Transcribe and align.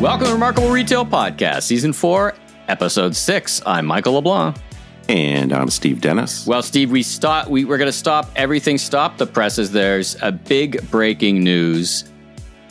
Welcome 0.00 0.26
to 0.26 0.32
Remarkable 0.34 0.70
Retail 0.70 1.06
Podcast, 1.06 1.62
Season 1.62 1.92
4, 1.92 2.34
Episode 2.68 3.16
6. 3.16 3.62
I'm 3.64 3.86
Michael 3.86 4.14
LeBlanc. 4.14 4.56
And 5.08 5.52
I'm 5.52 5.70
Steve 5.70 6.00
Dennis. 6.00 6.46
Well, 6.46 6.62
Steve, 6.62 6.90
we 6.90 7.02
stop. 7.02 7.48
We, 7.48 7.64
we're 7.64 7.78
going 7.78 7.88
to 7.88 7.92
stop 7.92 8.30
everything. 8.36 8.76
Stop 8.76 9.16
the 9.16 9.26
presses. 9.26 9.70
There's 9.70 10.20
a 10.20 10.30
big 10.30 10.90
breaking 10.90 11.42
news. 11.42 12.04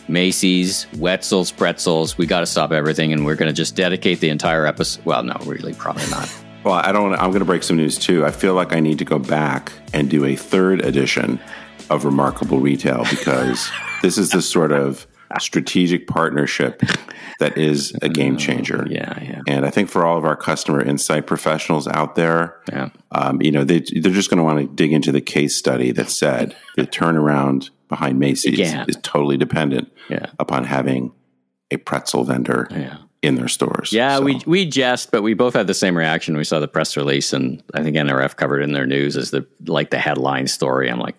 Macy's, 0.08 0.86
Wetzel's, 0.98 1.52
Pretzels. 1.52 2.18
We 2.18 2.28
got 2.28 2.42
to 2.42 2.46
stop 2.46 2.72
everything, 2.72 3.14
and 3.14 3.26
we're 3.26 3.36
going 3.36 3.50
to 3.50 3.54
just 3.54 3.76
dedicate 3.76 4.20
the 4.20 4.30
entire 4.30 4.68
episode. 4.68 5.04
Well, 5.06 5.24
no, 5.24 5.36
really, 5.46 5.74
probably 5.74 6.08
not. 6.10 6.32
Well, 6.64 6.76
I 6.76 6.94
don't. 6.94 7.14
I'm 7.16 7.32
going 7.32 7.40
to 7.40 7.46
break 7.46 7.62
some 7.62 7.76
news 7.76 7.98
too. 7.98 8.26
I 8.26 8.32
feel 8.32 8.54
like 8.54 8.72
I 8.72 8.80
need 8.80 8.98
to 9.00 9.04
go 9.04 9.20
back 9.20 9.74
and 9.92 10.10
do 10.10 10.24
a 10.24 10.38
third 10.38 10.80
edition 10.80 11.42
of 11.90 12.06
Remarkable 12.06 12.62
Retail 12.62 13.04
because 13.10 13.70
this 14.02 14.18
is 14.18 14.30
the 14.30 14.42
sort 14.42 14.72
of 14.72 15.06
strategic 15.42 16.08
partnership 16.08 16.82
that 17.40 17.58
is 17.58 17.94
a 18.02 18.10
game 18.10 18.38
changer. 18.38 18.86
Yeah, 18.90 19.20
yeah. 19.22 19.42
And 19.48 19.66
I 19.66 19.70
think 19.70 19.90
for 19.90 20.06
all 20.06 20.18
of 20.18 20.26
our 20.26 20.36
customer 20.36 20.82
insight 20.82 21.26
professionals 21.28 21.88
out 21.88 22.16
there, 22.16 22.58
Yeah. 22.70 22.90
um, 23.12 23.42
you 23.42 23.52
know, 23.52 23.64
they, 23.64 23.80
they're 23.80 24.12
just 24.14 24.30
going 24.30 24.38
to 24.38 24.44
want 24.44 24.60
to 24.60 24.68
dig 24.68 24.92
into 24.94 25.12
the 25.12 25.22
case 25.22 25.56
study 25.56 25.92
that 25.94 26.10
said 26.10 26.56
the 26.76 26.84
turnaround 26.84 27.70
behind 27.90 28.20
Macy's 28.20 28.60
Yeah. 28.60 28.86
is 28.88 28.98
totally 29.04 29.38
dependent 29.38 29.92
Yeah. 30.10 30.28
upon 30.40 30.64
having 30.66 31.12
a 31.72 31.78
pretzel 31.78 32.24
vendor 32.24 32.68
Yeah. 32.72 32.98
in 33.22 33.36
their 33.36 33.48
stores. 33.48 33.92
Yeah, 33.94 34.18
So- 34.18 34.24
we 34.24 34.42
we 34.46 34.66
jest, 34.66 35.12
but 35.12 35.22
we 35.24 35.34
both 35.34 35.54
had 35.56 35.68
the 35.68 35.74
same 35.74 35.98
reaction. 35.98 36.38
We 36.38 36.44
saw 36.44 36.60
the 36.60 36.68
press 36.68 36.96
release, 36.98 37.34
and 37.34 37.64
I 37.74 37.82
think 37.84 37.96
NRF 37.98 38.36
covered 38.36 38.62
in 38.62 38.74
their 38.74 38.86
news 38.86 39.16
as 39.18 39.32
the 39.32 39.46
like 39.66 39.90
the 39.90 39.98
headline 39.98 40.48
story. 40.48 40.90
I'm 40.90 41.00
like. 41.00 41.16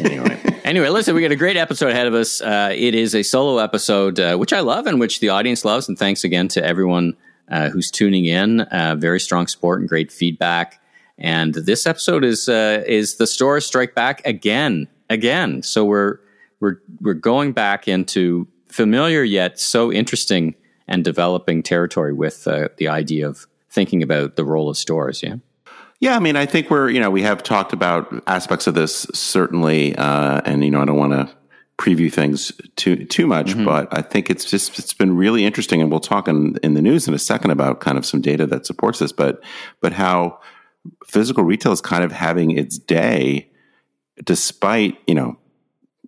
Anyway. 0.00 0.40
Anyway, 0.68 0.90
listen, 0.90 1.14
we 1.14 1.22
got 1.22 1.32
a 1.32 1.36
great 1.36 1.56
episode 1.56 1.92
ahead 1.92 2.06
of 2.06 2.12
us. 2.12 2.42
Uh, 2.42 2.70
it 2.76 2.94
is 2.94 3.14
a 3.14 3.22
solo 3.22 3.56
episode, 3.56 4.20
uh, 4.20 4.36
which 4.36 4.52
I 4.52 4.60
love 4.60 4.86
and 4.86 5.00
which 5.00 5.18
the 5.20 5.30
audience 5.30 5.64
loves. 5.64 5.88
And 5.88 5.98
thanks 5.98 6.24
again 6.24 6.46
to 6.48 6.62
everyone 6.62 7.16
uh, 7.50 7.70
who's 7.70 7.90
tuning 7.90 8.26
in. 8.26 8.60
Uh, 8.60 8.94
very 8.94 9.18
strong 9.18 9.46
support 9.46 9.80
and 9.80 9.88
great 9.88 10.12
feedback. 10.12 10.78
And 11.16 11.54
this 11.54 11.86
episode 11.86 12.22
is 12.22 12.50
uh, 12.50 12.84
is 12.86 13.16
the 13.16 13.26
stores 13.26 13.64
strike 13.64 13.94
back 13.94 14.20
again, 14.26 14.88
again. 15.08 15.62
So 15.62 15.86
we're 15.86 16.18
we're 16.60 16.76
we're 17.00 17.14
going 17.14 17.52
back 17.52 17.88
into 17.88 18.46
familiar 18.68 19.22
yet 19.22 19.58
so 19.58 19.90
interesting 19.90 20.54
and 20.86 21.02
developing 21.02 21.62
territory 21.62 22.12
with 22.12 22.46
uh, 22.46 22.68
the 22.76 22.88
idea 22.88 23.26
of 23.26 23.46
thinking 23.70 24.02
about 24.02 24.36
the 24.36 24.44
role 24.44 24.68
of 24.68 24.76
stores. 24.76 25.22
Yeah. 25.22 25.36
Yeah, 26.00 26.14
I 26.14 26.20
mean, 26.20 26.36
I 26.36 26.46
think 26.46 26.70
we're, 26.70 26.90
you 26.90 27.00
know, 27.00 27.10
we 27.10 27.22
have 27.22 27.42
talked 27.42 27.72
about 27.72 28.22
aspects 28.26 28.68
of 28.68 28.74
this 28.74 29.06
certainly, 29.12 29.96
uh, 29.96 30.40
and 30.44 30.64
you 30.64 30.70
know, 30.70 30.80
I 30.80 30.84
don't 30.84 30.96
want 30.96 31.12
to 31.12 31.36
preview 31.76 32.12
things 32.12 32.52
too 32.76 33.04
too 33.06 33.26
much, 33.26 33.48
mm-hmm. 33.48 33.64
but 33.64 33.88
I 33.96 34.02
think 34.02 34.30
it's 34.30 34.44
just 34.44 34.78
it's 34.78 34.94
been 34.94 35.16
really 35.16 35.44
interesting, 35.44 35.80
and 35.80 35.90
we'll 35.90 36.00
talk 36.00 36.28
in 36.28 36.56
in 36.62 36.74
the 36.74 36.82
news 36.82 37.08
in 37.08 37.14
a 37.14 37.18
second 37.18 37.50
about 37.50 37.80
kind 37.80 37.98
of 37.98 38.06
some 38.06 38.20
data 38.20 38.46
that 38.46 38.66
supports 38.66 39.00
this, 39.00 39.12
but 39.12 39.42
but 39.80 39.92
how 39.92 40.38
physical 41.06 41.42
retail 41.42 41.72
is 41.72 41.80
kind 41.80 42.04
of 42.04 42.12
having 42.12 42.52
its 42.52 42.78
day, 42.78 43.50
despite 44.22 44.98
you 45.06 45.14
know. 45.14 45.38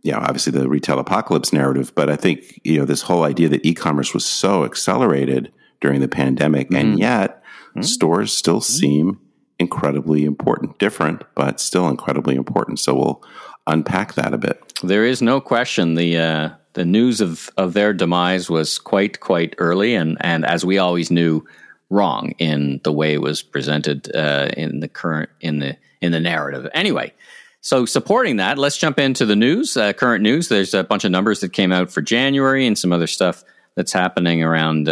You 0.02 0.12
know, 0.12 0.18
obviously 0.20 0.52
the 0.52 0.66
retail 0.66 0.98
apocalypse 0.98 1.52
narrative, 1.52 1.94
but 1.94 2.08
I 2.08 2.16
think, 2.16 2.58
you 2.64 2.78
know, 2.78 2.86
this 2.86 3.02
whole 3.02 3.22
idea 3.22 3.50
that 3.50 3.66
e-commerce 3.66 4.14
was 4.14 4.24
so 4.24 4.64
accelerated 4.64 5.52
during 5.82 6.00
the 6.00 6.08
pandemic 6.08 6.68
and 6.72 6.92
mm-hmm. 6.92 7.00
yet 7.00 7.42
mm-hmm. 7.42 7.82
stores 7.82 8.32
still 8.32 8.62
seem 8.62 9.20
incredibly 9.60 10.24
important, 10.24 10.78
different, 10.78 11.22
but 11.36 11.60
still 11.60 11.88
incredibly 11.88 12.34
important. 12.34 12.80
So 12.80 12.94
we'll 12.94 13.22
unpack 13.66 14.14
that 14.14 14.34
a 14.34 14.38
bit. 14.38 14.60
There 14.82 15.04
is 15.04 15.22
no 15.22 15.40
question 15.40 15.94
the 15.94 16.18
uh, 16.18 16.48
the 16.72 16.84
news 16.84 17.20
of, 17.20 17.50
of 17.56 17.74
their 17.74 17.92
demise 17.92 18.48
was 18.48 18.78
quite 18.78 19.20
quite 19.20 19.54
early, 19.58 19.94
and 19.94 20.16
and 20.20 20.44
as 20.44 20.64
we 20.64 20.78
always 20.78 21.10
knew, 21.10 21.46
wrong 21.90 22.32
in 22.38 22.80
the 22.84 22.92
way 22.92 23.14
it 23.14 23.20
was 23.20 23.42
presented 23.42 24.10
uh, 24.16 24.48
in 24.56 24.80
the 24.80 24.88
current 24.88 25.30
in 25.40 25.60
the 25.60 25.76
in 26.00 26.10
the 26.12 26.20
narrative. 26.20 26.66
Anyway, 26.72 27.12
so 27.60 27.84
supporting 27.84 28.36
that, 28.36 28.56
let's 28.56 28.78
jump 28.78 28.98
into 28.98 29.26
the 29.26 29.36
news. 29.36 29.76
Uh, 29.76 29.92
current 29.92 30.22
news. 30.22 30.48
There's 30.48 30.72
a 30.72 30.82
bunch 30.82 31.04
of 31.04 31.10
numbers 31.10 31.40
that 31.40 31.52
came 31.52 31.70
out 31.70 31.90
for 31.90 32.00
January 32.00 32.66
and 32.66 32.78
some 32.78 32.92
other 32.92 33.06
stuff 33.06 33.44
that's 33.76 33.92
happening 33.92 34.42
around. 34.42 34.88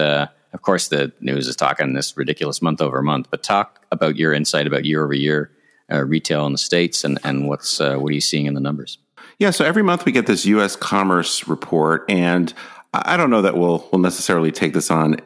Of 0.52 0.62
course, 0.62 0.88
the 0.88 1.12
news 1.20 1.46
is 1.46 1.56
talking 1.56 1.92
this 1.92 2.16
ridiculous 2.16 2.62
month 2.62 2.80
over 2.80 3.02
month, 3.02 3.28
but 3.30 3.42
talk 3.42 3.84
about 3.92 4.16
your 4.16 4.32
insight 4.32 4.66
about 4.66 4.84
year 4.84 5.04
over 5.04 5.14
year 5.14 5.50
uh, 5.90 6.04
retail 6.04 6.46
in 6.46 6.52
the 6.52 6.58
states 6.58 7.04
and 7.04 7.18
and 7.24 7.48
what's 7.48 7.80
uh, 7.80 7.96
what 7.96 8.10
are 8.10 8.14
you 8.14 8.20
seeing 8.20 8.46
in 8.46 8.54
the 8.54 8.60
numbers? 8.60 8.98
Yeah, 9.38 9.50
so 9.50 9.64
every 9.64 9.82
month 9.82 10.04
we 10.04 10.12
get 10.12 10.26
this 10.26 10.44
U.S. 10.46 10.74
Commerce 10.74 11.46
report, 11.46 12.04
and 12.08 12.52
I 12.92 13.14
I 13.14 13.16
don't 13.16 13.30
know 13.30 13.42
that 13.42 13.56
we'll 13.56 13.86
we'll 13.92 14.00
necessarily 14.00 14.52
take 14.52 14.72
this 14.72 14.90
on 14.90 15.16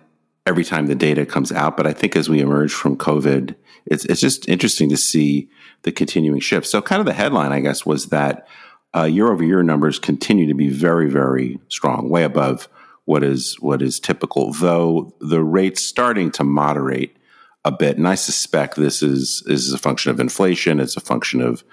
every 0.46 0.64
time 0.64 0.86
the 0.86 0.94
data 0.94 1.24
comes 1.24 1.52
out, 1.52 1.76
but 1.76 1.86
I 1.86 1.92
think 1.92 2.16
as 2.16 2.28
we 2.28 2.40
emerge 2.40 2.72
from 2.72 2.96
COVID, 2.96 3.54
it's 3.86 4.04
it's 4.04 4.20
just 4.20 4.48
interesting 4.48 4.88
to 4.90 4.96
see 4.96 5.48
the 5.82 5.92
continuing 5.92 6.40
shift. 6.40 6.66
So, 6.66 6.82
kind 6.82 7.00
of 7.00 7.06
the 7.06 7.12
headline, 7.12 7.52
I 7.52 7.60
guess, 7.60 7.86
was 7.86 8.06
that 8.06 8.46
uh, 8.94 9.04
year 9.04 9.30
over 9.30 9.42
year 9.44 9.62
numbers 9.62 9.98
continue 9.98 10.46
to 10.46 10.54
be 10.54 10.68
very 10.68 11.08
very 11.08 11.58
strong, 11.68 12.08
way 12.08 12.24
above 12.24 12.68
what 13.04 13.22
is 13.22 13.56
what 13.60 13.82
is 13.82 14.00
typical. 14.00 14.52
Though 14.52 15.14
the 15.20 15.42
rate's 15.42 15.84
starting 15.84 16.30
to 16.32 16.44
moderate 16.44 17.16
a 17.64 17.72
bit, 17.72 17.96
and 17.96 18.08
I 18.08 18.14
suspect 18.14 18.76
this 18.76 19.02
is 19.02 19.42
is 19.46 19.72
a 19.72 19.78
function 19.78 20.10
of 20.10 20.20
inflation. 20.20 20.80
It's 20.80 20.96
a 20.96 21.00
function 21.00 21.40
of 21.40 21.64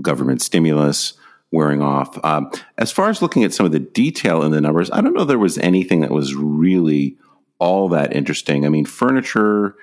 government 0.00 0.42
stimulus 0.42 1.14
wearing 1.50 1.82
off. 1.82 2.18
Um, 2.24 2.50
as 2.78 2.90
far 2.90 3.10
as 3.10 3.20
looking 3.20 3.44
at 3.44 3.52
some 3.52 3.66
of 3.66 3.72
the 3.72 3.78
detail 3.78 4.42
in 4.42 4.52
the 4.52 4.60
numbers, 4.60 4.90
I 4.90 5.00
don't 5.00 5.14
know 5.14 5.24
there 5.24 5.38
was 5.38 5.58
anything 5.58 6.00
that 6.00 6.10
was 6.10 6.34
really 6.34 7.18
all 7.58 7.88
that 7.90 8.16
interesting. 8.16 8.64
I 8.64 8.70
mean, 8.70 8.86
furniture, 8.86 9.76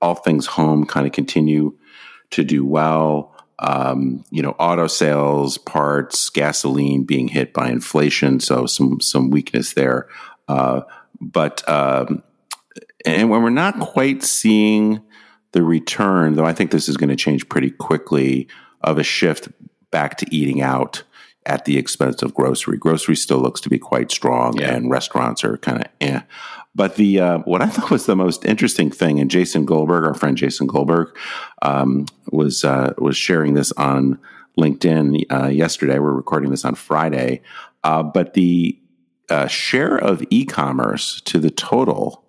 all 0.00 0.14
things 0.14 0.46
home, 0.46 0.86
kind 0.86 1.06
of 1.06 1.12
continue 1.12 1.76
to 2.30 2.44
do 2.44 2.64
well. 2.64 3.34
Um, 3.58 4.24
you 4.30 4.42
know, 4.42 4.54
auto 4.58 4.86
sales, 4.86 5.58
parts, 5.58 6.28
gasoline 6.30 7.04
being 7.04 7.28
hit 7.28 7.52
by 7.54 7.68
inflation, 7.68 8.38
so 8.38 8.66
some 8.66 9.00
some 9.00 9.30
weakness 9.30 9.72
there. 9.72 10.08
Uh, 10.48 10.82
but 11.20 11.66
um, 11.68 12.22
and 13.04 13.30
when 13.30 13.42
we're 13.42 13.50
not 13.50 13.78
quite 13.80 14.22
seeing 14.22 15.00
the 15.52 15.62
return, 15.62 16.34
though, 16.34 16.44
I 16.44 16.52
think 16.52 16.70
this 16.70 16.88
is 16.88 16.96
going 16.96 17.10
to 17.10 17.16
change 17.16 17.48
pretty 17.48 17.70
quickly 17.70 18.48
of 18.82 18.98
a 18.98 19.02
shift 19.02 19.48
back 19.90 20.18
to 20.18 20.26
eating 20.34 20.60
out 20.60 21.02
at 21.46 21.64
the 21.64 21.78
expense 21.78 22.22
of 22.22 22.34
grocery. 22.34 22.76
Grocery 22.76 23.16
still 23.16 23.38
looks 23.38 23.60
to 23.62 23.68
be 23.70 23.78
quite 23.78 24.10
strong, 24.10 24.58
Yeah. 24.58 24.74
and 24.74 24.90
restaurants 24.90 25.44
are 25.44 25.56
kind 25.58 25.78
of 25.82 25.86
eh. 26.00 26.20
But 26.74 26.96
the 26.96 27.20
uh, 27.20 27.38
what 27.40 27.62
I 27.62 27.66
thought 27.70 27.90
was 27.90 28.06
the 28.06 28.16
most 28.16 28.44
interesting 28.44 28.90
thing, 28.90 29.18
and 29.20 29.30
Jason 29.30 29.64
Goldberg, 29.64 30.04
our 30.04 30.14
friend 30.14 30.36
Jason 30.36 30.66
Goldberg, 30.66 31.16
um, 31.62 32.06
was 32.30 32.64
uh, 32.64 32.92
was 32.98 33.16
sharing 33.16 33.54
this 33.54 33.72
on 33.72 34.18
LinkedIn 34.58 35.22
uh, 35.32 35.46
yesterday. 35.48 35.98
We're 35.98 36.12
recording 36.12 36.50
this 36.50 36.64
on 36.64 36.74
Friday, 36.74 37.42
uh, 37.84 38.02
but 38.02 38.34
the 38.34 38.78
uh, 39.28 39.46
share 39.46 39.96
of 39.96 40.22
e-commerce 40.30 41.20
to 41.22 41.38
the 41.38 41.50
total 41.50 42.22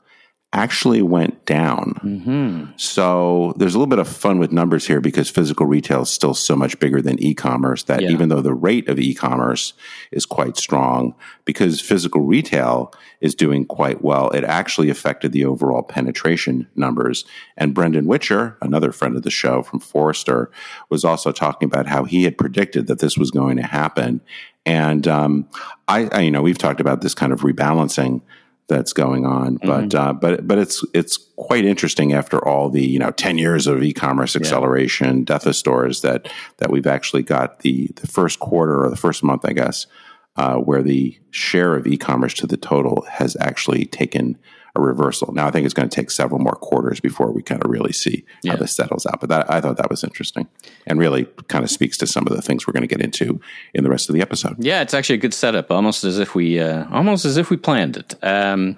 actually 0.53 1.01
went 1.01 1.45
down. 1.45 1.93
Mm-hmm. 2.03 2.71
So 2.77 3.53
there's 3.57 3.75
a 3.75 3.77
little 3.77 3.89
bit 3.89 3.99
of 3.99 4.07
fun 4.07 4.39
with 4.39 4.53
numbers 4.53 4.87
here 4.87 5.01
because 5.01 5.29
physical 5.29 5.65
retail 5.65 6.03
is 6.03 6.09
still 6.09 6.33
so 6.33 6.55
much 6.55 6.79
bigger 6.79 7.01
than 7.01 7.21
e-commerce 7.21 7.83
that 7.83 8.01
Yeah. 8.01 8.11
even 8.11 8.29
though 8.29 8.41
the 8.41 8.53
rate 8.53 8.87
of 8.87 8.97
e-commerce 8.97 9.73
is 10.11 10.25
quite 10.25 10.55
strong, 10.55 11.13
because 11.43 11.81
physical 11.81 12.21
retail 12.21 12.93
is 13.19 13.35
doing 13.35 13.65
quite 13.65 14.01
well, 14.01 14.29
it 14.29 14.45
actually 14.45 14.89
affected 14.89 15.33
the 15.33 15.43
overall 15.43 15.83
penetration 15.83 16.67
numbers. 16.75 17.25
And 17.57 17.73
Brendan 17.73 18.07
Witcher, 18.07 18.57
another 18.61 18.93
friend 18.93 19.17
of 19.17 19.23
the 19.23 19.29
show 19.29 19.63
from 19.63 19.81
Forrester, 19.81 20.49
was 20.89 21.03
also 21.03 21.33
talking 21.33 21.65
about 21.67 21.87
how 21.87 22.05
he 22.05 22.23
had 22.23 22.37
predicted 22.37 22.87
that 22.87 22.99
this 22.99 23.17
was 23.17 23.31
going 23.31 23.57
to 23.57 23.63
happen. 23.63 24.21
And 24.67 25.07
um, 25.07 25.47
I, 25.87 26.09
I, 26.11 26.19
you 26.21 26.31
know, 26.31 26.41
we've 26.41 26.57
talked 26.57 26.81
about 26.81 26.99
this 26.99 27.15
kind 27.15 27.31
of 27.31 27.39
rebalancing 27.39 28.21
that's 28.67 28.91
going 28.91 29.25
on. 29.25 29.59
But 29.63 29.95
uh, 29.95 30.13
but 30.13 30.45
but 30.45 30.57
it's 30.57 30.83
it's 30.93 31.17
quite 31.37 31.63
interesting 31.63 32.11
after 32.11 32.45
all 32.45 32.69
the 32.69 32.85
you 32.85 32.99
know 32.99 33.11
ten 33.11 33.37
years 33.37 33.65
of 33.65 33.81
e-commerce 33.81 34.35
acceleration, 34.35 35.23
death 35.23 35.45
of 35.45 35.55
stores 35.55 36.01
that 36.01 36.29
that 36.57 36.69
we've 36.69 36.85
actually 36.85 37.23
got 37.23 37.59
the 37.59 37.87
the 37.95 38.07
first 38.07 38.39
quarter 38.39 38.83
or 38.83 38.89
the 38.89 38.97
first 38.97 39.23
month, 39.23 39.45
I 39.45 39.53
guess, 39.53 39.87
uh, 40.35 40.55
where 40.55 40.83
the 40.83 41.17
share 41.31 41.75
of 41.75 41.87
e-commerce 41.87 42.33
to 42.35 42.47
the 42.47 42.57
total 42.57 43.07
has 43.09 43.37
actually 43.39 43.85
taken 43.85 44.37
a 44.77 44.81
reversal. 44.81 45.33
Now 45.33 45.47
I 45.47 45.51
think 45.51 45.65
it's 45.65 45.73
going 45.73 45.89
to 45.89 45.95
take 45.95 46.11
several 46.11 46.39
more 46.39 46.53
quarters 46.55 46.99
before 46.99 47.31
we 47.31 47.41
kind 47.41 47.63
of 47.63 47.69
really 47.69 47.93
see 47.93 48.23
Yeah. 48.43 48.51
how 48.53 48.57
this 48.57 48.75
settles 48.75 49.05
out. 49.05 49.19
But 49.19 49.29
that, 49.29 49.51
I 49.51 49.59
thought 49.61 49.77
that 49.77 49.89
was 49.89 50.03
interesting 50.03 50.47
and 50.85 50.99
really 50.99 51.25
kind 51.47 51.63
of 51.63 51.69
speaks 51.71 51.97
to 51.97 52.07
some 52.07 52.25
of 52.27 52.35
the 52.35 52.41
things 52.41 52.65
we're 52.67 52.73
going 52.73 52.87
to 52.87 52.95
get 52.95 53.01
into 53.01 53.39
in 53.73 53.83
the 53.83 53.89
rest 53.89 54.09
of 54.09 54.13
the 54.15 54.21
episode. 54.21 54.55
Yeah, 54.59 54.81
it's 54.81 54.93
actually 54.93 55.15
a 55.15 55.19
good 55.19 55.33
setup, 55.33 55.71
almost 55.71 56.03
as 56.03 56.19
if 56.19 56.35
we 56.35 56.59
uh, 56.59 56.85
almost 56.91 57.25
as 57.25 57.37
if 57.37 57.49
we 57.49 57.57
planned 57.57 57.97
it. 57.97 58.15
Um, 58.23 58.77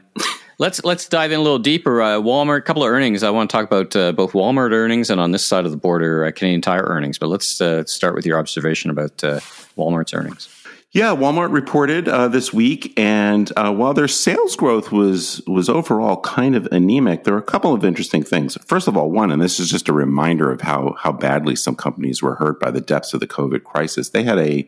let's 0.57 0.83
let's 0.83 1.07
dive 1.07 1.31
in 1.31 1.39
a 1.39 1.43
little 1.43 1.59
deeper. 1.59 2.01
Uh, 2.01 2.17
Walmart, 2.19 2.57
a 2.59 2.61
couple 2.61 2.83
of 2.83 2.89
earnings. 2.89 3.23
I 3.23 3.29
want 3.29 3.49
to 3.49 3.55
talk 3.55 3.65
about 3.65 3.95
uh, 3.95 4.11
both 4.11 4.33
Walmart 4.33 4.71
earnings 4.71 5.09
and 5.09 5.19
on 5.21 5.31
this 5.31 5.45
side 5.45 5.65
of 5.65 5.71
the 5.71 5.77
border, 5.77 6.25
uh, 6.25 6.31
Canadian 6.31 6.61
Tire 6.61 6.83
earnings. 6.83 7.17
But 7.17 7.27
let's 7.29 7.59
uh, 7.61 7.85
start 7.85 8.15
with 8.15 8.25
your 8.25 8.37
observation 8.39 8.89
about 8.91 9.23
uh, 9.23 9.39
Walmart's 9.77 10.13
earnings. 10.13 10.47
Yeah, 10.91 11.15
Walmart 11.15 11.51
reported 11.53 12.07
uh, 12.07 12.29
this 12.29 12.51
week, 12.51 12.97
and 12.97 13.51
uh, 13.55 13.71
while 13.71 13.93
their 13.93 14.07
sales 14.07 14.55
growth 14.55 14.91
was 14.91 15.39
was 15.45 15.69
overall 15.69 16.19
kind 16.21 16.55
of 16.55 16.67
anemic, 16.71 17.25
there 17.25 17.35
are 17.35 17.39
a 17.39 17.43
couple 17.43 17.75
of 17.75 17.85
interesting 17.85 18.23
things. 18.23 18.57
First 18.65 18.87
of 18.87 18.97
all, 18.97 19.11
one, 19.11 19.31
and 19.31 19.39
this 19.39 19.59
is 19.59 19.69
just 19.69 19.87
a 19.87 19.93
reminder 19.93 20.51
of 20.51 20.61
how 20.61 20.95
how 20.97 21.11
badly 21.11 21.55
some 21.55 21.75
companies 21.75 22.23
were 22.23 22.35
hurt 22.35 22.59
by 22.59 22.71
the 22.71 22.81
depths 22.81 23.13
of 23.13 23.19
the 23.19 23.27
COVID 23.27 23.63
crisis. 23.63 24.09
They 24.09 24.23
had 24.23 24.39
a 24.39 24.67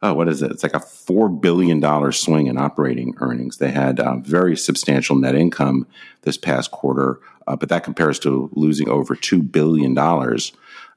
uh, 0.00 0.14
what 0.14 0.28
is 0.28 0.42
it? 0.42 0.52
It's 0.52 0.62
like 0.62 0.74
a 0.74 0.80
four 0.80 1.28
billion 1.28 1.80
dollar 1.80 2.12
swing 2.12 2.46
in 2.46 2.56
operating 2.56 3.16
earnings. 3.18 3.56
They 3.56 3.72
had 3.72 3.98
uh, 3.98 4.18
very 4.18 4.56
substantial 4.56 5.16
net 5.16 5.34
income 5.34 5.88
this 6.22 6.38
past 6.38 6.70
quarter, 6.70 7.18
uh, 7.48 7.56
but 7.56 7.68
that 7.70 7.82
compares 7.82 8.20
to 8.20 8.48
losing 8.52 8.88
over 8.88 9.16
two 9.16 9.42
billion 9.42 9.92
dollars 9.92 10.52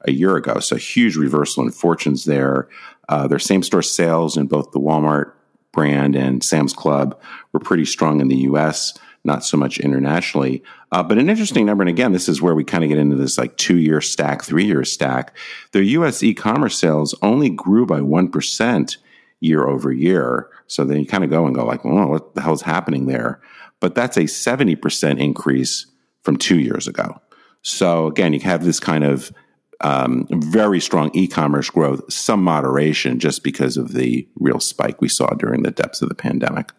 a 0.05 0.11
year 0.11 0.35
ago. 0.35 0.59
So 0.59 0.75
huge 0.75 1.15
reversal 1.15 1.63
in 1.63 1.71
fortunes 1.71 2.25
there. 2.25 2.67
Uh, 3.11 3.27
their 3.27 3.39
same 3.39 3.61
store 3.61 3.81
sales 3.81 4.37
in 4.37 4.47
both 4.47 4.71
the 4.71 4.79
Walmart 4.79 5.33
brand 5.73 6.15
and 6.15 6.41
Sam's 6.41 6.71
Club 6.71 7.19
were 7.51 7.59
pretty 7.59 7.83
strong 7.83 8.21
in 8.21 8.29
the 8.29 8.37
U.S., 8.37 8.97
not 9.25 9.43
so 9.43 9.57
much 9.57 9.81
internationally. 9.81 10.63
Uh, 10.93 11.03
but 11.03 11.17
an 11.17 11.29
interesting 11.29 11.65
number, 11.65 11.83
and 11.83 11.89
again, 11.89 12.13
this 12.13 12.29
is 12.29 12.41
where 12.41 12.55
we 12.55 12.63
kind 12.63 12.85
of 12.85 12.87
get 12.87 12.97
into 12.97 13.17
this 13.17 13.37
like 13.37 13.57
two 13.57 13.77
year 13.77 13.99
stack, 13.99 14.45
three 14.45 14.63
year 14.63 14.85
stack. 14.85 15.35
Their 15.73 15.81
U.S. 15.81 16.23
e 16.23 16.33
commerce 16.33 16.79
sales 16.79 17.13
only 17.21 17.49
grew 17.49 17.85
by 17.85 17.99
1% 17.99 18.97
year 19.41 19.67
over 19.67 19.91
year. 19.91 20.49
So 20.67 20.85
then 20.85 20.97
you 21.01 21.05
kind 21.05 21.25
of 21.25 21.29
go 21.29 21.45
and 21.45 21.53
go 21.53 21.65
like, 21.65 21.83
well, 21.83 22.07
what 22.07 22.33
the 22.33 22.41
hell's 22.41 22.61
happening 22.61 23.07
there? 23.07 23.41
But 23.81 23.93
that's 23.93 24.15
a 24.15 24.21
70% 24.21 25.19
increase 25.19 25.85
from 26.23 26.37
two 26.37 26.59
years 26.59 26.87
ago. 26.87 27.19
So 27.61 28.07
again, 28.07 28.31
you 28.31 28.39
have 28.39 28.63
this 28.63 28.79
kind 28.79 29.03
of 29.03 29.33
um, 29.81 30.27
very 30.31 30.79
strong 30.79 31.11
e-commerce 31.13 31.69
growth, 31.69 32.01
some 32.11 32.43
moderation 32.43 33.19
just 33.19 33.43
because 33.43 33.77
of 33.77 33.93
the 33.93 34.27
real 34.35 34.59
spike 34.59 35.01
we 35.01 35.09
saw 35.09 35.27
during 35.35 35.63
the 35.63 35.71
depths 35.71 36.01
of 36.01 36.09
the 36.09 36.15
pandemic. 36.15 36.71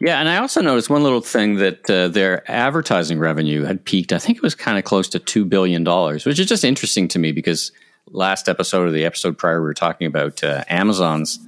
Yeah, 0.00 0.18
and 0.18 0.28
I 0.28 0.38
also 0.38 0.62
noticed 0.62 0.88
one 0.88 1.02
little 1.02 1.20
thing 1.20 1.56
that 1.56 1.88
uh, 1.90 2.08
their 2.08 2.50
advertising 2.50 3.18
revenue 3.18 3.64
had 3.64 3.84
peaked. 3.84 4.12
I 4.12 4.18
think 4.18 4.38
it 4.38 4.42
was 4.42 4.54
kind 4.54 4.78
of 4.78 4.84
close 4.84 5.08
to 5.10 5.18
two 5.18 5.44
billion 5.44 5.84
dollars, 5.84 6.24
which 6.24 6.38
is 6.38 6.46
just 6.46 6.64
interesting 6.64 7.06
to 7.08 7.18
me 7.18 7.32
because 7.32 7.70
last 8.06 8.48
episode 8.48 8.88
or 8.88 8.90
the 8.90 9.04
episode 9.04 9.36
prior 9.36 9.60
we 9.60 9.66
were 9.66 9.74
talking 9.74 10.06
about 10.06 10.42
uh, 10.42 10.64
Amazon's 10.68 11.38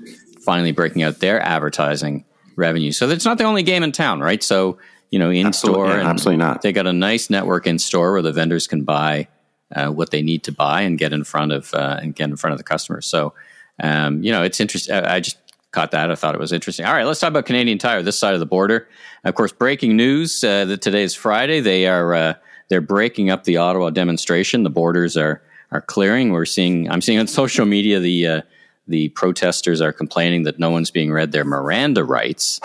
finally 0.44 0.72
breaking 0.72 1.02
out 1.02 1.20
their 1.20 1.40
advertising 1.40 2.24
revenue. 2.56 2.92
So 2.92 3.08
it's 3.08 3.24
not 3.24 3.38
the 3.38 3.44
only 3.44 3.62
game 3.62 3.82
in 3.82 3.90
town, 3.90 4.20
right? 4.20 4.42
So 4.42 4.78
you 5.10 5.18
know, 5.18 5.30
in 5.30 5.46
absolutely, 5.46 5.88
store, 5.90 5.98
yeah, 5.98 6.08
absolutely 6.08 6.38
not. 6.38 6.62
They 6.62 6.72
got 6.72 6.86
a 6.86 6.92
nice 6.92 7.28
network 7.28 7.66
in 7.66 7.78
store 7.78 8.12
where 8.12 8.22
the 8.22 8.32
vendors 8.32 8.66
can 8.66 8.82
buy 8.84 9.28
uh, 9.74 9.88
what 9.88 10.10
they 10.10 10.22
need 10.22 10.44
to 10.44 10.52
buy 10.52 10.82
and 10.82 10.98
get 10.98 11.12
in 11.12 11.24
front 11.24 11.52
of 11.52 11.72
uh, 11.74 11.98
and 12.00 12.14
get 12.14 12.28
in 12.28 12.36
front 12.36 12.52
of 12.52 12.58
the 12.58 12.64
customers. 12.64 13.06
So, 13.06 13.34
um, 13.82 14.22
you 14.22 14.30
know, 14.30 14.42
it's 14.42 14.60
interesting. 14.60 14.94
I, 14.94 15.16
I, 15.16 15.20
just 15.20 15.38
caught 15.70 15.90
that. 15.92 16.10
I 16.10 16.14
thought 16.14 16.34
it 16.34 16.40
was 16.40 16.52
interesting. 16.52 16.84
All 16.86 16.92
right, 16.92 17.04
let's 17.04 17.20
talk 17.20 17.28
about 17.28 17.46
Canadian 17.46 17.78
Tire, 17.78 18.02
this 18.02 18.18
side 18.18 18.34
of 18.34 18.40
the 18.40 18.46
border. 18.46 18.88
Of 19.24 19.34
course, 19.34 19.52
breaking 19.52 19.96
news 19.96 20.42
uh, 20.44 20.64
that 20.66 20.82
today 20.82 21.02
is 21.02 21.14
Friday. 21.14 21.60
They 21.60 21.86
are 21.86 22.14
uh, 22.14 22.34
they're 22.68 22.80
breaking 22.80 23.30
up 23.30 23.44
the 23.44 23.56
Ottawa 23.56 23.90
demonstration. 23.90 24.62
The 24.62 24.70
borders 24.70 25.16
are 25.16 25.42
are 25.70 25.80
clearing. 25.80 26.32
We're 26.32 26.44
seeing. 26.44 26.90
I'm 26.90 27.00
seeing 27.00 27.18
on 27.18 27.26
social 27.26 27.66
media 27.66 27.98
the 28.00 28.26
uh, 28.26 28.42
the 28.88 29.08
protesters 29.10 29.80
are 29.80 29.92
complaining 29.92 30.42
that 30.44 30.58
no 30.58 30.70
one's 30.70 30.90
being 30.90 31.12
read 31.12 31.32
their 31.32 31.44
Miranda 31.44 32.04
rights. 32.04 32.60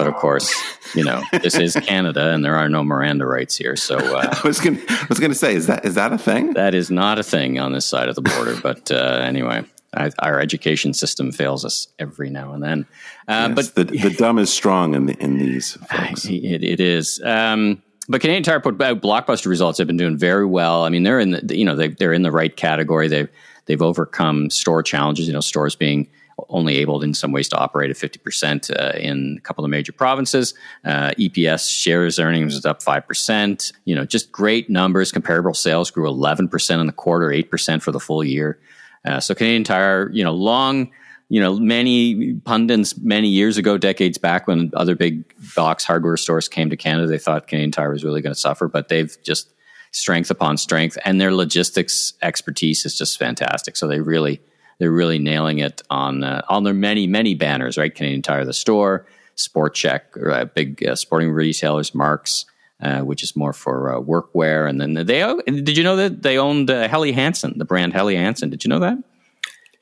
But 0.00 0.06
of 0.06 0.14
course, 0.14 0.50
you 0.94 1.04
know, 1.04 1.22
this 1.30 1.56
is 1.56 1.74
Canada, 1.82 2.30
and 2.30 2.42
there 2.42 2.56
are 2.56 2.70
no 2.70 2.82
Miranda 2.82 3.26
rights 3.26 3.54
here. 3.54 3.76
So 3.76 3.98
uh, 3.98 4.34
I 4.42 4.48
was 4.48 4.58
going 4.58 4.80
was 5.10 5.20
going 5.20 5.30
to 5.30 5.36
say, 5.36 5.54
is 5.54 5.66
that 5.66 5.84
is 5.84 5.94
that 5.96 6.10
a 6.10 6.16
thing? 6.16 6.54
That 6.54 6.74
is 6.74 6.90
not 6.90 7.18
a 7.18 7.22
thing 7.22 7.58
on 7.58 7.72
this 7.72 7.84
side 7.84 8.08
of 8.08 8.14
the 8.14 8.22
border. 8.22 8.58
but 8.62 8.90
uh, 8.90 9.20
anyway, 9.22 9.62
I, 9.94 10.10
our 10.20 10.40
education 10.40 10.94
system 10.94 11.32
fails 11.32 11.66
us 11.66 11.88
every 11.98 12.30
now 12.30 12.54
and 12.54 12.62
then. 12.62 12.86
Uh, 13.28 13.52
yes, 13.54 13.68
but 13.72 13.88
the, 13.88 13.98
the 13.98 14.08
dumb 14.08 14.38
is 14.38 14.50
strong 14.50 14.94
in 14.94 15.04
the, 15.04 15.22
in 15.22 15.36
these 15.36 15.74
folks. 15.74 16.24
It, 16.24 16.64
it 16.64 16.80
is. 16.80 17.20
Um, 17.22 17.82
but 18.08 18.22
Canadian 18.22 18.44
Tire 18.44 18.60
put 18.60 18.80
out 18.80 19.02
blockbuster 19.02 19.48
results. 19.48 19.76
Have 19.76 19.86
been 19.86 19.98
doing 19.98 20.16
very 20.16 20.46
well. 20.46 20.84
I 20.84 20.88
mean, 20.88 21.02
they're 21.02 21.20
in 21.20 21.32
the 21.32 21.58
you 21.58 21.66
know 21.66 21.76
they, 21.76 21.88
they're 21.88 22.14
in 22.14 22.22
the 22.22 22.32
right 22.32 22.56
category. 22.56 23.08
They've 23.08 23.28
they've 23.66 23.82
overcome 23.82 24.48
store 24.48 24.82
challenges. 24.82 25.26
You 25.26 25.34
know, 25.34 25.40
stores 25.40 25.76
being 25.76 26.08
only 26.48 26.78
able 26.78 27.02
in 27.02 27.14
some 27.14 27.32
ways 27.32 27.48
to 27.48 27.56
operate 27.56 27.90
at 27.90 27.96
50% 27.96 28.70
uh, 28.78 28.98
in 28.98 29.36
a 29.38 29.40
couple 29.40 29.64
of 29.64 29.70
major 29.70 29.92
provinces. 29.92 30.54
Uh, 30.84 31.10
EPS 31.18 31.70
shares 31.70 32.18
earnings 32.18 32.54
was 32.54 32.64
up 32.64 32.82
5%. 32.82 33.72
You 33.84 33.94
know, 33.94 34.04
just 34.04 34.32
great 34.32 34.70
numbers. 34.70 35.12
Comparable 35.12 35.54
sales 35.54 35.90
grew 35.90 36.10
11% 36.10 36.80
in 36.80 36.86
the 36.86 36.92
quarter, 36.92 37.28
8% 37.28 37.82
for 37.82 37.92
the 37.92 38.00
full 38.00 38.24
year. 38.24 38.58
Uh, 39.04 39.20
so 39.20 39.34
Canadian 39.34 39.64
Tire, 39.64 40.10
you 40.12 40.24
know, 40.24 40.32
long, 40.32 40.90
you 41.28 41.40
know, 41.40 41.58
many 41.58 42.34
pundits 42.34 42.98
many 42.98 43.28
years 43.28 43.56
ago, 43.56 43.78
decades 43.78 44.18
back 44.18 44.46
when 44.46 44.70
other 44.74 44.94
big 44.94 45.24
box 45.54 45.84
hardware 45.84 46.16
stores 46.16 46.48
came 46.48 46.70
to 46.70 46.76
Canada, 46.76 47.06
they 47.06 47.18
thought 47.18 47.46
Canadian 47.46 47.70
Tire 47.70 47.92
was 47.92 48.04
really 48.04 48.20
going 48.20 48.34
to 48.34 48.40
suffer, 48.40 48.68
but 48.68 48.88
they've 48.88 49.16
just 49.22 49.52
strength 49.92 50.30
upon 50.30 50.56
strength 50.56 50.96
and 51.04 51.20
their 51.20 51.32
logistics 51.32 52.14
expertise 52.22 52.84
is 52.84 52.96
just 52.96 53.18
fantastic. 53.18 53.76
So 53.76 53.86
they 53.86 54.00
really, 54.00 54.40
they're 54.80 54.90
really 54.90 55.20
nailing 55.20 55.60
it 55.60 55.82
on 55.90 56.24
uh, 56.24 56.42
on 56.48 56.64
their 56.64 56.74
many 56.74 57.06
many 57.06 57.36
banners. 57.36 57.78
Right, 57.78 57.94
Canadian 57.94 58.22
Tire, 58.22 58.44
the 58.44 58.52
store, 58.52 59.06
Sport 59.36 59.76
Chek, 59.76 60.00
uh, 60.28 60.46
big 60.46 60.84
uh, 60.84 60.96
sporting 60.96 61.30
retailers, 61.30 61.94
Mark's. 61.94 62.46
Uh, 62.82 63.00
which 63.00 63.22
is 63.22 63.36
more 63.36 63.52
for 63.52 63.94
uh, 63.94 64.00
workwear, 64.00 64.66
and 64.66 64.80
then 64.80 64.94
they 64.94 65.04
did 65.44 65.76
you 65.76 65.84
know 65.84 65.96
that 65.96 66.22
they 66.22 66.38
owned 66.38 66.70
uh, 66.70 66.88
Helly 66.88 67.12
Hansen, 67.12 67.58
the 67.58 67.66
brand 67.66 67.92
Helly 67.92 68.16
Hansen? 68.16 68.48
Did 68.48 68.64
you 68.64 68.70
know 68.70 68.78
that? 68.78 68.96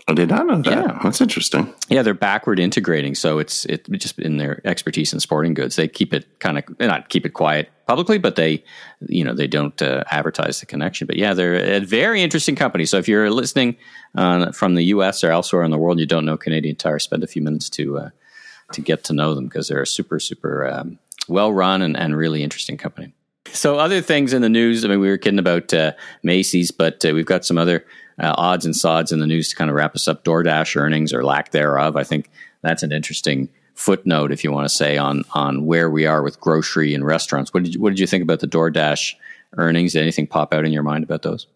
I 0.08 0.14
did 0.14 0.30
not 0.30 0.46
know 0.46 0.62
that. 0.62 0.70
Yeah. 0.70 0.98
That's 1.02 1.20
interesting. 1.20 1.72
Yeah, 1.90 2.00
they're 2.00 2.14
backward 2.14 2.58
integrating, 2.58 3.14
so 3.14 3.38
it's 3.38 3.66
it 3.66 3.86
just 3.92 4.18
in 4.18 4.38
their 4.38 4.62
expertise 4.64 5.12
in 5.12 5.20
sporting 5.20 5.52
goods. 5.52 5.76
They 5.76 5.86
keep 5.86 6.14
it 6.14 6.26
kind 6.38 6.56
of 6.56 6.64
not 6.80 7.10
keep 7.10 7.26
it 7.26 7.34
quiet 7.34 7.68
publicly, 7.86 8.16
but 8.16 8.36
they 8.36 8.64
you 9.06 9.22
know 9.22 9.34
they 9.34 9.46
don't 9.46 9.80
uh, 9.82 10.04
advertise 10.10 10.60
the 10.60 10.66
connection. 10.66 11.06
But 11.06 11.16
yeah, 11.16 11.34
they're 11.34 11.76
a 11.76 11.80
very 11.80 12.22
interesting 12.22 12.56
company. 12.56 12.86
So 12.86 12.96
if 12.96 13.06
you're 13.06 13.30
listening 13.30 13.76
uh, 14.14 14.50
from 14.52 14.76
the 14.76 14.84
U.S. 14.84 15.22
or 15.22 15.30
elsewhere 15.30 15.62
in 15.62 15.70
the 15.70 15.78
world, 15.78 15.96
and 15.96 16.00
you 16.00 16.06
don't 16.06 16.24
know 16.24 16.38
Canadian 16.38 16.76
Tire, 16.76 16.98
spend 16.98 17.22
a 17.22 17.26
few 17.26 17.42
minutes 17.42 17.68
to 17.70 17.98
uh, 17.98 18.10
to 18.72 18.80
get 18.80 19.04
to 19.04 19.12
know 19.12 19.34
them 19.34 19.44
because 19.44 19.68
they're 19.68 19.82
a 19.82 19.86
super 19.86 20.18
super 20.18 20.66
um, 20.66 20.98
well 21.28 21.52
run 21.52 21.82
and, 21.82 21.98
and 21.98 22.16
really 22.16 22.42
interesting 22.42 22.78
company. 22.78 23.12
So 23.52 23.78
other 23.78 24.00
things 24.00 24.32
in 24.32 24.40
the 24.40 24.48
news. 24.48 24.84
I 24.84 24.88
mean, 24.88 25.00
we 25.00 25.08
were 25.08 25.18
kidding 25.18 25.38
about 25.38 25.72
uh, 25.74 25.92
Macy's, 26.22 26.70
but 26.70 27.04
uh, 27.04 27.12
we've 27.12 27.26
got 27.26 27.44
some 27.44 27.58
other 27.58 27.84
uh, 28.18 28.34
odds 28.36 28.64
and 28.64 28.76
sods 28.76 29.12
in 29.12 29.20
the 29.20 29.26
news 29.26 29.48
to 29.50 29.56
kind 29.56 29.70
of 29.70 29.76
wrap 29.76 29.94
us 29.94 30.08
up. 30.08 30.24
DoorDash 30.24 30.76
earnings 30.76 31.12
or 31.12 31.24
lack 31.24 31.52
thereof. 31.52 31.96
I 31.96 32.04
think 32.04 32.30
that's 32.62 32.82
an 32.82 32.92
interesting 32.92 33.48
footnote, 33.74 34.32
if 34.32 34.42
you 34.42 34.50
want 34.50 34.64
to 34.64 34.74
say, 34.74 34.98
on 34.98 35.24
on 35.32 35.64
where 35.64 35.88
we 35.88 36.06
are 36.06 36.22
with 36.22 36.40
grocery 36.40 36.94
and 36.94 37.04
restaurants. 37.04 37.54
What 37.54 37.62
did 37.62 37.74
you, 37.74 37.80
what 37.80 37.90
did 37.90 38.00
you 38.00 38.06
think 38.06 38.22
about 38.22 38.40
the 38.40 38.48
DoorDash 38.48 39.14
earnings? 39.56 39.92
Did 39.92 40.02
anything 40.02 40.26
pop 40.26 40.52
out 40.52 40.64
in 40.64 40.72
your 40.72 40.82
mind 40.82 41.04
about 41.04 41.22
those? 41.22 41.46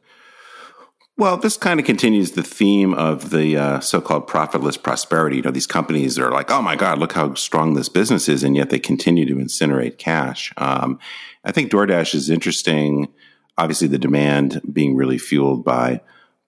Well, 1.18 1.36
this 1.36 1.58
kind 1.58 1.78
of 1.78 1.84
continues 1.84 2.32
the 2.32 2.42
theme 2.42 2.94
of 2.94 3.30
the 3.30 3.56
uh, 3.56 3.80
so-called 3.80 4.26
profitless 4.26 4.78
prosperity. 4.78 5.36
You 5.36 5.42
know, 5.42 5.50
these 5.50 5.66
companies 5.66 6.18
are 6.18 6.30
like, 6.30 6.50
"Oh 6.50 6.62
my 6.62 6.74
God, 6.74 6.98
look 6.98 7.12
how 7.12 7.34
strong 7.34 7.74
this 7.74 7.88
business 7.88 8.28
is," 8.28 8.42
and 8.42 8.56
yet 8.56 8.70
they 8.70 8.78
continue 8.78 9.26
to 9.26 9.34
incinerate 9.34 9.98
cash. 9.98 10.52
Um, 10.56 10.98
I 11.44 11.52
think 11.52 11.70
DoorDash 11.70 12.14
is 12.14 12.30
interesting. 12.30 13.08
Obviously, 13.58 13.88
the 13.88 13.98
demand 13.98 14.62
being 14.72 14.96
really 14.96 15.18
fueled 15.18 15.64
by 15.64 16.00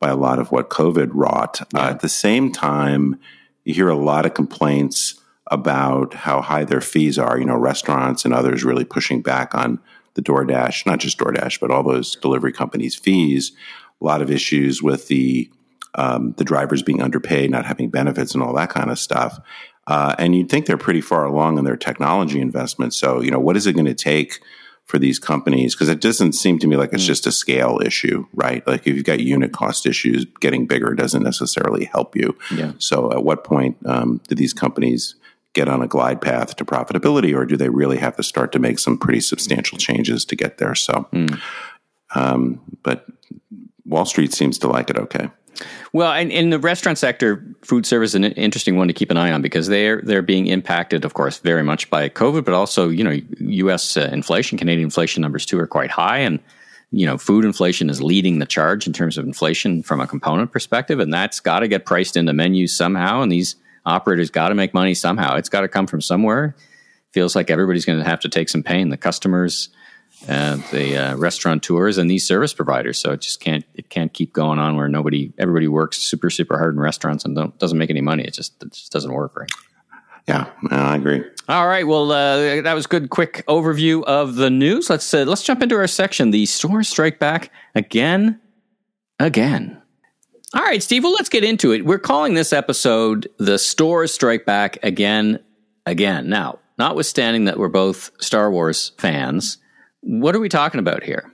by 0.05 0.11
a 0.11 0.17
lot 0.17 0.39
of 0.39 0.53
what 0.53 0.69
COVID 0.69 1.13
wrought. 1.15 1.63
Uh, 1.63 1.67
yeah. 1.73 1.81
Uh, 1.81 1.91
at 1.93 2.01
the 2.01 2.11
same 2.11 2.53
time, 2.53 3.19
you 3.65 3.73
hear 3.73 3.89
a 3.89 3.97
lot 3.97 4.27
of 4.27 4.35
complaints 4.35 5.19
about 5.51 6.13
how 6.13 6.43
high 6.43 6.65
their 6.65 6.83
fees 6.83 7.19
are. 7.19 7.39
You 7.39 7.47
know, 7.47 7.57
restaurants 7.57 8.27
and 8.27 8.35
others 8.35 8.65
really 8.65 8.85
pushing 8.85 9.23
back 9.23 9.55
on 9.55 9.81
the 10.13 10.21
DoorDash, 10.21 10.85
not 10.85 10.99
just 10.99 11.19
DoorDash, 11.19 11.59
but 11.59 11.71
all 11.71 11.83
those 11.83 12.17
delivery 12.17 12.53
companies' 12.53 12.95
fees. 12.95 13.53
A 14.03 14.05
lot 14.05 14.21
of 14.21 14.31
issues 14.31 14.83
with 14.83 15.09
the 15.09 15.51
um, 15.95 16.35
the 16.37 16.45
drivers 16.45 16.83
being 16.83 17.01
underpaid, 17.01 17.51
not 17.51 17.65
having 17.65 17.89
benefits, 17.89 18.35
and 18.35 18.43
all 18.43 18.55
that 18.57 18.69
kind 18.69 18.91
of 18.91 18.99
stuff. 18.99 19.41
Uh, 19.87 20.15
and 20.19 20.35
you'd 20.37 20.51
think 20.51 20.67
they're 20.67 20.77
pretty 20.77 21.01
far 21.01 21.25
along 21.25 21.57
in 21.57 21.65
their 21.65 21.79
technology 21.79 22.43
investments. 22.43 22.97
So, 22.97 23.23
you 23.23 23.31
know, 23.31 23.41
what 23.41 23.57
is 23.57 23.67
it 23.67 23.73
going 23.73 23.87
to 23.87 23.95
take 23.95 24.41
for 24.85 24.99
these 24.99 25.19
companies 25.19 25.75
because 25.75 25.89
it 25.89 26.01
doesn't 26.01 26.33
seem 26.33 26.59
to 26.59 26.67
me 26.67 26.77
like 26.77 26.93
it's 26.93 27.05
mm. 27.05 27.09
just 27.09 27.27
a 27.27 27.33
scale 27.33 27.81
issue, 27.85 28.27
right? 28.35 28.67
Like 28.67 28.87
if 28.87 28.95
you've 28.95 29.05
got 29.05 29.21
unit 29.21 29.53
cost 29.53 29.87
issues, 29.87 30.27
getting 30.41 30.67
bigger 30.67 30.95
doesn't 30.95 31.23
necessarily 31.23 31.87
help 31.87 32.15
you. 32.15 32.37
Yeah. 32.55 32.73
So 32.79 33.11
at 33.11 33.25
what 33.25 33.45
point 33.45 33.79
um, 33.87 34.21
do 34.29 34.35
these 34.35 34.53
companies 34.53 35.15
get 35.55 35.69
on 35.69 35.83
a 35.83 35.87
glide 35.87 36.21
path 36.21 36.57
to 36.57 36.65
profitability, 36.65 37.35
or 37.35 37.47
do 37.47 37.57
they 37.57 37.69
really 37.69 37.97
have 37.97 38.17
to 38.17 38.23
start 38.23 38.53
to 38.53 38.59
make 38.59 38.79
some 38.79 38.99
pretty 38.99 39.21
substantial 39.21 39.79
changes 39.79 40.25
to 40.27 40.37
get 40.37 40.59
there? 40.59 40.75
So, 40.75 41.09
mm. 41.13 41.41
um, 42.15 42.61
but 42.83 43.07
Wall 43.87 44.05
Street 44.05 44.35
seems 44.35 44.59
to 44.59 44.69
like 44.69 44.91
it 44.91 44.99
okay. 44.99 45.31
Well, 45.93 46.13
and 46.13 46.33
in 46.33 46.51
the 46.51 46.59
restaurant 46.59 46.99
sector, 46.99 47.45
food 47.63 47.87
service 47.87 48.11
is 48.11 48.15
an 48.17 48.25
interesting 48.25 48.77
one 48.77 48.89
to 48.89 48.95
keep 48.95 49.11
an 49.11 49.17
eye 49.17 49.33
on 49.33 49.43
because 49.43 49.69
they're 49.69 50.01
they're 50.03 50.23
being 50.23 50.47
impacted, 50.49 51.05
of 51.05 51.15
course, 51.15 51.39
very 51.39 51.63
much 51.63 51.89
by 51.91 52.09
COVID, 52.09 52.45
but 52.45 52.55
also 52.55 52.89
you 52.89 53.05
know 53.05 53.19
U.S. 53.39 53.97
Uh, 53.97 54.09
inflation, 54.13 54.59
Canadian 54.59 54.87
inflation 54.87 55.21
numbers 55.21 55.47
too 55.47 55.59
are 55.59 55.67
quite 55.67 55.91
high, 55.91 56.19
and 56.19 56.41
you 56.91 57.07
know 57.07 57.19
food 57.19 57.45
inflation 57.45 57.91
is 57.91 58.03
leading 58.03 58.39
the 58.39 58.47
charge 58.47 58.87
in 58.87 58.93
terms 58.93 59.17
of 59.19 59.25
inflation 59.27 59.83
from 59.83 60.01
a 60.01 60.07
component 60.07 60.53
perspective, 60.53 60.99
and 61.01 61.13
that's 61.13 61.41
got 61.41 61.61
to 61.61 61.69
get 61.69 61.87
priced 61.87 62.17
into 62.17 62.33
menus 62.33 62.77
somehow. 62.77 63.23
And 63.23 63.31
these 63.31 63.57
operators 63.87 64.31
got 64.31 64.49
to 64.49 64.55
make 64.55 64.75
money 64.75 64.95
somehow. 64.95 65.37
It's 65.37 65.49
got 65.49 65.61
to 65.61 65.69
come 65.69 65.87
from 65.87 66.01
somewhere. 66.01 66.57
Feels 67.13 67.37
like 67.37 67.51
everybody's 67.51 67.85
going 67.85 67.99
to 67.99 68.05
have 68.05 68.21
to 68.21 68.29
take 68.29 68.49
some 68.49 68.63
pain. 68.63 68.89
The 68.89 68.97
customers, 68.97 69.69
uh, 70.29 70.57
the 70.71 70.97
uh, 70.97 71.17
restaurateurs, 71.17 71.99
and 71.99 72.11
these 72.11 72.27
service 72.27 72.55
providers. 72.55 72.99
So 72.99 73.13
it 73.13 73.21
just 73.21 73.41
can't 73.41 73.65
it 73.75 73.91
can't 73.91 74.13
keep 74.13 74.33
going 74.33 74.59
on 74.59 74.77
where 74.77 74.89
nobody 74.89 75.33
everybody 75.39 75.69
works 75.69 75.99
super 75.99 76.31
super 76.31 76.59
hard 76.59 76.75
in 76.75 76.81
restaurants 76.81 77.25
and 77.25 77.37
doesn't 77.59 77.79
make 77.79 77.91
any 77.91 78.01
money. 78.01 78.25
It 78.25 78.35
just 78.35 78.63
it 78.63 78.73
just 78.73 78.93
doesn't 78.93 79.13
work 79.13 79.37
right. 79.37 79.51
Yeah, 80.27 80.51
I 80.71 80.97
agree. 80.97 81.23
All 81.51 81.67
right. 81.67 81.87
Well, 81.87 82.11
uh, 82.11 82.63
that 82.63 82.73
was 82.73 82.87
good. 82.87 83.11
Quick 83.11 83.45
overview 83.47 84.03
of 84.05 84.37
the 84.37 84.49
news. 84.49 84.89
Let's 84.89 85.13
uh, 85.13 85.25
let's 85.25 85.43
jump 85.43 85.63
into 85.63 85.77
our 85.77 85.87
section. 85.87 86.31
The 86.31 86.47
stores 86.47 86.89
strike 86.89 87.19
back 87.19 87.51
again, 87.75 88.41
again. 89.21 89.83
All 90.55 90.63
right, 90.63 90.83
Steve. 90.83 91.03
Well, 91.03 91.13
let's 91.13 91.29
get 91.29 91.45
into 91.45 91.73
it. 91.73 91.85
We're 91.85 91.99
calling 91.99 92.35
this 92.35 92.53
episode 92.55 93.29
"The 93.39 93.59
Stores 93.59 94.15
Strike 94.15 94.47
Back 94.47 94.79
Again, 94.83 95.41
Again." 95.85 96.31
Now, 96.31 96.61
notwithstanding 96.79 97.45
that 97.45 97.59
we're 97.59 97.69
both 97.69 98.11
Star 98.19 98.51
Wars 98.51 98.93
fans, 98.97 99.59
what 100.05 100.37
are 100.37 100.41
we 100.41 100.49
talking 100.49 100.81
about 100.81 101.03
here? 101.03 101.33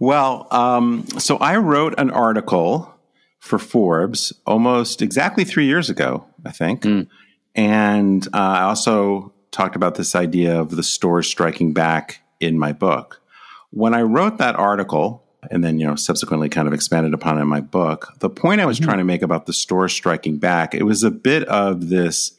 Well, 0.00 0.48
um, 0.50 1.06
so 1.18 1.36
I 1.36 1.56
wrote 1.56 1.94
an 1.98 2.10
article 2.10 2.92
for 3.38 3.58
Forbes 3.58 4.32
almost 4.46 5.02
exactly 5.02 5.44
three 5.44 5.66
years 5.66 5.90
ago, 5.90 6.26
I 6.44 6.50
think. 6.50 6.82
Mm. 6.82 7.08
And 7.54 8.26
uh, 8.28 8.38
I 8.38 8.62
also 8.62 9.32
talked 9.50 9.76
about 9.76 9.94
this 9.94 10.14
idea 10.14 10.60
of 10.60 10.74
the 10.74 10.82
stores 10.82 11.28
striking 11.28 11.72
back 11.72 12.20
in 12.40 12.58
my 12.58 12.72
book. 12.72 13.20
When 13.70 13.94
I 13.94 14.02
wrote 14.02 14.38
that 14.38 14.56
article, 14.56 15.24
and 15.50 15.62
then 15.62 15.78
you 15.78 15.86
know 15.86 15.94
subsequently 15.94 16.48
kind 16.48 16.66
of 16.66 16.74
expanded 16.74 17.14
upon 17.14 17.38
in 17.38 17.46
my 17.46 17.60
book, 17.60 18.12
the 18.20 18.30
point 18.30 18.60
I 18.60 18.66
was 18.66 18.78
mm-hmm. 18.78 18.86
trying 18.86 18.98
to 18.98 19.04
make 19.04 19.22
about 19.22 19.46
the 19.46 19.52
stores 19.52 19.92
striking 19.92 20.38
back, 20.38 20.74
it 20.74 20.84
was 20.84 21.02
a 21.02 21.10
bit 21.10 21.44
of 21.48 21.88
this 21.88 22.36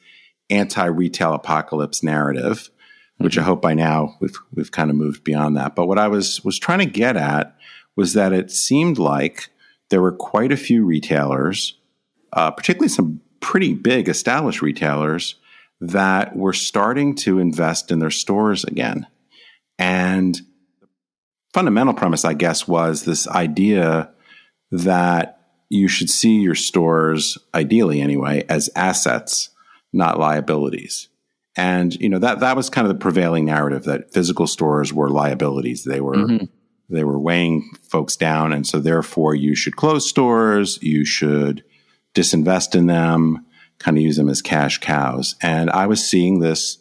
anti-retail 0.50 1.34
apocalypse 1.34 2.04
narrative, 2.04 2.70
which 3.18 3.34
mm-hmm. 3.34 3.42
I 3.42 3.44
hope 3.44 3.62
by 3.62 3.74
now 3.74 4.16
we've 4.20 4.38
we've 4.54 4.72
kind 4.72 4.90
of 4.90 4.96
moved 4.96 5.24
beyond 5.24 5.58
that. 5.58 5.76
But 5.76 5.88
what 5.88 6.00
I 6.00 6.08
was 6.08 6.44
was 6.44 6.60
trying 6.60 6.80
to 6.80 6.86
get 6.86 7.18
at 7.18 7.56
was 7.96 8.14
that 8.14 8.34
it 8.34 8.52
seemed 8.52 8.98
like 8.98 9.50
there 9.90 10.02
were 10.02 10.12
quite 10.12 10.52
a 10.52 10.58
few 10.58 10.86
retailers, 10.86 11.78
uh, 12.34 12.52
particularly 12.52 12.90
some 12.90 13.22
pretty 13.40 13.74
big 13.74 14.10
established 14.10 14.62
retailers, 14.62 15.36
that 15.80 16.36
were 16.36 16.54
starting 16.54 17.16
to 17.16 17.40
invest 17.40 17.92
in 17.92 18.00
their 18.00 18.12
stores 18.12 18.64
again. 18.64 19.08
And 19.78 20.36
the 20.82 20.88
fundamental 21.54 21.94
premise, 21.94 22.26
I 22.26 22.34
guess, 22.34 22.68
was 22.68 23.04
this 23.04 23.28
idea 23.28 24.10
that 24.72 25.40
you 25.70 25.88
should 25.88 26.10
see 26.10 26.40
your 26.40 26.56
stores, 26.56 27.38
ideally 27.54 28.02
anyway, 28.02 28.46
as 28.50 28.70
assets, 28.76 29.50
not 29.94 30.20
liabilities. 30.20 31.10
And 31.58 31.96
you 31.96 32.10
know 32.10 32.20
that 32.20 32.42
that 32.42 32.56
was 32.56 32.70
kind 32.70 32.88
of 32.88 32.94
the 32.94 33.00
prevailing 33.00 33.46
narrative 33.46 33.86
that 33.86 34.14
physical 34.14 34.48
stores 34.48 34.92
were 34.94 35.10
liabilities. 35.10 35.84
They 35.84 36.02
were 36.02 36.16
mm-hmm 36.16 36.46
they 36.90 37.04
were 37.04 37.20
weighing 37.20 37.72
folks 37.84 38.16
down. 38.16 38.54
And 38.54 38.66
so 38.66 38.80
therefore 38.80 39.36
you 39.36 39.56
should 39.56 39.76
close 39.76 40.08
stores. 40.08 40.80
You 40.82 41.06
should 41.06 41.64
disinvest 42.14 42.76
in 42.76 42.88
them, 42.88 43.46
kind 43.80 43.98
of 43.98 44.04
use 44.04 44.18
them 44.18 44.30
as 44.30 44.42
cash 44.42 44.80
cows. 44.80 45.36
And 45.42 45.70
I 45.70 45.88
was 45.88 46.06
seeing 46.06 46.40
this, 46.40 46.78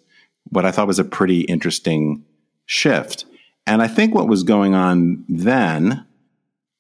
what 0.51 0.67
I 0.67 0.71
thought 0.71 0.87
was 0.87 0.99
a 0.99 1.05
pretty 1.05 1.41
interesting 1.43 2.25
shift. 2.67 3.25
And 3.67 3.81
I 3.81 3.89
think 3.89 4.15
what 4.15 4.29
was 4.29 4.43
going 4.43 4.75
on 4.75 5.25
then 5.29 6.07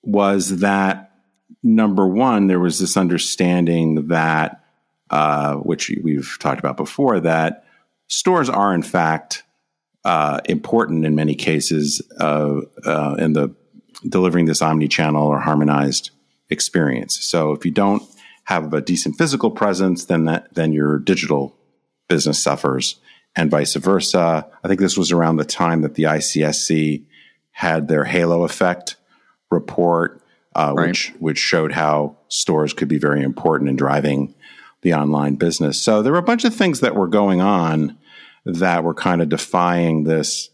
was 0.02 0.60
that 0.60 1.12
number 1.62 2.06
one, 2.06 2.46
there 2.46 2.60
was 2.60 2.78
this 2.78 2.96
understanding 2.96 4.08
that, 4.08 4.62
uh, 5.08 5.54
which 5.54 5.90
we've 6.02 6.36
talked 6.40 6.58
about 6.58 6.76
before, 6.76 7.20
that 7.20 7.63
stores 8.08 8.48
are 8.48 8.74
in 8.74 8.82
fact 8.82 9.42
uh, 10.04 10.40
important 10.46 11.04
in 11.04 11.14
many 11.14 11.34
cases 11.34 12.02
uh, 12.20 12.60
uh, 12.84 13.16
in 13.18 13.32
the 13.32 13.54
delivering 14.06 14.44
this 14.44 14.60
omni-channel 14.60 15.26
or 15.26 15.40
harmonized 15.40 16.10
experience. 16.50 17.18
So 17.24 17.52
if 17.52 17.64
you 17.64 17.70
don't 17.70 18.02
have 18.44 18.74
a 18.74 18.82
decent 18.82 19.16
physical 19.16 19.50
presence, 19.50 20.04
then 20.04 20.26
that 20.26 20.54
then 20.54 20.72
your 20.72 20.98
digital 20.98 21.56
business 22.08 22.42
suffers, 22.42 23.00
and 23.36 23.50
vice 23.50 23.74
versa. 23.74 24.46
I 24.62 24.68
think 24.68 24.80
this 24.80 24.98
was 24.98 25.12
around 25.12 25.36
the 25.36 25.44
time 25.44 25.82
that 25.82 25.94
the 25.94 26.04
ICSC 26.04 27.04
had 27.52 27.88
their 27.88 28.04
halo 28.04 28.44
effect 28.44 28.96
report, 29.50 30.20
uh, 30.54 30.74
right. 30.76 30.88
which 30.88 31.12
which 31.18 31.38
showed 31.38 31.72
how 31.72 32.16
stores 32.28 32.72
could 32.72 32.88
be 32.88 32.98
very 32.98 33.22
important 33.22 33.70
in 33.70 33.76
driving 33.76 34.34
the 34.84 34.94
online 34.94 35.34
business. 35.34 35.82
So 35.82 36.02
there 36.02 36.12
were 36.12 36.18
a 36.18 36.22
bunch 36.22 36.44
of 36.44 36.54
things 36.54 36.80
that 36.80 36.94
were 36.94 37.08
going 37.08 37.40
on 37.40 37.98
that 38.44 38.84
were 38.84 38.94
kind 38.94 39.20
of 39.20 39.28
defying 39.28 40.04
this 40.04 40.50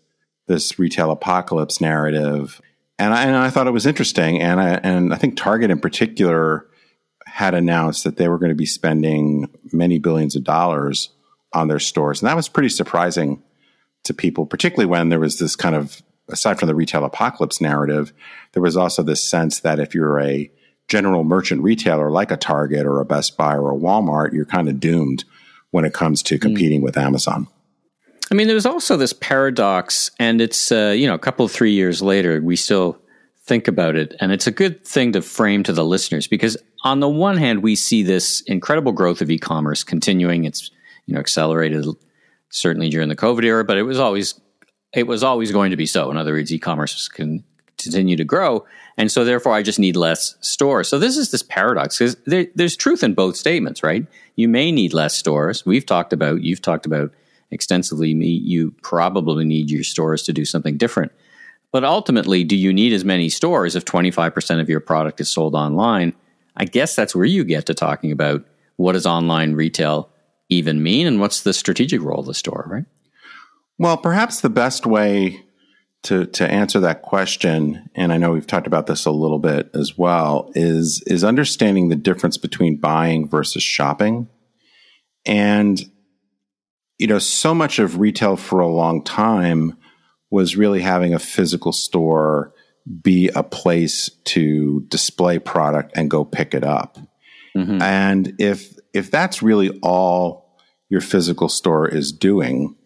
this 0.47 0.79
retail 0.79 1.11
apocalypse 1.11 1.81
narrative. 1.81 2.61
And 2.99 3.15
I, 3.15 3.25
and 3.25 3.37
I 3.37 3.51
thought 3.51 3.69
it 3.69 3.73
was 3.73 3.87
interesting. 3.87 4.41
And 4.41 4.61
I, 4.61 4.81
and 4.83 5.15
I 5.15 5.17
think 5.17 5.37
Target 5.37 5.71
in 5.71 5.79
particular 5.79 6.67
had 7.25 7.55
announced 7.55 8.03
that 8.03 8.17
they 8.17 8.29
were 8.29 8.39
going 8.39 8.51
to 8.51 8.57
be 8.57 8.67
spending 8.67 9.49
many 9.73 10.01
billions 10.01 10.35
of 10.35 10.43
dollars 10.43 11.11
on 11.53 11.69
their 11.69 11.79
stores. 11.79 12.21
And 12.21 12.29
that 12.29 12.35
was 12.35 12.49
pretty 12.49 12.69
surprising 12.69 13.45
to 14.05 14.13
people, 14.13 14.45
particularly 14.45 14.91
when 14.91 15.09
there 15.09 15.21
was 15.21 15.39
this 15.39 15.55
kind 15.55 15.77
of, 15.77 16.03
aside 16.29 16.59
from 16.59 16.67
the 16.67 16.75
retail 16.75 17.05
apocalypse 17.05 17.61
narrative, 17.61 18.13
there 18.53 18.63
was 18.63 18.77
also 18.77 19.05
this 19.05 19.23
sense 19.23 19.61
that 19.61 19.79
if 19.79 19.95
you're 19.95 20.19
a 20.21 20.51
general 20.91 21.23
merchant 21.25 21.63
retailer 21.63 22.11
like 22.11 22.31
a 22.31 22.37
Target 22.37 22.85
or 22.85 23.01
a 23.01 23.05
Best 23.05 23.39
Buy 23.39 23.55
or 23.55 23.71
a 23.71 23.79
Walmart, 23.79 24.33
you're 24.35 24.45
kind 24.45 24.69
of 24.69 24.81
doomed 24.81 25.25
when 25.71 25.85
it 25.85 25.95
comes 25.95 26.23
to 26.25 26.35
hmm. 26.37 26.43
competing 26.43 26.81
mm. 26.81 26.85
with 26.85 26.99
Amazon. 26.99 27.47
I 28.31 28.35
mean, 28.35 28.49
there's 28.49 28.67
also 28.67 28.97
this 28.97 29.13
paradox, 29.13 30.11
and 30.19 30.41
it's 30.41 30.71
uh, 30.71 30.95
you 30.97 31.07
know 31.07 31.15
a 31.15 31.19
couple 31.19 31.45
of 31.45 31.51
three 31.51 31.73
years 31.73 32.03
later, 32.03 32.41
we 32.43 32.57
still 32.57 32.99
think 33.45 33.67
about 33.67 33.97
it, 33.97 34.15
and 34.21 34.31
it's 34.31 34.47
a 34.47 34.53
good 34.53 34.85
thing 34.85 35.13
to 35.13 35.23
frame 35.23 35.63
to 35.63 35.73
the 35.73 35.85
listeners 35.85 36.27
because 36.27 36.57
on 36.85 37.01
the 37.01 37.09
one 37.09 37.37
hand, 37.37 37.63
we 37.63 37.75
see 37.75 38.03
this 38.03 38.41
incredible 38.43 38.93
growth 38.93 39.23
of 39.23 39.31
e-commerce 39.31 39.83
continuing. 39.83 40.45
It's 40.45 40.71
you 41.07 41.15
know 41.15 41.21
accelerated 41.21 41.87
certainly 42.51 42.91
during 42.91 43.09
the 43.09 43.17
COVID 43.17 43.45
era, 43.45 43.65
but 43.65 43.79
it 43.79 43.83
was 43.83 43.99
always 43.99 44.41
it 44.93 45.07
was 45.07 45.23
always 45.23 45.53
going 45.53 45.71
to 45.71 45.77
be 45.77 45.87
so. 45.87 46.11
In 46.11 46.17
other 46.17 46.33
words, 46.33 46.53
e-commerce 46.53 47.09
can 47.09 47.45
continue 47.79 48.17
to 48.17 48.25
grow, 48.25 48.65
and 48.97 49.11
so 49.11 49.25
therefore, 49.25 49.53
I 49.53 49.63
just 49.63 49.79
need 49.79 49.97
less 49.97 50.37
stores. 50.41 50.89
So 50.89 50.99
this 50.99 51.17
is 51.17 51.31
this 51.31 51.43
paradox 51.43 51.99
because 51.99 52.17
there, 52.27 52.47
there's 52.55 52.77
truth 52.77 53.03
in 53.03 53.15
both 53.15 53.37
statements, 53.37 53.83
right? 53.83 54.07
You 54.37 54.49
may 54.49 54.73
need 54.73 54.93
less 54.93 55.17
stores. 55.17 55.65
We've 55.65 55.87
talked 55.87 56.13
about, 56.13 56.43
you've 56.43 56.63
talked 56.63 56.87
about 56.87 57.13
extensively, 57.51 58.15
me, 58.15 58.29
you 58.29 58.73
probably 58.83 59.45
need 59.45 59.71
your 59.71 59.85
stores 59.85 60.23
to 60.25 60.33
do 60.33 60.45
something 60.45 60.77
different. 60.77 61.13
But 61.73 61.85
ultimately, 61.85 62.45
do 62.45 62.57
you 62.57 62.73
need 62.73 62.93
as 62.93 63.05
many 63.05 63.29
stores 63.29 63.77
if 63.77 63.85
25% 63.85 64.61
of 64.61 64.69
your 64.69 64.81
product 64.81 65.21
is 65.21 65.31
sold 65.31 65.55
online? 65.55 66.13
I 66.57 66.65
guess 66.65 66.97
that's 66.97 67.15
where 67.15 67.25
you 67.25 67.45
get 67.45 67.67
to 67.67 67.75
talking 67.75 68.13
about 68.13 68.45
what 68.77 68.93
does 68.93 69.07
online 69.07 69.55
retail 69.55 70.11
even 70.49 70.83
mean 70.83 71.07
and 71.07 71.21
what's 71.21 71.43
the 71.43 71.53
strategic 71.53 72.03
role 72.03 72.21
of 72.21 72.27
the 72.27 72.35
store, 72.35 72.67
right? 72.69 72.85
Well, 73.79 73.97
perhaps 73.97 74.41
the 74.41 74.51
best 74.51 74.85
way 74.85 75.45
to 76.05 76.27
to 76.27 76.51
answer 76.51 76.81
that 76.81 77.03
question, 77.03 77.91
and 77.95 78.13
I 78.13 78.17
know 78.17 78.33
we've 78.33 78.47
talked 78.47 78.67
about 78.67 78.87
this 78.87 79.05
a 79.05 79.11
little 79.11 79.39
bit 79.39 79.71
as 79.75 79.99
well, 79.99 80.51
is 80.55 81.03
is 81.07 81.25
understanding 81.25 81.89
the 81.89 81.97
difference 81.97 82.39
between 82.39 82.77
buying 82.77 83.29
versus 83.29 83.63
shopping. 83.63 84.29
And 85.27 85.81
you 86.99 87.07
know, 87.07 87.19
so 87.19 87.55
much 87.55 87.79
of 87.79 87.99
retail 87.99 88.37
for 88.37 88.61
a 88.61 88.69
long 88.69 89.03
time 89.03 89.77
was 90.31 90.57
really 90.57 90.81
having 90.81 91.15
a 91.15 91.19
physical 91.19 91.73
store 91.73 92.53
be 93.03 93.29
a 93.35 93.43
place 93.43 94.11
to 94.25 94.81
display 94.89 95.39
product 95.39 95.93
and 95.95 96.11
go 96.11 96.25
pick 96.25 96.55
it 96.55 96.65
up. 96.65 96.99
Mm-hmm. 97.57 97.83
And 97.83 98.35
if 98.39 98.75
if 98.95 99.11
that's 99.11 99.43
really 99.43 99.79
all 99.83 100.57
your 100.89 101.01
physical 101.01 101.49
store 101.49 101.89
is 101.89 102.13
doing, 102.13 102.77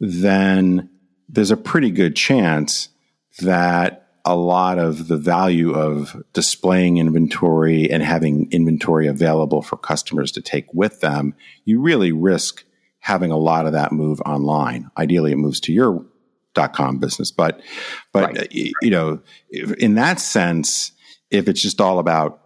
then 0.00 0.90
there's 1.32 1.50
a 1.50 1.56
pretty 1.56 1.90
good 1.90 2.14
chance 2.14 2.90
that 3.40 4.06
a 4.24 4.36
lot 4.36 4.78
of 4.78 5.08
the 5.08 5.16
value 5.16 5.72
of 5.72 6.22
displaying 6.32 6.98
inventory 6.98 7.90
and 7.90 8.02
having 8.02 8.48
inventory 8.52 9.08
available 9.08 9.62
for 9.62 9.76
customers 9.76 10.30
to 10.30 10.40
take 10.40 10.72
with 10.72 11.00
them, 11.00 11.34
you 11.64 11.80
really 11.80 12.12
risk 12.12 12.64
having 13.00 13.32
a 13.32 13.36
lot 13.36 13.66
of 13.66 13.72
that 13.72 13.90
move 13.90 14.20
online. 14.20 14.88
Ideally, 14.96 15.32
it 15.32 15.38
moves 15.38 15.58
to 15.60 15.72
your 15.72 16.06
dot 16.54 16.72
com 16.72 16.98
business, 16.98 17.32
but 17.32 17.60
but 18.12 18.36
right. 18.36 18.48
you 18.52 18.90
know, 18.90 19.20
in 19.50 19.94
that 19.94 20.20
sense, 20.20 20.92
if 21.30 21.48
it's 21.48 21.62
just 21.62 21.80
all 21.80 21.98
about 21.98 22.40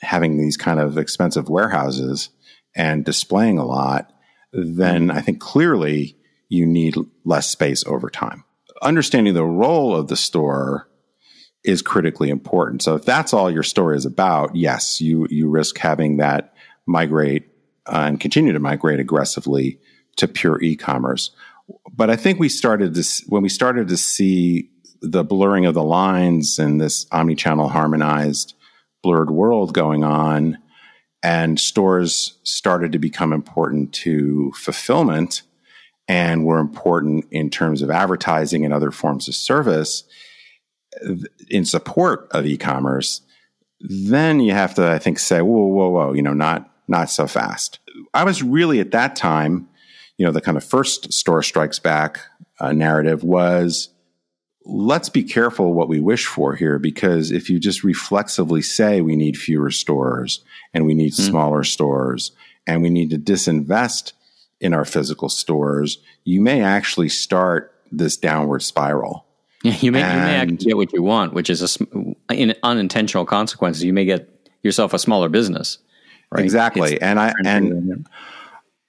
having 0.00 0.38
these 0.38 0.56
kind 0.56 0.80
of 0.80 0.98
expensive 0.98 1.48
warehouses 1.48 2.30
and 2.74 3.04
displaying 3.04 3.58
a 3.58 3.66
lot, 3.66 4.12
then 4.52 5.10
I 5.10 5.20
think 5.20 5.40
clearly 5.40 6.16
you 6.50 6.66
need 6.66 6.96
less 7.24 7.48
space 7.48 7.82
over 7.86 8.10
time. 8.10 8.44
Understanding 8.82 9.32
the 9.32 9.44
role 9.44 9.96
of 9.96 10.08
the 10.08 10.16
store 10.16 10.88
is 11.64 11.80
critically 11.80 12.28
important. 12.28 12.82
So 12.82 12.94
if 12.96 13.04
that's 13.04 13.32
all 13.32 13.50
your 13.50 13.62
store 13.62 13.94
is 13.94 14.04
about, 14.04 14.54
yes, 14.54 15.00
you 15.00 15.26
you 15.30 15.48
risk 15.48 15.78
having 15.78 16.18
that 16.18 16.54
migrate 16.86 17.48
uh, 17.86 18.04
and 18.06 18.20
continue 18.20 18.52
to 18.52 18.60
migrate 18.60 19.00
aggressively 19.00 19.78
to 20.16 20.28
pure 20.28 20.60
e-commerce. 20.60 21.30
But 21.92 22.10
I 22.10 22.16
think 22.16 22.38
we 22.38 22.48
started 22.48 22.94
to 22.94 23.24
when 23.28 23.42
we 23.42 23.48
started 23.48 23.88
to 23.88 23.96
see 23.96 24.70
the 25.00 25.24
blurring 25.24 25.66
of 25.66 25.74
the 25.74 25.84
lines 25.84 26.58
and 26.58 26.80
this 26.80 27.06
omni-channel 27.10 27.68
harmonized 27.68 28.54
blurred 29.02 29.30
world 29.30 29.72
going 29.72 30.04
on 30.04 30.58
and 31.22 31.58
stores 31.60 32.38
started 32.42 32.92
to 32.92 32.98
become 32.98 33.32
important 33.32 33.92
to 33.92 34.52
fulfillment 34.56 35.42
and 36.10 36.44
were 36.44 36.58
important 36.58 37.24
in 37.30 37.48
terms 37.48 37.82
of 37.82 37.90
advertising 37.90 38.64
and 38.64 38.74
other 38.74 38.90
forms 38.90 39.28
of 39.28 39.34
service 39.34 40.02
in 41.48 41.64
support 41.64 42.26
of 42.32 42.44
e-commerce 42.44 43.20
then 43.78 44.40
you 44.40 44.52
have 44.52 44.74
to 44.74 44.90
i 44.90 44.98
think 44.98 45.20
say 45.20 45.40
whoa 45.40 45.66
whoa 45.66 45.88
whoa 45.88 46.12
you 46.12 46.20
know 46.20 46.34
not 46.34 46.68
not 46.88 47.08
so 47.08 47.28
fast 47.28 47.78
i 48.12 48.24
was 48.24 48.42
really 48.42 48.80
at 48.80 48.90
that 48.90 49.14
time 49.14 49.68
you 50.18 50.26
know 50.26 50.32
the 50.32 50.40
kind 50.40 50.56
of 50.56 50.64
first 50.64 51.12
store 51.12 51.44
strikes 51.44 51.78
back 51.78 52.18
uh, 52.58 52.72
narrative 52.72 53.22
was 53.22 53.88
let's 54.66 55.08
be 55.08 55.22
careful 55.22 55.72
what 55.72 55.88
we 55.88 56.00
wish 56.00 56.26
for 56.26 56.56
here 56.56 56.80
because 56.80 57.30
if 57.30 57.48
you 57.48 57.60
just 57.60 57.84
reflexively 57.84 58.62
say 58.62 59.00
we 59.00 59.14
need 59.14 59.38
fewer 59.38 59.70
stores 59.70 60.44
and 60.74 60.84
we 60.84 60.92
need 60.92 61.12
mm. 61.12 61.20
smaller 61.28 61.62
stores 61.62 62.32
and 62.66 62.82
we 62.82 62.90
need 62.90 63.10
to 63.10 63.16
disinvest 63.16 64.12
in 64.60 64.74
our 64.74 64.84
physical 64.84 65.28
stores, 65.28 65.98
you 66.24 66.40
may 66.40 66.62
actually 66.62 67.08
start 67.08 67.74
this 67.90 68.16
downward 68.16 68.62
spiral. 68.62 69.26
Yeah, 69.62 69.76
you 69.80 69.92
may, 69.92 70.02
and, 70.02 70.14
you 70.14 70.20
may 70.20 70.36
actually 70.36 70.56
get 70.56 70.76
what 70.76 70.92
you 70.92 71.02
want, 71.02 71.34
which 71.34 71.50
is 71.50 71.78
a, 71.80 72.34
in 72.34 72.54
unintentional 72.62 73.26
consequences. 73.26 73.84
You 73.84 73.92
may 73.92 74.04
get 74.04 74.28
yourself 74.62 74.94
a 74.94 74.98
smaller 74.98 75.28
business. 75.28 75.78
Right? 76.30 76.44
Exactly, 76.44 76.94
it's 76.94 77.02
and 77.02 77.18
I 77.18 77.34
and 77.44 78.06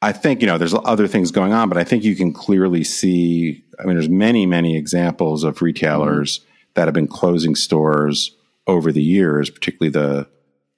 I 0.01 0.11
think 0.11 0.41
you 0.41 0.47
know 0.47 0.57
there's 0.57 0.73
other 0.73 1.07
things 1.07 1.31
going 1.31 1.53
on, 1.53 1.69
but 1.69 1.77
I 1.77 1.83
think 1.83 2.03
you 2.03 2.15
can 2.15 2.31
clearly 2.31 2.83
see. 2.83 3.63
I 3.79 3.85
mean, 3.85 3.95
there's 3.95 4.09
many 4.09 4.45
many 4.45 4.77
examples 4.77 5.43
of 5.43 5.61
retailers 5.61 6.39
mm-hmm. 6.39 6.47
that 6.75 6.85
have 6.85 6.93
been 6.93 7.07
closing 7.07 7.55
stores 7.55 8.35
over 8.67 8.91
the 8.91 9.03
years, 9.03 9.49
particularly 9.49 9.91
the 9.91 10.27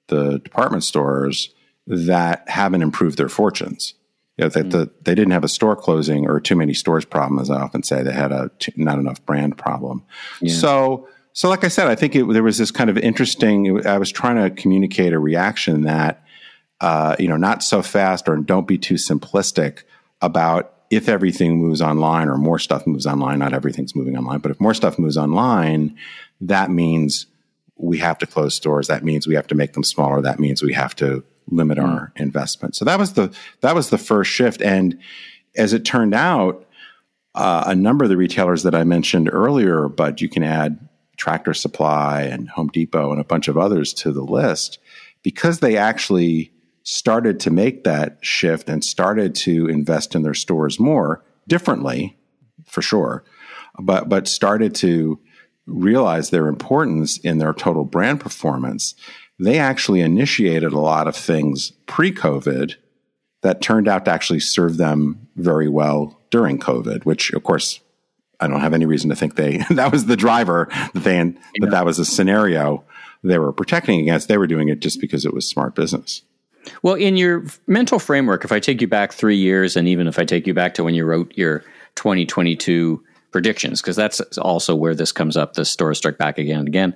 the 0.08 0.38
department 0.38 0.84
stores 0.84 1.50
that 1.86 2.48
haven't 2.48 2.82
improved 2.82 3.18
their 3.18 3.28
fortunes. 3.28 3.94
You 4.36 4.44
know, 4.44 4.48
that 4.48 4.70
the, 4.70 4.90
they 5.02 5.14
didn't 5.14 5.30
have 5.30 5.44
a 5.44 5.48
store 5.48 5.76
closing 5.76 6.26
or 6.26 6.40
too 6.40 6.56
many 6.56 6.74
stores 6.74 7.04
problem, 7.04 7.38
as 7.38 7.50
I 7.50 7.60
often 7.60 7.84
say. 7.84 8.02
They 8.02 8.12
had 8.12 8.32
a 8.32 8.50
t- 8.58 8.72
not 8.76 8.98
enough 8.98 9.24
brand 9.24 9.56
problem. 9.56 10.04
Yeah. 10.40 10.54
So, 10.54 11.08
so 11.32 11.48
like 11.48 11.62
I 11.62 11.68
said, 11.68 11.86
I 11.86 11.94
think 11.94 12.16
it, 12.16 12.24
there 12.32 12.42
was 12.42 12.58
this 12.58 12.72
kind 12.72 12.90
of 12.90 12.98
interesting. 12.98 13.86
I 13.86 13.98
was 13.98 14.10
trying 14.10 14.42
to 14.42 14.50
communicate 14.50 15.12
a 15.12 15.18
reaction 15.20 15.82
that 15.82 16.24
uh, 16.80 17.16
you 17.18 17.28
know, 17.28 17.36
not 17.36 17.62
so 17.62 17.82
fast 17.82 18.28
or 18.28 18.36
don't 18.36 18.66
be 18.66 18.78
too 18.78 18.94
simplistic 18.94 19.84
about 20.20 20.74
if 20.90 21.08
everything 21.08 21.56
moves 21.56 21.80
online 21.80 22.28
or 22.28 22.36
more 22.36 22.58
stuff 22.58 22.86
moves 22.86 23.06
online. 23.06 23.38
Not 23.38 23.54
everything's 23.54 23.96
moving 23.96 24.18
online, 24.18 24.40
but 24.40 24.50
if 24.50 24.60
more 24.60 24.74
stuff 24.74 24.98
moves 24.98 25.16
online, 25.16 25.96
that 26.42 26.70
means 26.70 27.26
we 27.76 27.98
have 27.98 28.18
to 28.18 28.26
close 28.26 28.54
stores. 28.54 28.88
That 28.88 29.02
means 29.02 29.26
we 29.26 29.34
have 29.34 29.46
to 29.46 29.54
make 29.54 29.72
them 29.72 29.82
smaller. 29.82 30.20
That 30.20 30.38
means 30.38 30.62
we 30.62 30.74
have 30.74 30.94
to 30.96 31.24
limit 31.48 31.78
mm. 31.78 31.84
our 31.84 32.12
investment. 32.16 32.76
So 32.76 32.84
that 32.84 32.98
was 32.98 33.14
the 33.14 33.34
that 33.60 33.74
was 33.74 33.90
the 33.90 33.98
first 33.98 34.30
shift. 34.30 34.62
And 34.62 34.98
as 35.56 35.72
it 35.72 35.84
turned 35.84 36.14
out, 36.14 36.66
uh, 37.34 37.64
a 37.66 37.74
number 37.74 38.04
of 38.04 38.10
the 38.10 38.16
retailers 38.16 38.62
that 38.62 38.74
I 38.74 38.84
mentioned 38.84 39.28
earlier, 39.32 39.88
but 39.88 40.20
you 40.20 40.28
can 40.28 40.42
add 40.42 40.88
Tractor 41.16 41.54
Supply 41.54 42.22
and 42.22 42.48
Home 42.50 42.68
Depot 42.68 43.10
and 43.12 43.20
a 43.20 43.24
bunch 43.24 43.48
of 43.48 43.58
others 43.58 43.92
to 43.94 44.12
the 44.12 44.22
list 44.22 44.78
because 45.22 45.60
they 45.60 45.76
actually 45.76 46.52
started 46.82 47.40
to 47.40 47.50
make 47.50 47.84
that 47.84 48.18
shift 48.20 48.68
and 48.68 48.84
started 48.84 49.34
to 49.34 49.68
invest 49.68 50.14
in 50.14 50.22
their 50.22 50.34
stores 50.34 50.78
more 50.78 51.24
differently, 51.48 52.16
for 52.66 52.82
sure, 52.82 53.24
but 53.80 54.08
but 54.08 54.28
started 54.28 54.74
to 54.76 55.18
realize 55.66 56.30
their 56.30 56.46
importance 56.46 57.18
in 57.18 57.38
their 57.38 57.54
total 57.54 57.84
brand 57.84 58.20
performance. 58.20 58.94
They 59.44 59.58
actually 59.58 60.00
initiated 60.00 60.72
a 60.72 60.80
lot 60.80 61.06
of 61.06 61.16
things 61.16 61.72
pre-COVID 61.86 62.74
that 63.42 63.60
turned 63.60 63.88
out 63.88 64.06
to 64.06 64.10
actually 64.10 64.40
serve 64.40 64.78
them 64.78 65.28
very 65.36 65.68
well 65.68 66.18
during 66.30 66.58
COVID, 66.58 67.04
which 67.04 67.32
of 67.32 67.42
course 67.42 67.80
I 68.40 68.48
don't 68.48 68.60
have 68.60 68.74
any 68.74 68.86
reason 68.86 69.10
to 69.10 69.16
think 69.16 69.36
they 69.36 69.58
that 69.70 69.92
was 69.92 70.06
the 70.06 70.16
driver 70.16 70.68
that 70.70 71.04
they 71.04 71.16
yeah. 71.16 71.32
that 71.60 71.70
that 71.70 71.84
was 71.84 71.98
a 71.98 72.04
scenario 72.04 72.84
they 73.22 73.38
were 73.38 73.52
protecting 73.52 74.00
against. 74.00 74.28
They 74.28 74.38
were 74.38 74.46
doing 74.46 74.68
it 74.68 74.80
just 74.80 75.00
because 75.00 75.24
it 75.24 75.32
was 75.32 75.48
smart 75.48 75.74
business. 75.74 76.22
Well, 76.82 76.94
in 76.94 77.16
your 77.16 77.44
mental 77.66 77.98
framework, 77.98 78.44
if 78.44 78.52
I 78.52 78.60
take 78.60 78.80
you 78.80 78.88
back 78.88 79.12
three 79.12 79.36
years, 79.36 79.76
and 79.76 79.88
even 79.88 80.06
if 80.06 80.18
I 80.18 80.24
take 80.24 80.46
you 80.46 80.54
back 80.54 80.74
to 80.74 80.84
when 80.84 80.94
you 80.94 81.04
wrote 81.04 81.32
your 81.36 81.60
2022 81.96 83.02
predictions, 83.30 83.80
because 83.82 83.96
that's 83.96 84.20
also 84.38 84.74
where 84.74 84.94
this 84.94 85.12
comes 85.12 85.36
up, 85.36 85.54
the 85.54 85.64
store 85.64 85.94
strike 85.94 86.18
back 86.18 86.38
again 86.38 86.60
and 86.60 86.68
again. 86.68 86.94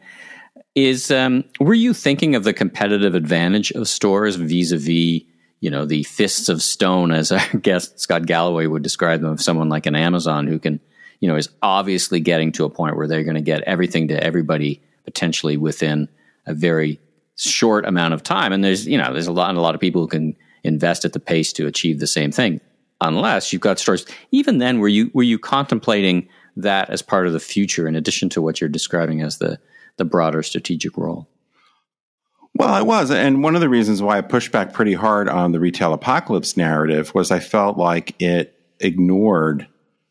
Is 0.78 1.10
um, 1.10 1.42
were 1.58 1.74
you 1.74 1.92
thinking 1.92 2.36
of 2.36 2.44
the 2.44 2.52
competitive 2.52 3.16
advantage 3.16 3.72
of 3.72 3.88
stores 3.88 4.36
vis-a-vis, 4.36 5.22
you 5.58 5.70
know, 5.70 5.84
the 5.84 6.04
fists 6.04 6.48
of 6.48 6.62
stone, 6.62 7.10
as 7.10 7.32
our 7.32 7.44
guest 7.62 7.98
Scott 7.98 8.26
Galloway 8.26 8.66
would 8.66 8.84
describe 8.84 9.20
them, 9.20 9.32
of 9.32 9.42
someone 9.42 9.68
like 9.68 9.86
an 9.86 9.96
Amazon 9.96 10.46
who 10.46 10.60
can, 10.60 10.78
you 11.18 11.28
know, 11.28 11.34
is 11.34 11.48
obviously 11.62 12.20
getting 12.20 12.52
to 12.52 12.64
a 12.64 12.70
point 12.70 12.96
where 12.96 13.08
they're 13.08 13.24
going 13.24 13.34
to 13.34 13.40
get 13.40 13.62
everything 13.62 14.06
to 14.06 14.22
everybody 14.22 14.80
potentially 15.04 15.56
within 15.56 16.08
a 16.46 16.54
very 16.54 17.00
short 17.34 17.84
amount 17.84 18.14
of 18.14 18.22
time. 18.22 18.52
And 18.52 18.62
there's, 18.62 18.86
you 18.86 18.98
know, 18.98 19.12
there's 19.12 19.26
a 19.26 19.32
lot, 19.32 19.52
a 19.56 19.60
lot 19.60 19.74
of 19.74 19.80
people 19.80 20.02
who 20.02 20.08
can 20.08 20.36
invest 20.62 21.04
at 21.04 21.12
the 21.12 21.18
pace 21.18 21.52
to 21.54 21.66
achieve 21.66 21.98
the 21.98 22.06
same 22.06 22.30
thing, 22.30 22.60
unless 23.00 23.52
you've 23.52 23.62
got 23.62 23.80
stores. 23.80 24.06
Even 24.30 24.58
then, 24.58 24.78
were 24.78 24.86
you 24.86 25.10
were 25.12 25.24
you 25.24 25.40
contemplating 25.40 26.28
that 26.56 26.88
as 26.88 27.02
part 27.02 27.26
of 27.26 27.32
the 27.32 27.40
future, 27.40 27.88
in 27.88 27.96
addition 27.96 28.28
to 28.28 28.40
what 28.40 28.60
you're 28.60 28.70
describing 28.70 29.22
as 29.22 29.38
the 29.38 29.58
the 29.98 30.04
broader 30.04 30.42
strategic 30.42 30.96
role? 30.96 31.28
Well, 32.54 32.72
I 32.72 32.82
was. 32.82 33.10
And 33.10 33.42
one 33.42 33.54
of 33.54 33.60
the 33.60 33.68
reasons 33.68 34.02
why 34.02 34.18
I 34.18 34.20
pushed 34.20 34.50
back 34.50 34.72
pretty 34.72 34.94
hard 34.94 35.28
on 35.28 35.52
the 35.52 35.60
retail 35.60 35.92
apocalypse 35.92 36.56
narrative 36.56 37.14
was 37.14 37.30
I 37.30 37.38
felt 37.38 37.78
like 37.78 38.20
it 38.20 38.58
ignored 38.80 39.68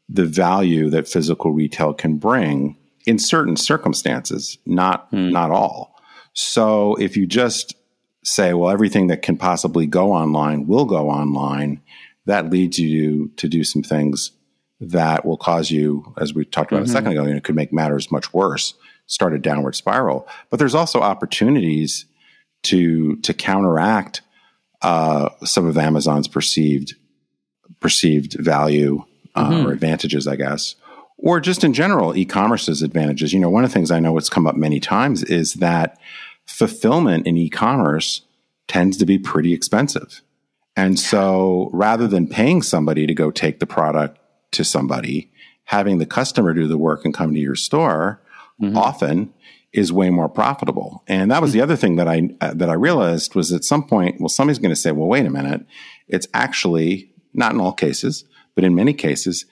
the 0.08 0.26
value 0.26 0.90
that 0.92 1.08
physical 1.08 1.52
retail 1.52 1.94
can 1.94 2.18
bring 2.18 2.78
in 3.06 3.20
certain 3.20 3.58
circumstances, 3.58 4.58
not, 4.66 5.12
mm. 5.12 5.32
not 5.32 5.52
all. 5.52 6.00
So 6.34 6.96
if 6.96 7.18
you 7.18 7.26
just 7.26 7.76
say, 8.24 8.54
well, 8.54 8.70
everything 8.70 9.08
that 9.08 9.22
can 9.22 9.38
possibly 9.38 9.86
go 9.86 10.12
online 10.14 10.68
will 10.68 10.86
go 10.86 11.10
online, 11.10 11.82
that 12.26 12.50
leads 12.50 12.78
you 12.78 13.32
to, 13.38 13.48
do 13.48 13.64
some 13.64 13.82
things 13.82 14.32
that 14.80 15.26
will 15.26 15.38
cause 15.38 15.72
you, 15.72 16.14
as 16.18 16.34
we 16.34 16.46
talked 16.46 16.72
about 16.72 16.84
mm-hmm. 16.84 16.92
a 16.92 16.94
second 16.94 17.12
ago, 17.14 17.26
you 17.26 17.34
know, 17.34 17.40
could 17.40 17.56
make 17.56 17.74
matters 17.74 18.12
much 18.12 18.34
worse, 18.34 18.74
start 19.08 19.34
a 19.34 19.40
downward 19.40 19.76
spiral. 19.76 20.28
But 20.50 20.60
there's 20.60 20.76
also 20.76 21.02
opportunities 21.02 22.06
to 22.64 23.16
to 23.18 23.34
counteract 23.34 24.22
uh, 24.82 25.30
some 25.44 25.66
of 25.66 25.78
Amazon's 25.78 26.28
perceived 26.28 26.96
perceived 27.80 28.34
value 28.34 29.04
uh, 29.36 29.50
mm-hmm. 29.50 29.68
or 29.68 29.72
advantages, 29.72 30.28
I 30.28 30.36
guess, 30.36 30.76
or 31.18 31.40
just 31.40 31.64
in 31.64 31.74
general, 31.74 32.16
e-commerce's 32.16 32.82
advantages. 32.82 33.34
You 33.34 33.40
know, 33.40 33.50
one 33.50 33.64
of 33.64 33.70
the 33.70 33.74
things 33.74 33.92
I 33.92 34.00
know 34.00 34.12
what's 34.12 34.30
come 34.30 34.48
up 34.48 34.56
many 34.56 34.80
times 34.80 35.24
is 35.24 35.56
that 35.56 36.00
fulfillment 36.46 37.28
in 37.28 37.38
e-commerce 37.38 38.22
tends 38.68 38.98
to 38.98 39.06
be 39.06 39.18
pretty 39.18 39.54
expensive. 39.54 40.22
And 40.76 41.00
so 41.00 41.70
rather 41.74 42.08
than 42.08 42.28
paying 42.28 42.62
somebody 42.62 43.08
to 43.08 43.14
go 43.14 43.32
take 43.32 43.60
the 43.60 43.66
product 43.66 44.20
to 44.52 44.64
somebody, 44.64 45.32
having 45.66 45.98
the 45.98 46.06
customer 46.06 46.54
do 46.54 46.68
the 46.68 46.78
work 46.78 47.04
and 47.04 47.14
come 47.14 47.34
to 47.34 47.40
your 47.40 47.56
store 47.56 48.22
mm-hmm. 48.62 48.78
often 48.78 49.34
is 49.74 49.92
way 49.92 50.10
more 50.10 50.30
profitable. 50.30 51.04
And 51.08 51.30
that 51.32 51.42
was 51.42 51.54
the 51.54 51.62
other 51.62 51.76
thing 51.76 51.98
that 51.98 52.08
I 52.08 52.30
uh, 52.42 52.54
that 52.56 52.70
I 52.70 52.74
realized 52.74 53.36
was 53.36 53.52
at 53.52 53.64
some 53.64 53.84
point, 53.84 54.20
well, 54.20 54.30
somebody's 54.30 54.60
going 54.60 54.74
to 54.74 54.76
say, 54.76 54.92
well, 54.92 55.08
wait 55.08 55.26
a 55.26 55.30
minute, 55.30 55.66
it's 56.08 56.28
actually 56.34 57.12
not 57.34 57.54
in 57.54 57.60
all 57.60 57.74
cases, 57.74 58.26
but 58.56 58.64
in 58.64 58.74
many 58.74 58.94
cases, 58.94 59.46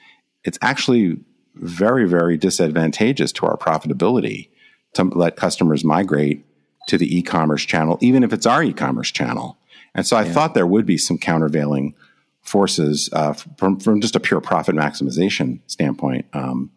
it's 0.44 0.58
actually 0.62 1.18
very, 1.56 2.08
very 2.08 2.38
disadvantageous 2.38 3.32
to 3.34 3.46
our 3.46 3.58
profitability 3.58 4.50
to 4.94 5.04
let 5.04 5.36
customers 5.36 5.84
migrate 5.84 6.46
to 6.88 6.98
the 6.98 7.18
e-commerce 7.18 7.64
channel, 7.64 7.98
even 8.02 8.24
if 8.24 8.34
it's 8.34 8.46
our 8.46 8.64
e-commerce 8.64 9.12
channel. 9.12 9.58
And 9.94 10.06
so 10.06 10.18
I 10.18 10.24
yeah. 10.24 10.34
thought 10.34 10.54
there 10.54 10.68
would 10.68 10.86
be 10.86 10.98
some 10.98 11.18
countervailing 11.18 11.96
forces 12.42 13.10
uh, 13.14 13.34
from, 13.58 13.80
from 13.80 14.02
just 14.02 14.16
a 14.16 14.20
pure 14.20 14.42
profit 14.42 14.76
maximization 14.76 15.60
standpoint. 15.68 16.26
Um, 16.34 16.72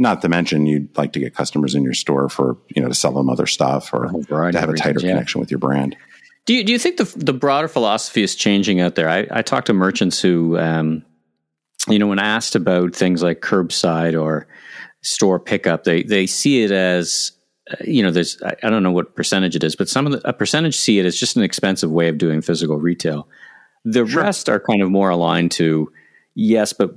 not 0.00 0.22
to 0.22 0.28
mention 0.28 0.66
you'd 0.66 0.96
like 0.96 1.12
to 1.12 1.20
get 1.20 1.34
customers 1.34 1.74
in 1.74 1.84
your 1.84 1.92
store 1.94 2.28
for, 2.28 2.56
you 2.74 2.80
know, 2.80 2.88
to 2.88 2.94
sell 2.94 3.12
them 3.12 3.28
other 3.28 3.46
stuff 3.46 3.92
or 3.92 4.06
to 4.06 4.58
have 4.58 4.70
a 4.70 4.74
tighter 4.74 5.00
yeah. 5.00 5.10
connection 5.10 5.40
with 5.40 5.50
your 5.50 5.58
brand. 5.58 5.94
Do 6.46 6.54
you, 6.54 6.64
do 6.64 6.72
you 6.72 6.78
think 6.78 6.96
the, 6.96 7.04
the 7.16 7.34
broader 7.34 7.68
philosophy 7.68 8.22
is 8.22 8.34
changing 8.34 8.80
out 8.80 8.94
there? 8.94 9.08
I, 9.08 9.26
I 9.30 9.42
talk 9.42 9.66
to 9.66 9.74
merchants 9.74 10.20
who, 10.20 10.58
um, 10.58 11.04
you 11.86 11.98
know, 11.98 12.06
when 12.06 12.18
asked 12.18 12.56
about 12.56 12.96
things 12.96 13.22
like 13.22 13.40
curbside 13.40 14.20
or 14.20 14.48
store 15.02 15.38
pickup, 15.38 15.84
they, 15.84 16.02
they 16.02 16.26
see 16.26 16.64
it 16.64 16.70
as 16.70 17.32
uh, 17.70 17.76
you 17.84 18.02
know, 18.02 18.10
there's 18.10 18.40
I 18.42 18.70
don't 18.70 18.82
know 18.82 18.90
what 18.90 19.14
percentage 19.14 19.54
it 19.54 19.62
is, 19.62 19.76
but 19.76 19.88
some 19.88 20.06
of 20.06 20.12
the 20.12 20.28
a 20.28 20.32
percentage 20.32 20.76
see 20.76 20.98
it 20.98 21.06
as 21.06 21.16
just 21.16 21.36
an 21.36 21.42
expensive 21.42 21.90
way 21.90 22.08
of 22.08 22.18
doing 22.18 22.40
physical 22.40 22.78
retail. 22.78 23.28
The 23.84 24.06
sure. 24.06 24.22
rest 24.22 24.48
are 24.48 24.58
kind 24.60 24.82
of 24.82 24.90
more 24.90 25.10
aligned 25.10 25.52
to 25.52 25.92
yes, 26.34 26.72
but 26.72 26.96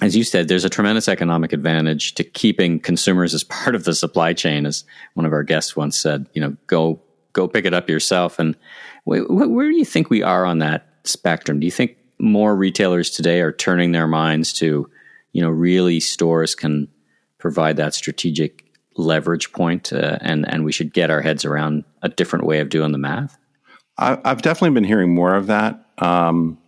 as 0.00 0.14
you 0.14 0.24
said, 0.24 0.48
there's 0.48 0.64
a 0.64 0.70
tremendous 0.70 1.08
economic 1.08 1.52
advantage 1.52 2.14
to 2.14 2.24
keeping 2.24 2.78
consumers 2.78 3.34
as 3.34 3.44
part 3.44 3.74
of 3.74 3.84
the 3.84 3.94
supply 3.94 4.32
chain. 4.32 4.66
As 4.66 4.84
one 5.14 5.26
of 5.26 5.32
our 5.32 5.42
guests 5.42 5.76
once 5.76 5.98
said, 5.98 6.26
you 6.34 6.40
know, 6.40 6.56
go 6.66 7.00
go 7.32 7.48
pick 7.48 7.64
it 7.64 7.74
up 7.74 7.88
yourself. 7.88 8.38
And 8.38 8.56
where, 9.04 9.24
where 9.24 9.70
do 9.70 9.76
you 9.76 9.84
think 9.84 10.10
we 10.10 10.22
are 10.22 10.44
on 10.44 10.58
that 10.58 10.88
spectrum? 11.04 11.60
Do 11.60 11.66
you 11.66 11.70
think 11.70 11.96
more 12.18 12.56
retailers 12.56 13.10
today 13.10 13.40
are 13.40 13.52
turning 13.52 13.92
their 13.92 14.06
minds 14.06 14.52
to, 14.54 14.90
you 15.32 15.42
know, 15.42 15.50
really 15.50 16.00
stores 16.00 16.54
can 16.54 16.88
provide 17.38 17.76
that 17.76 17.94
strategic 17.94 18.64
leverage 18.96 19.52
point, 19.52 19.92
uh, 19.92 20.18
and 20.20 20.48
and 20.52 20.64
we 20.64 20.72
should 20.72 20.92
get 20.92 21.10
our 21.10 21.22
heads 21.22 21.44
around 21.44 21.84
a 22.02 22.08
different 22.08 22.44
way 22.44 22.60
of 22.60 22.68
doing 22.68 22.92
the 22.92 22.98
math. 22.98 23.38
I, 23.96 24.18
have 24.24 24.42
definitely 24.42 24.74
been 24.74 24.84
hearing 24.84 25.14
more 25.14 25.34
of 25.34 25.46
that 25.48 25.84
um, 25.98 26.58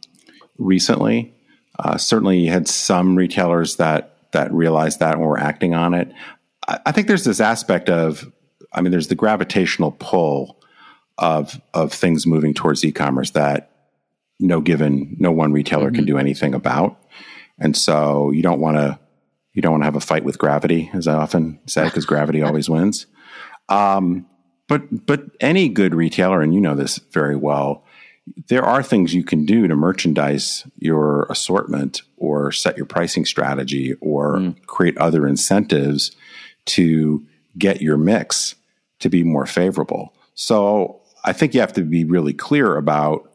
recently. 0.59 1.35
Uh, 1.79 1.97
certainly, 1.97 2.39
you 2.41 2.51
had 2.51 2.69
some 2.69 3.17
retailers 3.17 3.77
that 3.77 4.17
that 4.33 4.53
realized 4.53 5.01
that 5.01 5.15
and 5.15 5.23
were 5.23 5.39
acting 5.39 5.75
on 5.75 5.95
it. 5.95 6.13
I, 6.69 6.79
I 6.87 6.93
think 6.93 7.09
there's 7.09 7.25
this 7.25 7.41
aspect 7.41 7.89
of, 7.89 8.31
I 8.73 8.81
mean, 8.81 8.93
there's 8.93 9.09
the 9.09 9.15
gravitational 9.15 9.93
pull 9.93 10.61
of 11.19 11.61
of 11.75 11.93
things 11.93 12.27
moving 12.27 12.55
towards 12.55 12.85
e-commerce 12.85 13.31
that 13.31 13.71
no 14.39 14.61
given 14.61 15.17
no 15.19 15.31
one 15.31 15.53
retailer 15.53 15.87
mm-hmm. 15.87 15.97
can 15.97 16.05
do 16.07 16.19
anything 16.19 16.55
about, 16.55 16.99
and 17.59 17.77
so 17.77 18.31
you 18.31 18.43
don't 18.43 18.61
want 18.61 18.77
to 18.77 18.99
you 19.53 19.63
don't 19.63 19.73
want 19.73 19.83
to 19.83 19.87
have 19.87 19.97
a 19.97 20.01
fight 20.01 20.25
with 20.25 20.39
gravity, 20.39 20.91
as 20.95 21.07
I 21.07 21.15
often 21.15 21.59
say, 21.67 21.85
because 21.85 22.07
gravity 22.07 22.43
always 22.43 22.71
wins. 22.71 23.07
Um, 23.69 24.27
but 24.69 25.07
but 25.07 25.25
any 25.41 25.69
good 25.69 25.95
retailer, 25.95 26.41
and 26.41 26.55
you 26.55 26.61
know 26.61 26.75
this 26.75 26.99
very 27.11 27.37
well, 27.37 27.85
there 28.49 28.65
are 28.65 28.83
things 28.83 29.15
you 29.15 29.25
can 29.25 29.45
do 29.45 29.67
to 29.67 29.75
merchandise 29.75 30.67
your 30.79 31.25
assortment 31.31 32.03
or 32.17 32.53
set 32.53 32.77
your 32.77 32.87
pricing 32.87 33.25
strategy 33.25 33.95
or 34.01 34.37
mm. 34.37 34.67
create 34.67 34.97
other 34.99 35.27
incentives 35.27 36.15
to 36.67 37.25
get 37.59 37.81
your 37.81 37.97
mix 37.97 38.55
to 39.01 39.09
be 39.09 39.23
more 39.23 39.47
favorable. 39.47 40.15
So 40.35 41.01
I 41.25 41.33
think 41.33 41.55
you 41.55 41.61
have 41.61 41.73
to 41.75 41.83
be 41.83 42.05
really 42.05 42.33
clear 42.33 42.77
about, 42.77 43.31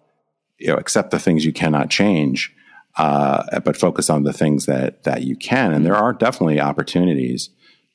you 0.60 0.68
know, 0.68 0.76
accept 0.76 1.12
the 1.12 1.20
things 1.20 1.46
you 1.46 1.54
cannot 1.54 1.90
change 1.90 2.56
uh, 2.98 3.60
but 3.60 3.76
focus 3.76 4.10
on 4.10 4.24
the 4.24 4.34
things 4.34 4.66
that 4.66 5.04
that 5.04 5.24
you 5.24 5.36
can. 5.36 5.74
And 5.74 5.86
there 5.86 5.96
are 5.96 6.14
definitely 6.14 6.60
opportunities 6.60 7.50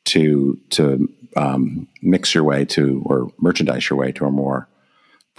to 0.06 0.58
to 0.70 1.08
um, 1.36 1.88
mix 2.02 2.34
your 2.34 2.44
way 2.44 2.64
to 2.66 3.02
or 3.06 3.32
merchandise 3.38 3.88
your 3.88 3.98
way 3.98 4.12
to 4.12 4.26
a 4.26 4.30
more 4.30 4.68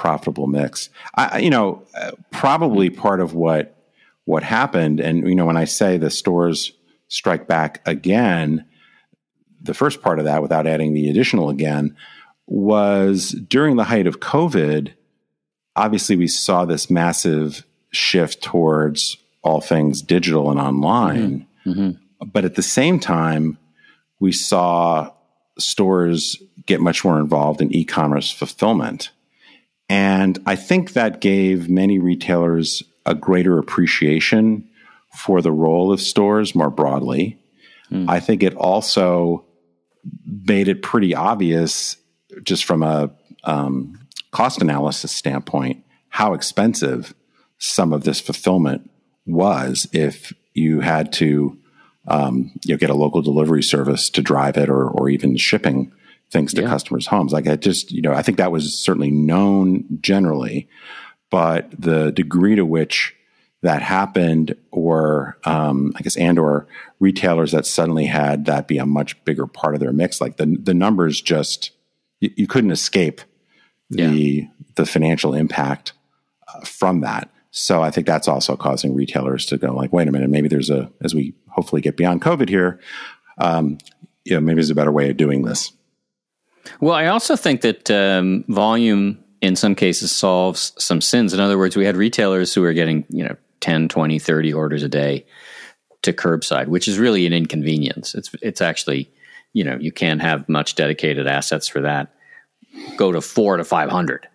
profitable 0.01 0.47
mix. 0.47 0.89
I, 1.13 1.37
you 1.37 1.51
know, 1.51 1.83
probably 2.31 2.89
part 2.89 3.21
of 3.21 3.35
what 3.35 3.77
what 4.25 4.41
happened, 4.41 4.99
and 4.99 5.29
you 5.29 5.35
know, 5.35 5.45
when 5.45 5.57
I 5.57 5.65
say 5.65 5.97
the 5.97 6.09
stores 6.09 6.71
strike 7.07 7.47
back 7.47 7.81
again, 7.85 8.65
the 9.61 9.75
first 9.75 10.01
part 10.01 10.17
of 10.17 10.25
that, 10.25 10.41
without 10.41 10.65
adding 10.65 10.95
the 10.95 11.07
additional 11.07 11.49
again, 11.49 11.95
was 12.47 13.29
during 13.29 13.75
the 13.75 13.83
height 13.83 14.07
of 14.07 14.19
COVID. 14.19 14.93
Obviously, 15.75 16.15
we 16.15 16.27
saw 16.27 16.65
this 16.65 16.89
massive 16.89 17.63
shift 17.91 18.41
towards 18.41 19.17
all 19.43 19.61
things 19.61 20.01
digital 20.01 20.49
and 20.49 20.59
online. 20.59 21.45
Mm-hmm. 21.63 21.71
Mm-hmm. 21.71 22.25
But 22.25 22.43
at 22.43 22.55
the 22.55 22.63
same 22.63 22.99
time, 22.99 23.59
we 24.19 24.31
saw 24.31 25.11
stores 25.59 26.41
get 26.65 26.81
much 26.81 27.05
more 27.05 27.19
involved 27.19 27.61
in 27.61 27.71
e 27.71 27.85
commerce 27.85 28.31
fulfillment. 28.31 29.11
And 29.91 30.39
I 30.45 30.55
think 30.55 30.93
that 30.93 31.19
gave 31.19 31.69
many 31.69 31.99
retailers 31.99 32.81
a 33.05 33.13
greater 33.13 33.57
appreciation 33.57 34.69
for 35.17 35.41
the 35.41 35.51
role 35.51 35.91
of 35.91 35.99
stores 35.99 36.55
more 36.55 36.69
broadly. 36.69 37.37
Mm. 37.91 38.09
I 38.09 38.21
think 38.21 38.41
it 38.41 38.55
also 38.55 39.43
made 40.25 40.69
it 40.69 40.81
pretty 40.81 41.13
obvious, 41.13 41.97
just 42.41 42.63
from 42.63 42.83
a 42.83 43.11
um, 43.43 43.99
cost 44.31 44.61
analysis 44.61 45.11
standpoint, 45.11 45.83
how 46.07 46.35
expensive 46.35 47.13
some 47.57 47.91
of 47.91 48.05
this 48.05 48.21
fulfillment 48.21 48.89
was 49.25 49.89
if 49.91 50.31
you 50.53 50.79
had 50.79 51.11
to 51.13 51.59
um, 52.07 52.53
you 52.63 52.73
know 52.73 52.77
get 52.77 52.89
a 52.89 52.95
local 52.95 53.21
delivery 53.21 53.61
service 53.61 54.09
to 54.11 54.21
drive 54.21 54.55
it 54.55 54.69
or 54.69 54.89
or 54.89 55.09
even 55.09 55.35
shipping 55.35 55.91
things 56.31 56.53
to 56.53 56.61
yeah. 56.61 56.67
customers' 56.67 57.07
homes. 57.07 57.33
Like 57.33 57.47
I 57.47 57.55
just 57.55 57.91
you 57.91 58.01
know 58.01 58.13
I 58.13 58.21
think 58.21 58.37
that 58.37 58.51
was 58.51 58.77
certainly 58.77 59.11
known 59.11 59.85
generally, 60.01 60.67
but 61.29 61.69
the 61.77 62.11
degree 62.11 62.55
to 62.55 62.65
which 62.65 63.15
that 63.61 63.81
happened, 63.83 64.55
or 64.71 65.37
um, 65.45 65.93
I 65.95 66.01
guess, 66.01 66.17
and 66.17 66.39
or 66.39 66.67
retailers 66.99 67.51
that 67.51 67.65
suddenly 67.65 68.05
had 68.05 68.45
that 68.45 68.67
be 68.67 68.77
a 68.77 68.85
much 68.85 69.23
bigger 69.23 69.45
part 69.45 69.75
of 69.75 69.79
their 69.79 69.93
mix, 69.93 70.19
like 70.21 70.37
the 70.37 70.45
the 70.45 70.73
numbers 70.73 71.21
just 71.21 71.71
you, 72.19 72.31
you 72.35 72.47
couldn't 72.47 72.71
escape 72.71 73.21
the 73.89 74.03
yeah. 74.03 74.47
the 74.75 74.85
financial 74.85 75.33
impact 75.33 75.93
uh, 76.47 76.61
from 76.61 77.01
that. 77.01 77.29
So 77.51 77.83
I 77.83 77.91
think 77.91 78.07
that's 78.07 78.29
also 78.29 78.55
causing 78.55 78.95
retailers 78.95 79.45
to 79.47 79.57
go 79.57 79.73
like, 79.73 79.91
wait 79.91 80.07
a 80.07 80.11
minute, 80.11 80.29
maybe 80.29 80.47
there's 80.47 80.69
a, 80.69 80.89
as 81.01 81.13
we 81.13 81.33
hopefully 81.49 81.81
get 81.81 81.97
beyond 81.97 82.21
COVID 82.21 82.47
here, 82.47 82.79
um, 83.37 83.77
you 84.23 84.33
know, 84.33 84.39
maybe 84.39 84.55
there's 84.55 84.69
a 84.69 84.75
better 84.75 84.91
way 84.91 85.09
of 85.09 85.17
doing 85.17 85.43
this. 85.43 85.73
Well, 86.79 86.93
I 86.93 87.07
also 87.07 87.35
think 87.35 87.61
that 87.61 87.89
um, 87.91 88.43
volume 88.47 89.23
in 89.41 89.55
some 89.55 89.75
cases 89.75 90.11
solves 90.11 90.73
some 90.77 91.01
sins. 91.01 91.33
In 91.33 91.39
other 91.39 91.57
words, 91.57 91.75
we 91.75 91.85
had 91.85 91.97
retailers 91.97 92.53
who 92.53 92.61
were 92.61 92.73
getting, 92.73 93.05
you 93.09 93.23
know, 93.23 93.35
10, 93.61 93.89
20, 93.89 94.19
30 94.19 94.53
orders 94.53 94.83
a 94.83 94.89
day 94.89 95.25
to 96.03 96.13
curbside, 96.13 96.67
which 96.67 96.87
is 96.87 96.97
really 96.97 97.25
an 97.25 97.33
inconvenience. 97.33 98.15
It's, 98.15 98.31
it's 98.41 98.61
actually, 98.61 99.11
you 99.53 99.63
know, 99.63 99.77
you 99.79 99.91
can't 99.91 100.21
have 100.21 100.47
much 100.47 100.75
dedicated 100.75 101.27
assets 101.27 101.67
for 101.67 101.81
that. 101.81 102.13
Go 102.97 103.11
to 103.11 103.21
four 103.21 103.57
to 103.57 103.63
500. 103.63 104.27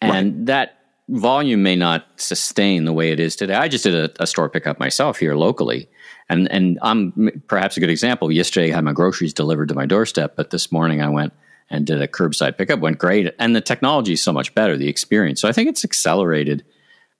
And 0.00 0.12
right. 0.12 0.46
that 0.46 0.78
volume 1.08 1.62
may 1.62 1.74
not 1.74 2.06
sustain 2.16 2.84
the 2.84 2.92
way 2.92 3.10
it 3.10 3.18
is 3.20 3.34
today. 3.34 3.54
I 3.54 3.68
just 3.68 3.84
did 3.84 3.94
a, 3.94 4.22
a, 4.22 4.26
store 4.26 4.48
pickup 4.48 4.78
myself 4.78 5.18
here 5.18 5.34
locally, 5.34 5.88
and 6.28 6.50
and 6.52 6.78
I'm 6.82 7.42
perhaps 7.48 7.76
a 7.76 7.80
good 7.80 7.90
example. 7.90 8.30
Yesterday, 8.30 8.72
I 8.72 8.76
had 8.76 8.84
my 8.84 8.92
groceries 8.92 9.32
delivered 9.32 9.68
to 9.68 9.74
my 9.74 9.86
doorstep, 9.86 10.36
but 10.36 10.50
this 10.50 10.70
morning 10.70 11.00
I 11.00 11.08
went 11.08 11.32
and 11.70 11.86
did 11.86 12.00
a 12.00 12.08
curbside 12.08 12.56
pickup. 12.56 12.80
Went 12.80 12.98
great, 12.98 13.34
and 13.38 13.54
the 13.54 13.60
technology 13.60 14.14
is 14.14 14.22
so 14.22 14.32
much 14.32 14.54
better. 14.54 14.76
The 14.76 14.88
experience, 14.88 15.40
so 15.40 15.48
I 15.48 15.52
think 15.52 15.68
it's 15.68 15.84
accelerated 15.84 16.64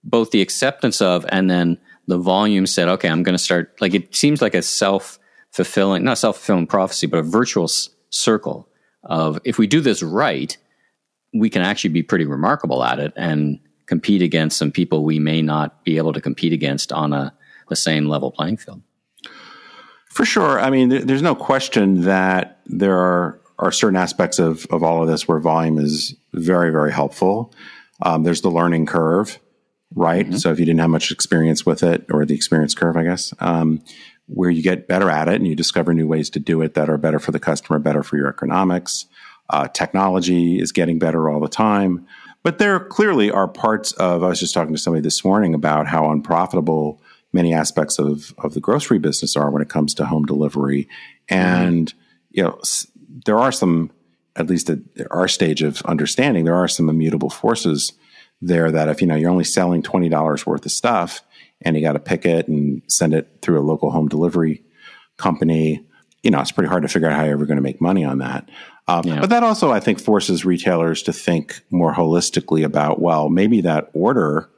both 0.03 0.31
the 0.31 0.41
acceptance 0.41 1.01
of 1.01 1.25
and 1.29 1.49
then 1.49 1.77
the 2.07 2.17
volume. 2.17 2.65
Said, 2.65 2.87
okay, 2.87 3.09
I'm 3.09 3.23
going 3.23 3.37
to 3.37 3.43
start. 3.43 3.75
Like 3.81 3.93
it 3.93 4.15
seems 4.15 4.41
like 4.41 4.55
a 4.55 4.61
self 4.61 5.19
fulfilling, 5.51 6.03
not 6.03 6.17
self 6.17 6.37
fulfilling 6.37 6.67
prophecy, 6.67 7.07
but 7.07 7.19
a 7.19 7.23
virtuous 7.23 7.89
circle 8.09 8.69
of 9.03 9.39
if 9.45 9.57
we 9.57 9.67
do 9.67 9.81
this 9.81 10.03
right, 10.03 10.57
we 11.33 11.49
can 11.49 11.61
actually 11.61 11.91
be 11.91 12.03
pretty 12.03 12.25
remarkable 12.25 12.83
at 12.83 12.99
it 12.99 13.13
and 13.15 13.59
compete 13.85 14.21
against 14.21 14.57
some 14.57 14.71
people 14.71 15.03
we 15.03 15.19
may 15.19 15.41
not 15.41 15.83
be 15.83 15.97
able 15.97 16.13
to 16.13 16.21
compete 16.21 16.53
against 16.53 16.91
on 16.91 17.13
a 17.13 17.33
the 17.69 17.75
same 17.75 18.07
level 18.07 18.31
playing 18.31 18.57
field. 18.57 18.81
For 20.09 20.25
sure. 20.25 20.59
I 20.59 20.69
mean, 20.69 20.89
there's 20.89 21.21
no 21.21 21.35
question 21.35 22.01
that 22.01 22.59
there 22.65 22.97
are, 22.97 23.38
are 23.59 23.71
certain 23.71 23.97
aspects 23.97 24.39
of, 24.39 24.65
of 24.67 24.83
all 24.83 25.01
of 25.01 25.07
this 25.07 25.27
where 25.27 25.39
volume 25.39 25.77
is 25.77 26.15
very, 26.33 26.71
very 26.71 26.91
helpful. 26.91 27.53
Um, 28.01 28.23
there's 28.23 28.41
the 28.41 28.49
learning 28.49 28.85
curve, 28.85 29.37
right? 29.93 30.25
Mm-hmm. 30.25 30.37
So 30.37 30.51
if 30.51 30.59
you 30.59 30.65
didn't 30.65 30.79
have 30.79 30.89
much 30.89 31.11
experience 31.11 31.65
with 31.65 31.83
it, 31.83 32.05
or 32.09 32.25
the 32.25 32.35
experience 32.35 32.73
curve, 32.73 32.95
I 32.95 33.03
guess, 33.03 33.33
um, 33.39 33.83
where 34.27 34.49
you 34.49 34.63
get 34.63 34.87
better 34.87 35.09
at 35.09 35.27
it 35.27 35.35
and 35.35 35.47
you 35.47 35.55
discover 35.55 35.93
new 35.93 36.07
ways 36.07 36.29
to 36.29 36.39
do 36.39 36.61
it 36.61 36.73
that 36.75 36.89
are 36.89 36.97
better 36.97 37.19
for 37.19 37.31
the 37.31 37.39
customer, 37.39 37.79
better 37.79 38.03
for 38.03 38.15
your 38.15 38.29
economics. 38.29 39.05
Uh, 39.49 39.67
technology 39.67 40.59
is 40.59 40.71
getting 40.71 40.99
better 40.99 41.29
all 41.29 41.39
the 41.39 41.49
time. 41.49 42.05
But 42.43 42.59
there 42.59 42.79
clearly 42.79 43.29
are 43.29 43.47
parts 43.47 43.91
of, 43.93 44.23
I 44.23 44.29
was 44.29 44.39
just 44.39 44.53
talking 44.53 44.73
to 44.73 44.79
somebody 44.79 45.01
this 45.01 45.25
morning 45.25 45.53
about 45.53 45.87
how 45.87 46.09
unprofitable 46.11 47.01
many 47.33 47.53
aspects 47.53 47.99
of, 47.99 48.33
of 48.37 48.53
the 48.53 48.61
grocery 48.61 48.99
business 48.99 49.35
are 49.35 49.51
when 49.51 49.61
it 49.61 49.69
comes 49.69 49.93
to 49.95 50.05
home 50.05 50.25
delivery. 50.25 50.87
And, 51.27 51.87
mm-hmm. 51.87 51.99
you 52.31 52.43
know, 52.43 52.59
there 53.25 53.37
are 53.37 53.51
some, 53.51 53.91
at 54.35 54.47
least 54.47 54.69
at 54.69 54.79
our 55.11 55.27
stage 55.27 55.61
of 55.61 55.81
understanding, 55.83 56.45
there 56.45 56.55
are 56.55 56.67
some 56.67 56.89
immutable 56.89 57.29
forces 57.29 57.93
there 58.41 58.71
that 58.71 58.87
if, 58.87 59.01
you 59.01 59.07
know, 59.07 59.15
you're 59.15 59.29
only 59.29 59.43
selling 59.43 59.83
$20 59.83 60.45
worth 60.45 60.65
of 60.65 60.71
stuff 60.71 61.21
and 61.61 61.75
you 61.75 61.81
got 61.81 61.93
to 61.93 61.99
pick 61.99 62.25
it 62.25 62.47
and 62.47 62.81
send 62.87 63.13
it 63.13 63.39
through 63.41 63.59
a 63.59 63.61
local 63.61 63.91
home 63.91 64.07
delivery 64.07 64.63
company, 65.17 65.85
you 66.23 66.31
know, 66.31 66.39
it's 66.39 66.51
pretty 66.51 66.69
hard 66.69 66.83
to 66.83 66.89
figure 66.89 67.09
out 67.09 67.15
how 67.15 67.23
you're 67.23 67.33
ever 67.33 67.45
going 67.45 67.57
to 67.57 67.63
make 67.63 67.81
money 67.81 68.03
on 68.03 68.19
that. 68.19 68.49
Um, 68.87 69.03
yeah. 69.05 69.19
But 69.19 69.29
that 69.29 69.43
also, 69.43 69.71
I 69.71 69.79
think, 69.79 69.99
forces 69.99 70.45
retailers 70.45 71.03
to 71.03 71.13
think 71.13 71.61
more 71.69 71.93
holistically 71.93 72.63
about, 72.63 72.99
well, 73.01 73.29
maybe 73.29 73.61
that 73.61 73.89
order 73.93 74.49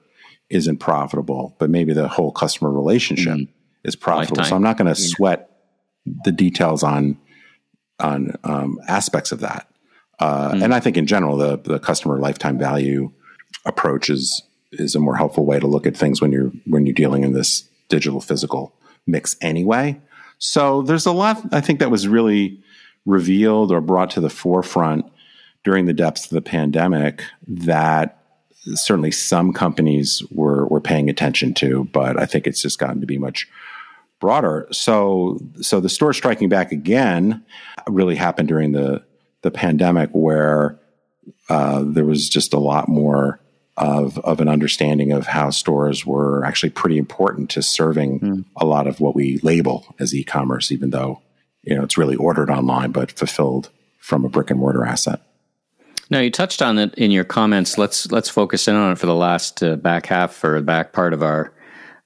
isn't 0.50 0.78
profitable, 0.78 1.56
but 1.60 1.70
maybe 1.70 1.94
the 1.94 2.08
whole 2.08 2.32
customer 2.32 2.72
relationship 2.72 3.34
mm-hmm. 3.34 3.52
is 3.84 3.96
profitable. 3.96 4.38
Lifetime. 4.38 4.50
So 4.50 4.56
I'm 4.56 4.64
not 4.64 4.78
going 4.78 4.94
to 4.94 5.00
sweat 5.00 5.50
the 6.24 6.32
details 6.32 6.84
on 6.84 7.18
on 8.02 8.36
um, 8.44 8.80
aspects 8.88 9.32
of 9.32 9.40
that. 9.40 9.68
Uh, 10.20 10.52
mm-hmm. 10.52 10.64
And 10.64 10.74
I 10.74 10.80
think 10.80 10.98
in 10.98 11.08
general, 11.08 11.38
the 11.38 11.58
the 11.58 11.80
customer 11.80 12.20
lifetime 12.20 12.58
value 12.58 13.12
approach 13.66 14.10
is 14.10 14.44
is 14.72 14.96
a 14.96 15.00
more 15.00 15.18
helpful 15.18 15.46
way 15.46 15.60
to 15.60 15.68
look 15.68 15.86
at 15.86 15.98
things 15.98 16.22
when 16.22 16.32
you're 16.32 16.52
when 16.66 16.86
you're 16.86 16.94
dealing 16.94 17.24
in 17.24 17.34
this 17.34 17.68
digital 17.90 18.22
physical 18.22 18.74
mix 19.08 19.36
anyway. 19.42 20.00
So 20.40 20.82
there's 20.82 21.06
a 21.06 21.12
lot 21.12 21.54
I 21.54 21.62
think 21.62 21.80
that 21.80 21.92
was 21.92 22.08
really 22.08 22.62
revealed 23.06 23.72
or 23.72 23.82
brought 23.82 24.12
to 24.12 24.22
the 24.22 24.30
forefront 24.30 25.06
during 25.64 25.86
the 25.86 25.94
depths 25.94 26.26
of 26.26 26.32
the 26.32 26.42
pandemic 26.42 27.24
that 27.48 28.18
certainly 28.76 29.12
some 29.12 29.54
companies 29.54 30.24
were 30.32 30.68
were 30.68 30.82
paying 30.82 31.10
attention 31.10 31.54
to, 31.56 31.86
but 31.86 32.20
I 32.20 32.26
think 32.26 32.48
it's 32.48 32.62
just 32.62 32.80
gotten 32.80 33.02
to 33.02 33.08
be 33.08 33.18
much 33.18 33.48
broader. 34.22 34.68
So 34.72 35.40
so 35.60 35.82
the 35.82 35.90
store 35.90 36.14
striking 36.14 36.48
back 36.48 36.72
again 36.72 37.44
really 37.88 38.16
happened 38.16 38.48
during 38.48 38.72
the 38.72 39.04
the 39.42 39.52
pandemic 39.52 40.10
where 40.12 40.80
uh, 41.50 41.84
there 41.86 42.06
was 42.06 42.30
just 42.30 42.54
a 42.54 42.60
lot 42.60 42.88
more 42.88 43.42
of 43.76 44.18
of 44.20 44.40
an 44.40 44.48
understanding 44.48 45.12
of 45.12 45.28
how 45.28 45.50
stores 45.50 46.06
were 46.06 46.46
actually 46.46 46.70
pretty 46.70 46.98
important 46.98 47.50
to 47.50 47.62
serving 47.62 48.20
mm. 48.20 48.46
a 48.56 48.66
lot 48.66 48.88
of 48.88 49.02
what 49.02 49.16
we 49.16 49.40
label 49.40 49.94
as 50.00 50.16
e-commerce, 50.16 50.72
even 50.72 50.92
though 50.92 51.22
you 51.64 51.76
know 51.76 51.84
it's 51.84 51.98
really 51.98 52.16
ordered 52.16 52.50
online 52.50 52.92
but 52.92 53.12
fulfilled 53.12 53.70
from 54.00 54.24
a 54.24 54.30
brick 54.30 54.50
and 54.50 54.60
mortar 54.60 54.86
asset. 54.86 55.22
Now 56.10 56.20
you 56.20 56.30
touched 56.30 56.62
on 56.62 56.78
it 56.78 56.94
in 56.96 57.10
your 57.10 57.24
comments. 57.24 57.78
Let's 57.78 58.12
let's 58.12 58.30
focus 58.30 58.68
in 58.68 58.76
on 58.76 58.92
it 58.92 58.98
for 58.98 59.08
the 59.08 59.16
last 59.16 59.64
uh, 59.64 59.78
back 59.78 60.06
half 60.06 60.44
or 60.44 60.62
back 60.62 60.94
part 60.94 61.14
of 61.14 61.24
our 61.24 61.54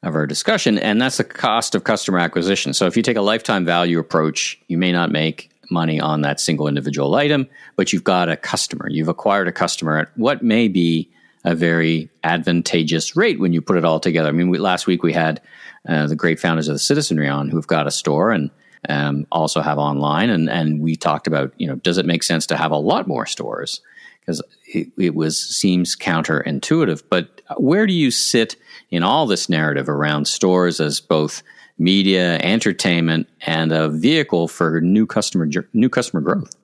of 0.03 0.15
our 0.15 0.27
discussion, 0.27 0.77
and 0.77 1.01
that's 1.01 1.17
the 1.17 1.23
cost 1.23 1.75
of 1.75 1.83
customer 1.83 2.19
acquisition. 2.19 2.73
So 2.73 2.85
if 2.85 2.95
you 2.95 3.03
take 3.03 3.17
a 3.17 3.21
lifetime 3.21 3.65
value 3.65 3.99
approach, 3.99 4.59
you 4.67 4.77
may 4.77 4.91
not 4.91 5.11
make 5.11 5.49
money 5.71 5.99
on 5.99 6.21
that 6.21 6.39
single 6.39 6.67
individual 6.67 7.15
item, 7.15 7.47
but 7.75 7.91
you've 7.91 8.03
got 8.03 8.29
a 8.29 8.37
customer. 8.37 8.87
You've 8.89 9.07
acquired 9.07 9.47
a 9.47 9.51
customer 9.51 9.97
at 9.97 10.17
what 10.17 10.43
may 10.43 10.67
be 10.67 11.09
a 11.43 11.55
very 11.55 12.09
advantageous 12.23 13.15
rate 13.15 13.39
when 13.39 13.53
you 13.53 13.61
put 13.61 13.77
it 13.77 13.85
all 13.85 13.99
together. 13.99 14.29
I 14.29 14.31
mean, 14.31 14.49
we, 14.49 14.57
last 14.57 14.87
week 14.87 15.03
we 15.03 15.13
had 15.13 15.41
uh, 15.87 16.07
the 16.07 16.15
great 16.15 16.39
founders 16.39 16.67
of 16.67 16.75
the 16.75 16.79
Citizenry 16.79 17.29
on 17.29 17.49
who've 17.49 17.67
got 17.67 17.87
a 17.87 17.91
store 17.91 18.31
and 18.31 18.49
um, 18.89 19.25
also 19.31 19.61
have 19.61 19.77
online, 19.77 20.29
and 20.29 20.49
and 20.49 20.79
we 20.79 20.95
talked 20.95 21.27
about 21.27 21.53
you 21.57 21.67
know 21.67 21.75
does 21.75 21.97
it 21.97 22.05
make 22.05 22.23
sense 22.23 22.45
to 22.47 22.57
have 22.57 22.71
a 22.71 22.77
lot 22.77 23.07
more 23.07 23.25
stores 23.25 23.81
because 24.19 24.41
it, 24.67 24.87
it 24.97 25.15
was 25.15 25.39
seems 25.39 25.95
counterintuitive. 25.95 27.03
But 27.09 27.34
where 27.57 27.85
do 27.85 27.93
you 27.93 28.11
sit 28.11 28.55
in 28.89 29.03
all 29.03 29.27
this 29.27 29.49
narrative 29.49 29.89
around 29.89 30.27
stores 30.27 30.79
as 30.79 30.99
both 30.99 31.43
media, 31.77 32.37
entertainment, 32.39 33.27
and 33.41 33.71
a 33.71 33.89
vehicle 33.89 34.47
for 34.47 34.81
new 34.81 35.05
customer 35.05 35.47
new 35.73 35.89
customer 35.89 36.21
growth? 36.21 36.55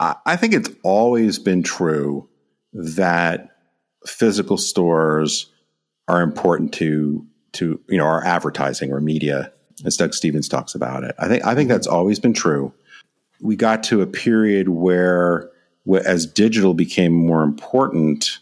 I 0.00 0.36
think 0.36 0.54
it's 0.54 0.70
always 0.84 1.38
been 1.38 1.62
true 1.64 2.28
that 2.72 3.48
physical 4.06 4.56
stores 4.56 5.50
are 6.06 6.22
important 6.22 6.72
to 6.74 7.26
to 7.52 7.80
you 7.88 7.98
know 7.98 8.04
our 8.04 8.24
advertising 8.24 8.92
or 8.92 9.00
media, 9.00 9.52
as 9.84 9.96
Doug 9.96 10.14
Stephens 10.14 10.48
talks 10.48 10.74
about 10.74 11.02
it. 11.02 11.14
I 11.18 11.26
think 11.28 11.44
I 11.44 11.54
think 11.54 11.68
that's 11.68 11.86
always 11.86 12.20
been 12.20 12.32
true. 12.32 12.72
We 13.40 13.56
got 13.56 13.82
to 13.84 14.02
a 14.02 14.06
period 14.06 14.68
where, 14.68 15.50
as 16.04 16.26
digital 16.26 16.74
became 16.74 17.12
more 17.12 17.42
important, 17.42 18.38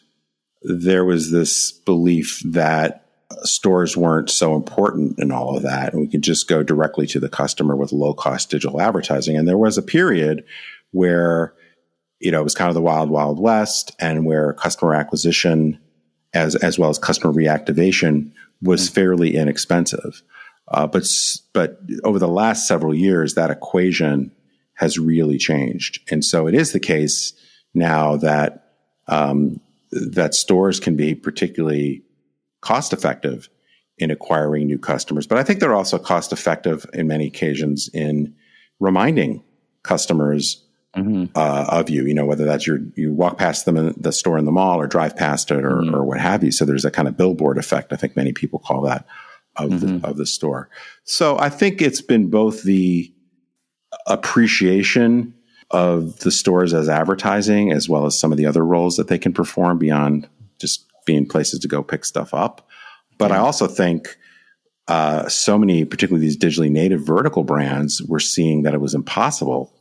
there 0.62 1.04
was 1.04 1.30
this 1.30 1.72
belief 1.72 2.40
that 2.44 3.06
stores 3.42 3.96
weren't 3.96 4.30
so 4.30 4.54
important 4.54 5.18
and 5.18 5.32
all 5.32 5.56
of 5.56 5.62
that. 5.62 5.92
And 5.92 6.00
we 6.00 6.08
could 6.08 6.22
just 6.22 6.48
go 6.48 6.62
directly 6.62 7.06
to 7.08 7.20
the 7.20 7.28
customer 7.28 7.76
with 7.76 7.92
low 7.92 8.14
cost 8.14 8.50
digital 8.50 8.80
advertising. 8.80 9.36
And 9.36 9.46
there 9.46 9.58
was 9.58 9.76
a 9.76 9.82
period 9.82 10.44
where, 10.92 11.54
you 12.20 12.30
know, 12.30 12.40
it 12.40 12.44
was 12.44 12.54
kind 12.54 12.68
of 12.68 12.74
the 12.74 12.82
wild, 12.82 13.10
wild 13.10 13.40
west 13.40 13.94
and 13.98 14.24
where 14.24 14.52
customer 14.54 14.94
acquisition 14.94 15.78
as, 16.34 16.54
as 16.56 16.78
well 16.78 16.90
as 16.90 16.98
customer 16.98 17.32
reactivation 17.32 18.32
was 18.62 18.86
mm-hmm. 18.86 18.94
fairly 18.94 19.36
inexpensive. 19.36 20.22
Uh, 20.68 20.86
but, 20.86 21.06
but 21.52 21.80
over 22.04 22.18
the 22.18 22.28
last 22.28 22.66
several 22.66 22.94
years, 22.94 23.34
that 23.34 23.50
equation 23.50 24.32
has 24.74 24.98
really 24.98 25.38
changed. 25.38 26.00
And 26.10 26.24
so 26.24 26.46
it 26.46 26.54
is 26.54 26.72
the 26.72 26.80
case 26.80 27.32
now 27.74 28.16
that, 28.16 28.72
um, 29.08 29.60
that 30.12 30.34
stores 30.34 30.80
can 30.80 30.96
be 30.96 31.14
particularly 31.14 32.02
cost 32.60 32.92
effective 32.92 33.48
in 33.98 34.10
acquiring 34.10 34.66
new 34.66 34.78
customers. 34.78 35.26
But 35.26 35.38
I 35.38 35.42
think 35.42 35.60
they're 35.60 35.74
also 35.74 35.98
cost 35.98 36.32
effective 36.32 36.86
in 36.92 37.06
many 37.06 37.26
occasions 37.26 37.88
in 37.92 38.34
reminding 38.78 39.42
customers 39.82 40.64
mm-hmm. 40.96 41.26
uh, 41.34 41.66
of 41.68 41.88
you. 41.88 42.04
You 42.04 42.14
know, 42.14 42.26
whether 42.26 42.44
that's 42.44 42.66
your 42.66 42.80
you 42.94 43.12
walk 43.12 43.38
past 43.38 43.64
them 43.64 43.76
in 43.76 43.94
the 43.96 44.12
store 44.12 44.38
in 44.38 44.44
the 44.44 44.52
mall 44.52 44.80
or 44.80 44.86
drive 44.86 45.16
past 45.16 45.50
it 45.50 45.64
or, 45.64 45.76
mm-hmm. 45.76 45.94
or 45.94 46.04
what 46.04 46.20
have 46.20 46.44
you. 46.44 46.50
So 46.50 46.64
there's 46.64 46.84
a 46.84 46.90
kind 46.90 47.08
of 47.08 47.16
billboard 47.16 47.58
effect. 47.58 47.92
I 47.92 47.96
think 47.96 48.16
many 48.16 48.32
people 48.32 48.58
call 48.58 48.82
that 48.82 49.06
of 49.56 49.70
mm-hmm. 49.70 49.98
the 49.98 50.08
of 50.08 50.16
the 50.16 50.26
store. 50.26 50.68
So 51.04 51.38
I 51.38 51.48
think 51.48 51.80
it's 51.80 52.02
been 52.02 52.28
both 52.28 52.62
the 52.62 53.12
appreciation 54.06 55.34
of 55.70 56.18
the 56.20 56.30
stores 56.30 56.72
as 56.72 56.88
advertising 56.88 57.72
as 57.72 57.88
well 57.88 58.06
as 58.06 58.18
some 58.18 58.32
of 58.32 58.38
the 58.38 58.46
other 58.46 58.64
roles 58.64 58.96
that 58.96 59.08
they 59.08 59.18
can 59.18 59.32
perform 59.32 59.78
beyond 59.78 60.28
just 60.60 60.84
being 61.04 61.26
places 61.26 61.60
to 61.60 61.68
go 61.68 61.82
pick 61.82 62.04
stuff 62.04 62.32
up. 62.32 62.68
But 63.18 63.32
I 63.32 63.38
also 63.38 63.66
think 63.66 64.16
uh, 64.88 65.28
so 65.28 65.58
many, 65.58 65.84
particularly 65.84 66.24
these 66.24 66.38
digitally 66.38 66.70
native 66.70 67.00
vertical 67.00 67.44
brands, 67.44 68.02
were 68.02 68.20
seeing 68.20 68.62
that 68.62 68.74
it 68.74 68.80
was 68.80 68.94
impossible 68.94 69.72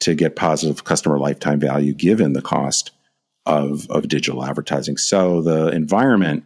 to 0.00 0.14
get 0.14 0.36
positive 0.36 0.84
customer 0.84 1.18
lifetime 1.18 1.58
value 1.58 1.92
given 1.92 2.32
the 2.32 2.42
cost 2.42 2.92
of, 3.46 3.90
of 3.90 4.08
digital 4.08 4.44
advertising. 4.44 4.96
So 4.96 5.40
the 5.40 5.68
environment 5.68 6.44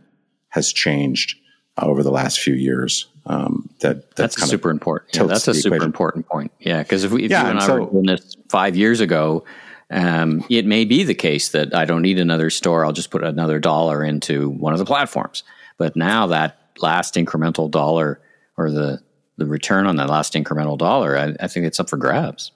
has 0.50 0.72
changed 0.72 1.36
over 1.76 2.02
the 2.02 2.12
last 2.12 2.40
few 2.40 2.54
years. 2.54 3.06
Um, 3.26 3.68
that, 3.80 4.16
that's, 4.16 4.36
that's 4.36 4.50
super 4.50 4.70
important. 4.70 5.14
Yeah, 5.14 5.24
that's 5.24 5.46
a 5.46 5.54
super 5.54 5.76
equation. 5.76 5.86
important 5.86 6.26
point. 6.28 6.52
Yeah, 6.58 6.82
because 6.82 7.04
if, 7.04 7.12
we, 7.12 7.24
if 7.24 7.30
yeah, 7.30 7.42
you 7.42 7.50
and, 7.50 7.60
and 7.60 7.70
I 7.70 7.74
were 7.74 7.90
doing 7.90 8.06
this 8.06 8.36
five 8.48 8.76
years 8.76 9.00
ago, 9.00 9.44
um, 9.90 10.44
it 10.48 10.66
may 10.66 10.84
be 10.84 11.04
the 11.04 11.14
case 11.14 11.50
that 11.50 11.74
I 11.74 11.84
don't 11.84 12.02
need 12.02 12.18
another 12.18 12.50
store. 12.50 12.84
I'll 12.84 12.92
just 12.92 13.10
put 13.10 13.22
another 13.24 13.58
dollar 13.58 14.04
into 14.04 14.48
one 14.48 14.72
of 14.72 14.78
the 14.78 14.84
platforms. 14.84 15.42
But 15.78 15.96
now 15.96 16.28
that 16.28 16.58
last 16.80 17.14
incremental 17.14 17.70
dollar 17.70 18.20
or 18.56 18.70
the 18.70 19.00
the 19.36 19.46
return 19.46 19.86
on 19.86 19.96
that 19.96 20.10
last 20.10 20.34
incremental 20.34 20.76
dollar, 20.76 21.16
I, 21.16 21.34
I 21.40 21.48
think 21.48 21.64
it's 21.66 21.80
up 21.80 21.88
for 21.88 21.96
grabs. 21.96 22.52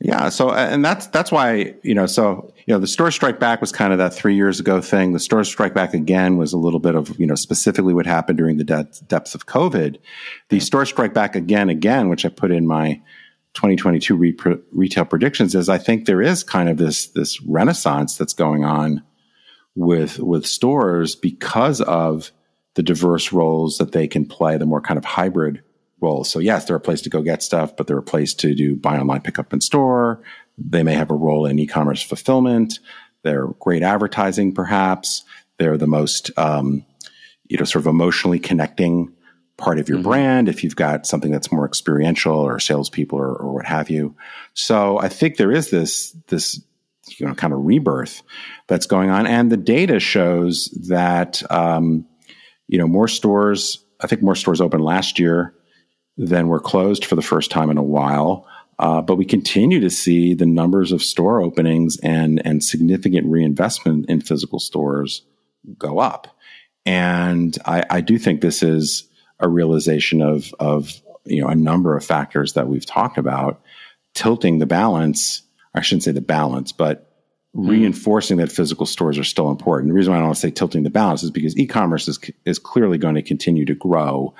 Yeah. 0.00 0.28
So, 0.28 0.52
and 0.52 0.84
that's 0.84 1.06
that's 1.06 1.32
why 1.32 1.74
you 1.82 1.94
know. 1.94 2.04
So 2.06 2.52
you 2.66 2.74
know, 2.74 2.78
the 2.78 2.86
store 2.86 3.10
strike 3.10 3.40
back 3.40 3.62
was 3.62 3.72
kind 3.72 3.92
of 3.92 3.98
that 3.98 4.12
three 4.12 4.34
years 4.34 4.60
ago 4.60 4.82
thing. 4.82 5.12
The 5.12 5.18
store 5.18 5.42
strike 5.44 5.72
back 5.72 5.94
again 5.94 6.36
was 6.36 6.52
a 6.52 6.58
little 6.58 6.80
bit 6.80 6.94
of 6.94 7.18
you 7.18 7.26
know 7.26 7.34
specifically 7.34 7.94
what 7.94 8.04
happened 8.04 8.36
during 8.36 8.58
the 8.58 8.64
de- 8.64 8.88
depths 9.08 9.34
of 9.34 9.46
COVID. 9.46 9.96
The 10.50 10.60
store 10.60 10.84
strike 10.84 11.14
back 11.14 11.34
again, 11.34 11.70
again, 11.70 12.10
which 12.10 12.26
I 12.26 12.28
put 12.28 12.50
in 12.50 12.66
my 12.66 13.00
2022 13.54 14.16
re- 14.16 14.36
retail 14.70 15.06
predictions 15.06 15.54
is 15.54 15.70
I 15.70 15.78
think 15.78 16.04
there 16.04 16.20
is 16.20 16.44
kind 16.44 16.68
of 16.68 16.76
this 16.76 17.06
this 17.08 17.40
renaissance 17.42 18.18
that's 18.18 18.34
going 18.34 18.64
on 18.64 19.02
with 19.74 20.18
with 20.18 20.46
stores 20.46 21.16
because 21.16 21.80
of 21.80 22.32
the 22.74 22.82
diverse 22.82 23.32
roles 23.32 23.78
that 23.78 23.92
they 23.92 24.06
can 24.06 24.26
play, 24.26 24.58
the 24.58 24.66
more 24.66 24.82
kind 24.82 24.98
of 24.98 25.06
hybrid 25.06 25.62
roles. 26.00 26.30
So 26.30 26.38
yes, 26.38 26.64
they're 26.64 26.76
a 26.76 26.80
place 26.80 27.00
to 27.02 27.10
go 27.10 27.22
get 27.22 27.42
stuff, 27.42 27.76
but 27.76 27.86
they're 27.86 27.98
a 27.98 28.02
place 28.02 28.34
to 28.34 28.54
do 28.54 28.76
buy 28.76 28.98
online, 28.98 29.22
pick 29.22 29.38
up 29.38 29.52
in 29.52 29.60
store. 29.60 30.22
They 30.58 30.82
may 30.82 30.94
have 30.94 31.10
a 31.10 31.14
role 31.14 31.46
in 31.46 31.58
e-commerce 31.58 32.02
fulfillment. 32.02 32.80
They're 33.22 33.48
great 33.60 33.82
advertising, 33.82 34.54
perhaps. 34.54 35.24
They're 35.58 35.78
the 35.78 35.86
most, 35.86 36.30
um, 36.38 36.84
you 37.48 37.58
know, 37.58 37.64
sort 37.64 37.82
of 37.82 37.86
emotionally 37.86 38.38
connecting 38.38 39.12
part 39.56 39.78
of 39.78 39.88
your 39.88 39.98
mm-hmm. 39.98 40.08
brand, 40.08 40.48
if 40.48 40.62
you've 40.62 40.76
got 40.76 41.06
something 41.06 41.30
that's 41.30 41.50
more 41.50 41.66
experiential 41.66 42.34
or 42.34 42.60
salespeople 42.60 43.18
or, 43.18 43.34
or 43.34 43.54
what 43.54 43.66
have 43.66 43.88
you. 43.88 44.14
So 44.52 44.98
I 44.98 45.08
think 45.08 45.36
there 45.36 45.50
is 45.50 45.70
this, 45.70 46.12
this, 46.28 46.60
you 47.18 47.26
know, 47.26 47.34
kind 47.34 47.54
of 47.54 47.60
rebirth 47.64 48.22
that's 48.66 48.86
going 48.86 49.10
on. 49.10 49.26
And 49.26 49.50
the 49.50 49.56
data 49.56 49.98
shows 49.98 50.68
that, 50.88 51.42
um, 51.50 52.06
you 52.68 52.78
know, 52.78 52.86
more 52.86 53.08
stores, 53.08 53.82
I 54.00 54.06
think 54.06 54.22
more 54.22 54.34
stores 54.34 54.60
opened 54.60 54.84
last 54.84 55.18
year 55.18 55.54
than 56.16 56.48
were 56.48 56.60
closed 56.60 57.04
for 57.04 57.16
the 57.16 57.22
first 57.22 57.50
time 57.50 57.70
in 57.70 57.78
a 57.78 57.82
while. 57.82 58.46
Uh, 58.78 59.00
but 59.00 59.16
we 59.16 59.24
continue 59.24 59.80
to 59.80 59.90
see 59.90 60.34
the 60.34 60.46
numbers 60.46 60.92
of 60.92 61.02
store 61.02 61.40
openings 61.40 61.98
and, 62.02 62.44
and 62.44 62.62
significant 62.62 63.26
reinvestment 63.26 64.08
in 64.08 64.20
physical 64.20 64.58
stores 64.58 65.22
go 65.78 65.98
up. 65.98 66.28
And 66.84 67.56
I, 67.64 67.84
I 67.88 68.00
do 68.00 68.18
think 68.18 68.40
this 68.40 68.62
is, 68.62 69.08
a 69.38 69.48
realization 69.48 70.22
of 70.22 70.54
of 70.58 71.00
you 71.24 71.42
know 71.42 71.48
a 71.48 71.54
number 71.54 71.96
of 71.96 72.04
factors 72.04 72.54
that 72.54 72.68
we've 72.68 72.86
talked 72.86 73.18
about 73.18 73.60
tilting 74.14 74.58
the 74.58 74.66
balance 74.66 75.42
i 75.74 75.80
shouldn't 75.80 76.04
say 76.04 76.12
the 76.12 76.20
balance 76.20 76.72
but 76.72 77.12
mm. 77.54 77.68
reinforcing 77.68 78.38
that 78.38 78.52
physical 78.52 78.86
stores 78.86 79.18
are 79.18 79.24
still 79.24 79.50
important 79.50 79.88
the 79.88 79.94
reason 79.94 80.12
why 80.12 80.16
i 80.16 80.20
don't 80.20 80.28
want 80.28 80.36
to 80.36 80.40
say 80.40 80.50
tilting 80.50 80.84
the 80.84 80.90
balance 80.90 81.22
is 81.22 81.30
because 81.30 81.56
e-commerce 81.58 82.08
is 82.08 82.18
is 82.44 82.58
clearly 82.58 82.98
going 82.98 83.14
to 83.14 83.22
continue 83.22 83.64
to 83.64 83.74
grow 83.74 84.34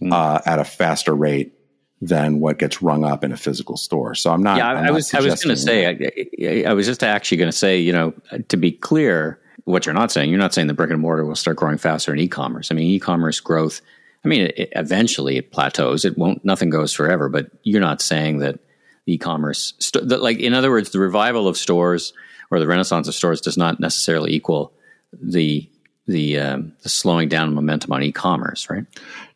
mm. 0.00 0.12
uh, 0.12 0.40
at 0.46 0.58
a 0.58 0.64
faster 0.64 1.14
rate 1.14 1.52
than 2.00 2.40
what 2.40 2.58
gets 2.58 2.80
rung 2.80 3.04
up 3.04 3.24
in 3.24 3.32
a 3.32 3.36
physical 3.36 3.76
store. 3.76 4.14
So 4.14 4.32
I'm 4.32 4.42
not. 4.42 4.56
Yeah, 4.56 4.68
I'm 4.68 4.86
I, 4.86 4.90
was 4.90 5.12
I 5.12 5.20
was 5.20 5.42
going 5.42 5.54
to 5.54 5.60
say 5.60 5.86
I, 5.86 6.70
I, 6.70 6.72
was 6.72 6.86
just 6.86 7.02
actually 7.02 7.38
going 7.38 7.50
to 7.50 7.56
say 7.56 7.78
you 7.78 7.92
know 7.92 8.14
to 8.48 8.56
be 8.56 8.72
clear 8.72 9.38
what 9.64 9.86
you're 9.86 9.94
not 9.94 10.10
saying. 10.10 10.30
You're 10.30 10.38
not 10.38 10.54
saying 10.54 10.66
the 10.66 10.74
brick 10.74 10.90
and 10.90 11.00
mortar 11.00 11.24
will 11.24 11.36
start 11.36 11.58
growing 11.58 11.78
faster 11.78 12.12
in 12.12 12.18
e-commerce. 12.18 12.70
I 12.70 12.74
mean, 12.74 12.86
e-commerce 12.86 13.40
growth. 13.40 13.80
I 14.24 14.28
mean, 14.28 14.42
it, 14.42 14.58
it, 14.58 14.72
eventually 14.74 15.36
it 15.36 15.52
plateaus. 15.52 16.04
It 16.04 16.16
won't. 16.16 16.44
Nothing 16.44 16.70
goes 16.70 16.92
forever. 16.92 17.28
But 17.28 17.50
you're 17.62 17.80
not 17.80 18.00
saying 18.00 18.38
that 18.38 18.60
e-commerce, 19.06 19.74
st- 19.78 20.08
that, 20.08 20.22
like 20.22 20.38
in 20.38 20.54
other 20.54 20.70
words, 20.70 20.90
the 20.90 20.98
revival 20.98 21.48
of 21.48 21.56
stores 21.56 22.12
or 22.50 22.58
the 22.58 22.66
renaissance 22.66 23.08
of 23.08 23.14
stores 23.14 23.40
does 23.40 23.56
not 23.56 23.80
necessarily 23.80 24.32
equal 24.32 24.72
the 25.12 25.68
the, 26.10 26.38
um, 26.38 26.72
the 26.82 26.88
slowing 26.88 27.28
down 27.28 27.54
momentum 27.54 27.92
on 27.92 28.02
e-commerce, 28.02 28.68
right? 28.68 28.84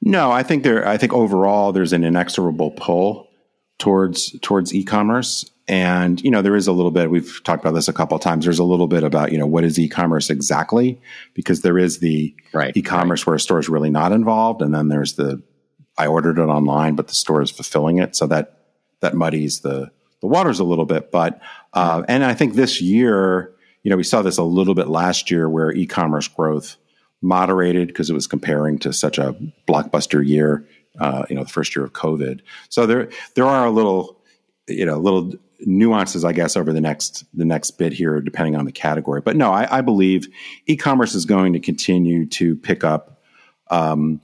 No, 0.02 0.30
I 0.30 0.42
think 0.42 0.62
there. 0.62 0.86
I 0.86 0.96
think 0.96 1.12
overall 1.12 1.72
there's 1.72 1.92
an 1.92 2.04
inexorable 2.04 2.72
pull 2.72 3.30
towards 3.78 4.38
towards 4.40 4.74
e-commerce, 4.74 5.50
and 5.66 6.20
you 6.22 6.30
know 6.30 6.42
there 6.42 6.56
is 6.56 6.66
a 6.66 6.72
little 6.72 6.90
bit. 6.90 7.10
We've 7.10 7.40
talked 7.44 7.64
about 7.64 7.74
this 7.74 7.88
a 7.88 7.92
couple 7.92 8.16
of 8.16 8.22
times. 8.22 8.44
There's 8.44 8.58
a 8.58 8.64
little 8.64 8.86
bit 8.86 9.02
about 9.02 9.32
you 9.32 9.38
know 9.38 9.46
what 9.46 9.64
is 9.64 9.78
e-commerce 9.78 10.28
exactly, 10.28 11.00
because 11.32 11.62
there 11.62 11.78
is 11.78 12.00
the 12.00 12.34
right, 12.52 12.76
e-commerce 12.76 13.22
right. 13.22 13.28
where 13.28 13.36
a 13.36 13.40
store 13.40 13.58
is 13.58 13.68
really 13.68 13.90
not 13.90 14.12
involved, 14.12 14.60
and 14.60 14.74
then 14.74 14.88
there's 14.88 15.14
the 15.14 15.42
I 15.96 16.06
ordered 16.06 16.38
it 16.38 16.42
online, 16.42 16.96
but 16.96 17.08
the 17.08 17.14
store 17.14 17.40
is 17.40 17.50
fulfilling 17.50 17.98
it, 17.98 18.14
so 18.14 18.26
that 18.26 18.58
that 19.00 19.14
muddies 19.14 19.60
the 19.60 19.90
the 20.20 20.26
waters 20.26 20.60
a 20.60 20.64
little 20.64 20.86
bit. 20.86 21.10
But 21.10 21.40
uh, 21.72 22.02
and 22.08 22.24
I 22.24 22.34
think 22.34 22.54
this 22.54 22.82
year 22.82 23.53
you 23.84 23.90
know, 23.90 23.96
we 23.96 24.02
saw 24.02 24.22
this 24.22 24.38
a 24.38 24.42
little 24.42 24.74
bit 24.74 24.88
last 24.88 25.30
year 25.30 25.48
where 25.48 25.70
e-commerce 25.70 26.26
growth 26.26 26.76
moderated 27.22 27.88
because 27.88 28.10
it 28.10 28.14
was 28.14 28.26
comparing 28.26 28.78
to 28.78 28.92
such 28.92 29.18
a 29.18 29.36
blockbuster 29.68 30.26
year, 30.26 30.66
uh, 30.98 31.24
you 31.28 31.36
know, 31.36 31.44
the 31.44 31.50
first 31.50 31.76
year 31.76 31.84
of 31.84 31.92
COVID. 31.92 32.40
So 32.70 32.86
there, 32.86 33.10
there 33.34 33.44
are 33.44 33.66
a 33.66 33.70
little, 33.70 34.18
you 34.66 34.86
know, 34.86 34.98
little 34.98 35.34
nuances, 35.60 36.24
I 36.24 36.32
guess, 36.32 36.56
over 36.56 36.72
the 36.72 36.80
next 36.80 37.24
the 37.34 37.44
next 37.44 37.72
bit 37.72 37.92
here, 37.92 38.20
depending 38.20 38.56
on 38.56 38.64
the 38.64 38.72
category. 38.72 39.20
But 39.20 39.36
no, 39.36 39.52
I, 39.52 39.78
I 39.78 39.80
believe 39.82 40.28
e-commerce 40.66 41.14
is 41.14 41.26
going 41.26 41.52
to 41.52 41.60
continue 41.60 42.26
to 42.26 42.56
pick 42.56 42.84
up 42.84 43.22
um, 43.70 44.20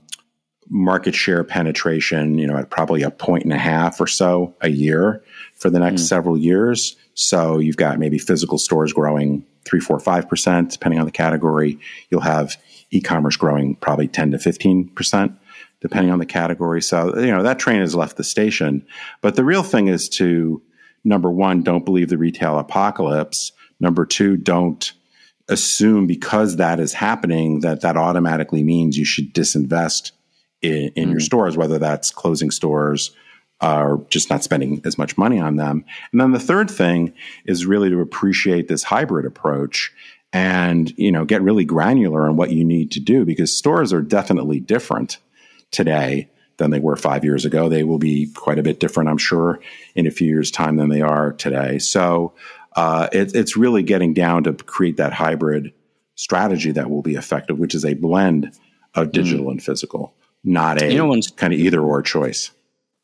market 0.69 1.13
share 1.13 1.43
penetration. 1.43 2.39
You 2.39 2.47
know, 2.47 2.57
at 2.57 2.71
probably 2.71 3.03
a 3.03 3.11
point 3.11 3.43
and 3.43 3.53
a 3.53 3.59
half 3.59 4.01
or 4.01 4.07
so 4.07 4.55
a 4.61 4.69
year 4.69 5.23
for 5.55 5.69
the 5.69 5.79
next 5.79 6.03
mm. 6.03 6.07
several 6.07 6.37
years. 6.37 6.95
So 7.13 7.59
you've 7.59 7.77
got 7.77 7.99
maybe 7.99 8.17
physical 8.17 8.57
stores 8.57 8.93
growing 8.93 9.45
three, 9.65 9.79
four, 9.79 9.99
five 9.99 10.27
percent, 10.27 10.71
depending 10.71 10.99
on 10.99 11.05
the 11.05 11.11
category. 11.11 11.79
You'll 12.09 12.21
have 12.21 12.57
e-commerce 12.91 13.37
growing 13.37 13.75
probably 13.75 14.07
ten 14.07 14.31
to 14.31 14.39
fifteen 14.39 14.89
percent, 14.89 15.33
depending 15.79 16.11
on 16.11 16.19
the 16.19 16.25
category. 16.25 16.81
So 16.81 17.17
you 17.17 17.31
know 17.31 17.43
that 17.43 17.59
train 17.59 17.81
has 17.81 17.95
left 17.95 18.17
the 18.17 18.23
station. 18.23 18.85
But 19.21 19.35
the 19.35 19.43
real 19.43 19.63
thing 19.63 19.87
is 19.87 20.09
to 20.09 20.61
number 21.03 21.31
one, 21.31 21.63
don't 21.63 21.85
believe 21.85 22.09
the 22.09 22.17
retail 22.17 22.59
apocalypse. 22.59 23.51
Number 23.79 24.05
two, 24.05 24.37
don't 24.37 24.93
assume 25.47 26.07
because 26.07 26.57
that 26.57 26.79
is 26.79 26.93
happening 26.93 27.61
that 27.61 27.81
that 27.81 27.97
automatically 27.97 28.63
means 28.63 28.97
you 28.97 29.05
should 29.05 29.33
disinvest 29.33 30.11
in, 30.61 30.71
in 30.71 30.91
mm-hmm. 30.93 31.11
your 31.11 31.19
stores, 31.19 31.57
whether 31.57 31.79
that's 31.79 32.11
closing 32.11 32.51
stores 32.51 33.11
are 33.61 34.01
just 34.09 34.29
not 34.29 34.43
spending 34.43 34.81
as 34.85 34.97
much 34.97 35.17
money 35.17 35.39
on 35.39 35.55
them. 35.55 35.85
And 36.11 36.19
then 36.19 36.31
the 36.31 36.39
third 36.39 36.69
thing 36.69 37.13
is 37.45 37.65
really 37.65 37.89
to 37.89 38.01
appreciate 38.01 38.67
this 38.67 38.83
hybrid 38.83 39.25
approach 39.25 39.93
and, 40.33 40.91
you 40.97 41.11
know, 41.11 41.25
get 41.25 41.41
really 41.41 41.65
granular 41.65 42.27
on 42.27 42.37
what 42.37 42.51
you 42.51 42.63
need 42.63 42.91
to 42.91 42.99
do 42.99 43.23
because 43.23 43.55
stores 43.55 43.93
are 43.93 44.01
definitely 44.01 44.59
different 44.59 45.19
today 45.69 46.29
than 46.57 46.71
they 46.71 46.79
were 46.79 46.95
five 46.95 47.23
years 47.23 47.45
ago. 47.45 47.69
They 47.69 47.83
will 47.83 47.99
be 47.99 48.27
quite 48.33 48.59
a 48.59 48.63
bit 48.63 48.79
different, 48.79 49.09
I'm 49.09 49.17
sure, 49.17 49.59
in 49.95 50.07
a 50.07 50.11
few 50.11 50.27
years' 50.27 50.51
time 50.51 50.77
than 50.77 50.89
they 50.89 51.01
are 51.01 51.33
today. 51.33 51.79
So 51.79 52.33
uh, 52.75 53.09
it, 53.11 53.35
it's 53.35 53.57
really 53.57 53.83
getting 53.83 54.13
down 54.13 54.43
to 54.45 54.53
create 54.53 54.97
that 54.97 55.13
hybrid 55.13 55.73
strategy 56.15 56.71
that 56.71 56.89
will 56.89 57.01
be 57.01 57.15
effective, 57.15 57.59
which 57.59 57.75
is 57.75 57.85
a 57.85 57.93
blend 57.93 58.51
of 58.95 59.11
digital 59.11 59.45
mm. 59.45 59.51
and 59.51 59.63
physical, 59.63 60.13
not 60.43 60.81
a 60.81 60.91
you 60.91 60.97
know, 60.97 61.19
kind 61.35 61.53
of 61.53 61.59
either 61.59 61.81
or 61.81 62.01
choice. 62.01 62.51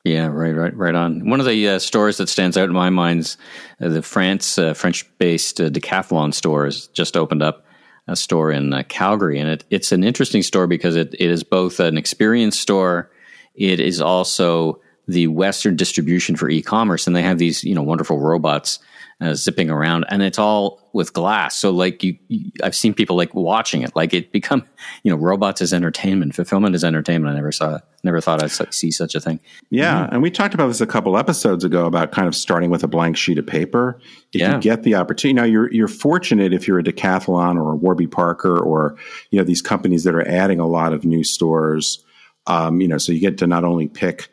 Yeah, 0.08 0.28
right, 0.28 0.56
right, 0.56 0.76
right 0.76 0.96
on. 0.96 1.30
One 1.30 1.42
of 1.42 1.46
the 1.46 1.68
uh, 1.68 1.80
stores 1.80 2.18
that 2.18 2.30
stands 2.30 2.56
out 2.56 2.70
in 2.70 2.74
my 2.74 2.90
mind 2.90 3.20
is 3.22 3.38
uh, 3.82 3.90
the 3.90 4.02
France, 4.02 4.58
uh, 4.58 4.74
French-based 4.74 5.60
uh, 5.60 5.70
Decathlon 5.70 6.34
store 6.34 6.64
has 6.64 6.88
just 6.88 7.18
opened 7.18 7.44
up 7.44 7.66
a 8.08 8.16
store 8.16 8.52
in 8.52 8.74
uh, 8.74 8.84
Calgary, 8.88 9.38
and 9.38 9.50
it, 9.50 9.66
it's 9.70 9.92
an 9.92 10.06
interesting 10.06 10.42
store 10.42 10.66
because 10.66 10.96
it, 10.96 11.14
it 11.16 11.30
is 11.30 11.44
both 11.44 11.82
an 11.82 11.98
experience 11.98 12.58
store. 12.58 13.12
It 13.56 13.82
is 13.82 14.00
also 14.00 14.80
the 15.10 15.28
Western 15.28 15.76
distribution 15.76 16.38
for 16.38 16.50
e-commerce, 16.50 17.06
and 17.06 17.14
they 17.14 17.22
have 17.22 17.38
these 17.38 17.66
you 17.66 17.76
know 17.76 17.84
wonderful 17.84 18.18
robots 18.18 18.80
uh, 19.20 19.34
zipping 19.34 19.70
around, 19.70 20.06
and 20.10 20.22
it's 20.22 20.38
all 20.38 20.90
with 20.94 21.12
glass. 21.12 21.56
So 21.56 21.72
like 21.72 22.04
you, 22.04 22.18
you, 22.28 22.52
I've 22.62 22.76
seen 22.76 22.94
people 22.94 23.16
like 23.16 23.34
watching 23.34 23.82
it, 23.82 23.96
like 23.96 24.14
it 24.14 24.32
become, 24.32 24.64
you 25.04 25.12
know, 25.12 25.18
robots 25.18 25.60
as 25.62 25.74
entertainment, 25.74 26.36
fulfillment 26.36 26.76
as 26.76 26.84
entertainment. 26.84 27.34
I 27.34 27.36
never 27.36 27.52
saw, 27.52 27.80
never 28.04 28.22
thought 28.22 28.44
I'd 28.44 28.74
see 28.74 28.92
such 28.92 29.16
a 29.16 29.20
thing. 29.20 29.40
Yeah, 29.72 30.04
mm-hmm. 30.04 30.14
and 30.14 30.22
we 30.22 30.30
talked 30.30 30.54
about 30.54 30.68
this 30.68 30.82
a 30.82 30.88
couple 30.88 31.18
episodes 31.18 31.64
ago 31.64 31.88
about 31.88 32.12
kind 32.12 32.28
of 32.28 32.36
starting 32.36 32.70
with 32.70 32.84
a 32.84 32.88
blank 32.88 33.18
sheet 33.18 33.40
of 33.40 33.48
paper. 33.48 34.00
If 34.34 34.42
yeah. 34.42 34.56
you 34.56 34.62
get 34.62 34.84
the 34.84 34.96
opportunity, 34.96 35.34
now 35.34 35.46
you're 35.46 35.72
you're 35.74 35.88
fortunate 35.88 36.54
if 36.54 36.68
you're 36.68 36.80
a 36.80 36.84
Decathlon 36.84 37.56
or 37.56 37.74
a 37.74 37.76
Warby 37.76 38.08
Parker 38.08 38.60
or 38.60 38.98
you 39.32 39.40
know 39.40 39.46
these 39.46 39.64
companies 39.64 40.04
that 40.04 40.14
are 40.14 40.28
adding 40.28 40.60
a 40.60 40.68
lot 40.68 40.94
of 40.94 41.06
new 41.06 41.24
stores. 41.24 42.04
Um, 42.46 42.80
you 42.82 42.88
know, 42.88 42.98
so 42.98 43.12
you 43.12 43.20
get 43.20 43.40
to 43.40 43.48
not 43.48 43.66
only 43.66 43.88
pick 43.88 44.30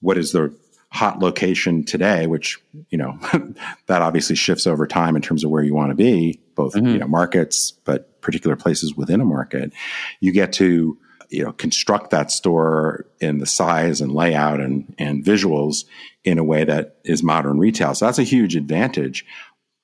what 0.00 0.16
is 0.16 0.32
the 0.32 0.54
hot 0.92 1.20
location 1.20 1.84
today, 1.84 2.26
which 2.26 2.60
you 2.90 2.98
know 2.98 3.18
that 3.86 4.02
obviously 4.02 4.36
shifts 4.36 4.66
over 4.66 4.86
time 4.86 5.16
in 5.16 5.22
terms 5.22 5.44
of 5.44 5.50
where 5.50 5.62
you 5.62 5.74
want 5.74 5.90
to 5.90 5.94
be, 5.94 6.40
both 6.54 6.74
mm-hmm. 6.74 6.88
you 6.88 6.98
know 6.98 7.08
markets, 7.08 7.72
but 7.84 8.20
particular 8.20 8.56
places 8.56 8.94
within 8.94 9.20
a 9.20 9.24
market. 9.24 9.72
You 10.20 10.32
get 10.32 10.52
to 10.54 10.98
you 11.30 11.44
know 11.44 11.52
construct 11.52 12.10
that 12.10 12.30
store 12.30 13.06
in 13.20 13.38
the 13.38 13.46
size 13.46 14.00
and 14.00 14.12
layout 14.12 14.60
and 14.60 14.94
and 14.98 15.24
visuals 15.24 15.84
in 16.24 16.38
a 16.38 16.44
way 16.44 16.64
that 16.64 16.96
is 17.04 17.22
modern 17.22 17.58
retail. 17.58 17.94
So 17.94 18.06
that's 18.06 18.18
a 18.18 18.24
huge 18.24 18.56
advantage. 18.56 19.24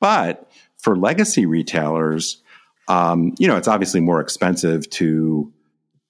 But 0.01 0.51
for 0.77 0.97
legacy 0.97 1.47
retailers, 1.47 2.43
um, 2.89 3.35
you 3.39 3.49
know, 3.49 3.57
it's 3.57 3.69
obviously 3.69 4.01
more 4.01 4.21
expensive 4.21 4.89
to 4.91 5.53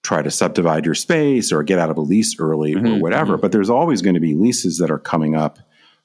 try 0.07 0.23
to 0.23 0.31
subdivide 0.31 0.87
your 0.87 0.95
space 0.95 1.53
or 1.53 1.63
get 1.63 1.79
out 1.79 1.91
of 1.91 1.99
a 1.99 2.01
lease 2.01 2.39
early 2.39 2.75
mm-hmm, 2.75 2.87
or 2.87 3.01
whatever. 3.01 3.33
Mm-hmm. 3.35 3.43
But 3.43 3.53
there's 3.53 3.71
always 3.71 4.03
going 4.03 4.15
to 4.15 4.21
be 4.21 4.35
leases 4.35 4.79
that 4.79 4.91
are 4.91 4.99
coming 4.99 5.35
up 5.35 5.59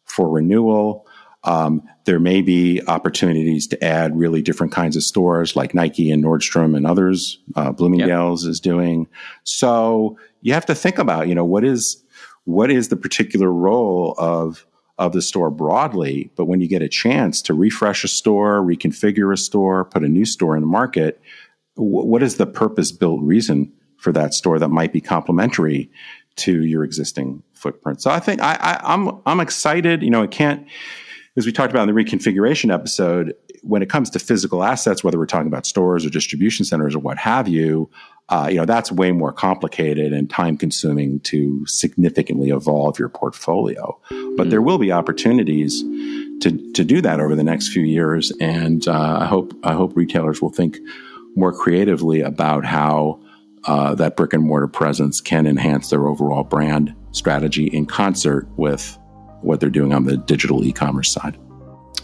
for 0.06 0.28
renewal. 0.28 1.06
Um, 1.44 1.84
there 2.06 2.20
may 2.20 2.42
be 2.42 2.82
opportunities 2.88 3.68
to 3.68 3.84
add 3.84 4.18
really 4.18 4.42
different 4.42 4.74
kinds 4.74 4.96
of 4.96 5.04
stores 5.04 5.56
like 5.56 5.74
Nike 5.74 6.12
and 6.12 6.24
Nordstrom 6.24 6.76
and 6.76 6.86
others, 6.86 7.40
uh, 7.56 7.72
Bloomingdale's 7.72 8.44
yep. 8.44 8.52
is 8.52 8.60
doing. 8.60 9.08
So 9.44 10.18
you 10.42 10.54
have 10.54 10.66
to 10.66 10.76
think 10.76 10.98
about, 10.98 11.28
you 11.28 11.36
know, 11.36 11.46
what 11.46 11.64
is, 11.64 12.04
what 12.46 12.72
is 12.72 12.90
the 12.90 12.96
particular 12.96 13.52
role 13.52 14.16
of, 14.18 14.66
of 14.98 15.14
the 15.14 15.22
store 15.22 15.50
broadly. 15.50 16.32
But 16.36 16.46
when 16.46 16.62
you 16.62 16.68
get 16.68 16.82
a 16.82 16.90
chance 16.90 17.42
to 17.44 17.54
refresh 17.54 18.04
a 18.04 18.08
store, 18.08 18.62
reconfigure 18.62 19.34
a 19.34 19.38
store, 19.38 19.86
put 19.86 20.04
a 20.04 20.08
new 20.08 20.26
store 20.26 20.56
in 20.56 20.62
the 20.62 20.68
market, 20.68 21.22
w- 21.76 22.06
what 22.06 22.22
is 22.22 22.38
the 22.38 22.46
purpose 22.46 22.92
built 22.92 23.22
reason 23.22 23.72
for 24.02 24.12
that 24.12 24.34
store 24.34 24.60
that 24.60 24.70
might 24.70 24.92
be 24.92 25.00
complementary 25.00 25.90
to 26.36 26.64
your 26.64 26.84
existing 26.84 27.44
footprint. 27.54 28.02
So 28.02 28.10
I 28.10 28.20
think 28.20 28.42
I, 28.42 28.58
I, 28.60 28.94
I'm 28.94 29.22
I'm 29.26 29.40
excited. 29.40 30.02
You 30.02 30.10
know, 30.10 30.24
it 30.24 30.32
can't 30.32 30.68
as 31.38 31.46
we 31.46 31.52
talked 31.52 31.72
about 31.72 31.88
in 31.88 31.96
the 31.96 32.04
reconfiguration 32.04 32.74
episode, 32.74 33.34
when 33.62 33.82
it 33.82 33.90
comes 33.90 34.10
to 34.10 34.20
physical 34.20 34.64
assets, 34.64 35.04
whether 35.04 35.18
we're 35.18 35.26
talking 35.26 35.48
about 35.48 35.66
stores 35.66 36.06
or 36.06 36.10
distribution 36.10 36.66
centers 36.66 36.94
or 36.96 37.00
what 37.00 37.18
have 37.18 37.48
you, 37.48 37.90
uh, 38.30 38.48
you 38.50 38.58
know 38.58 38.66
that's 38.66 38.92
way 38.92 39.12
more 39.12 39.32
complicated 39.32 40.14
and 40.14 40.30
time 40.30 40.58
consuming 40.58 41.20
to 41.22 41.66
significantly 41.68 42.50
evolve 42.50 42.98
your 42.98 43.10
portfolio. 43.10 43.98
But 44.36 44.50
there 44.50 44.62
will 44.62 44.78
be 44.78 44.92
opportunities 44.92 45.82
to 46.42 46.72
to 46.74 46.84
do 46.84 47.02
that 47.02 47.20
over 47.20 47.36
the 47.36 47.44
next 47.44 47.70
few 47.70 47.84
years, 47.84 48.32
and 48.40 48.88
uh, 48.88 49.20
I 49.22 49.26
hope 49.26 49.54
I 49.64 49.74
hope 49.74 49.96
retailers 49.96 50.42
will 50.42 50.50
think 50.50 50.80
more 51.36 51.54
creatively 51.54 52.22
about 52.22 52.66
how 52.66 53.21
uh, 53.66 53.96
that 53.96 54.16
brick 54.16 54.34
and 54.34 54.44
mortar 54.44 54.68
presence 54.68 55.22
can 55.22 55.46
enhance 55.46 55.90
their 55.90 56.08
overall 56.08 56.44
brand 56.44 56.94
strategy 57.12 57.68
in 57.68 57.86
concert 57.86 58.48
with 58.58 58.98
what 59.42 59.60
they're 59.60 59.70
doing 59.70 59.94
on 59.94 60.06
the 60.06 60.18
digital 60.18 60.64
e-commerce 60.64 61.12
side. 61.12 61.38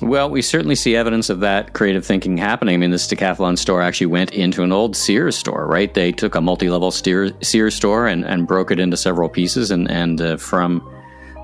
Well, 0.01 0.29
we 0.29 0.43
certainly 0.43 0.75
see 0.75 0.95
evidence 0.95 1.29
of 1.31 1.39
that 1.39 1.73
creative 1.73 2.05
thinking 2.05 2.37
happening. 2.37 2.75
I 2.75 2.77
mean, 2.77 2.91
this 2.91 3.07
Decathlon 3.07 3.57
store 3.57 3.81
actually 3.81 4.07
went 4.07 4.31
into 4.31 4.61
an 4.61 4.71
old 4.71 4.95
Sears 4.95 5.35
store, 5.35 5.65
right? 5.65 5.91
They 5.91 6.11
took 6.11 6.35
a 6.35 6.41
multi-level 6.41 6.91
Sears 6.91 7.75
store 7.75 8.05
and, 8.05 8.23
and 8.23 8.47
broke 8.47 8.69
it 8.69 8.79
into 8.79 8.95
several 8.95 9.27
pieces, 9.27 9.71
and 9.71 9.89
and 9.89 10.21
uh, 10.21 10.37
from 10.37 10.87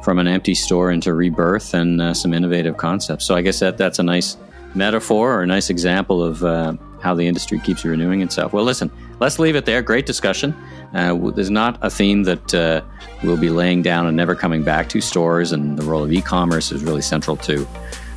from 0.03 0.19
an 0.19 0.27
empty 0.27 0.53
store 0.53 0.91
into 0.91 1.13
rebirth 1.13 1.73
and 1.73 1.99
uh, 1.99 2.13
some 2.13 2.33
innovative 2.33 2.77
concepts. 2.77 3.25
So 3.25 3.35
I 3.35 3.41
guess 3.41 3.59
that 3.59 3.77
that's 3.77 3.97
a 3.97 4.03
nice 4.03 4.37
metaphor 4.75 5.33
or 5.33 5.41
a 5.43 5.47
nice 5.47 5.71
example 5.71 6.21
of 6.21 6.43
uh, 6.43 6.73
how 7.01 7.15
the 7.15 7.25
industry 7.25 7.59
keeps 7.59 7.83
renewing 7.83 8.21
itself. 8.21 8.53
Well, 8.53 8.65
listen, 8.65 8.91
let's 9.23 9.39
leave 9.39 9.55
it 9.55 9.65
there. 9.65 9.81
Great 9.81 10.05
discussion. 10.05 10.53
Uh, 10.93 11.15
there's 11.31 11.49
not 11.49 11.79
a 11.81 11.89
theme 11.89 12.23
that 12.23 12.53
uh, 12.53 12.81
we'll 13.23 13.37
be 13.37 13.49
laying 13.49 13.81
down 13.81 14.05
and 14.05 14.17
never 14.17 14.35
coming 14.35 14.63
back 14.63 14.89
to. 14.89 14.99
Stores 14.99 15.53
and 15.53 15.79
the 15.79 15.83
role 15.83 16.03
of 16.03 16.11
e-commerce 16.11 16.71
is 16.71 16.83
really 16.83 17.01
central 17.01 17.37
to 17.37 17.65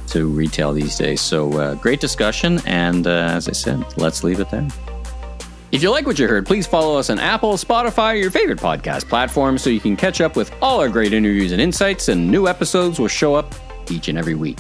to 0.08 0.28
retail 0.28 0.72
these 0.72 0.96
days. 0.96 1.20
So 1.20 1.58
uh, 1.58 1.74
great 1.76 2.00
discussion. 2.00 2.60
And 2.66 3.06
uh, 3.06 3.10
as 3.10 3.48
I 3.48 3.52
said, 3.52 3.84
let's 3.96 4.22
leave 4.22 4.40
it 4.40 4.50
there. 4.50 4.66
If 5.72 5.82
you 5.82 5.90
like 5.90 6.06
what 6.06 6.18
you 6.18 6.28
heard, 6.28 6.46
please 6.46 6.66
follow 6.66 6.96
us 6.96 7.10
on 7.10 7.18
Apple, 7.18 7.54
Spotify, 7.54 8.20
your 8.20 8.30
favorite 8.30 8.58
podcast 8.58 9.08
platform 9.08 9.58
so 9.58 9.68
you 9.68 9.80
can 9.80 9.96
catch 9.96 10.20
up 10.20 10.36
with 10.36 10.52
all 10.62 10.80
our 10.80 10.88
great 10.88 11.12
interviews 11.12 11.50
and 11.50 11.60
insights, 11.60 12.08
and 12.08 12.30
new 12.30 12.46
episodes 12.46 13.00
will 13.00 13.08
show 13.08 13.34
up 13.34 13.52
each 13.90 14.08
and 14.08 14.16
every 14.16 14.36
week. 14.36 14.58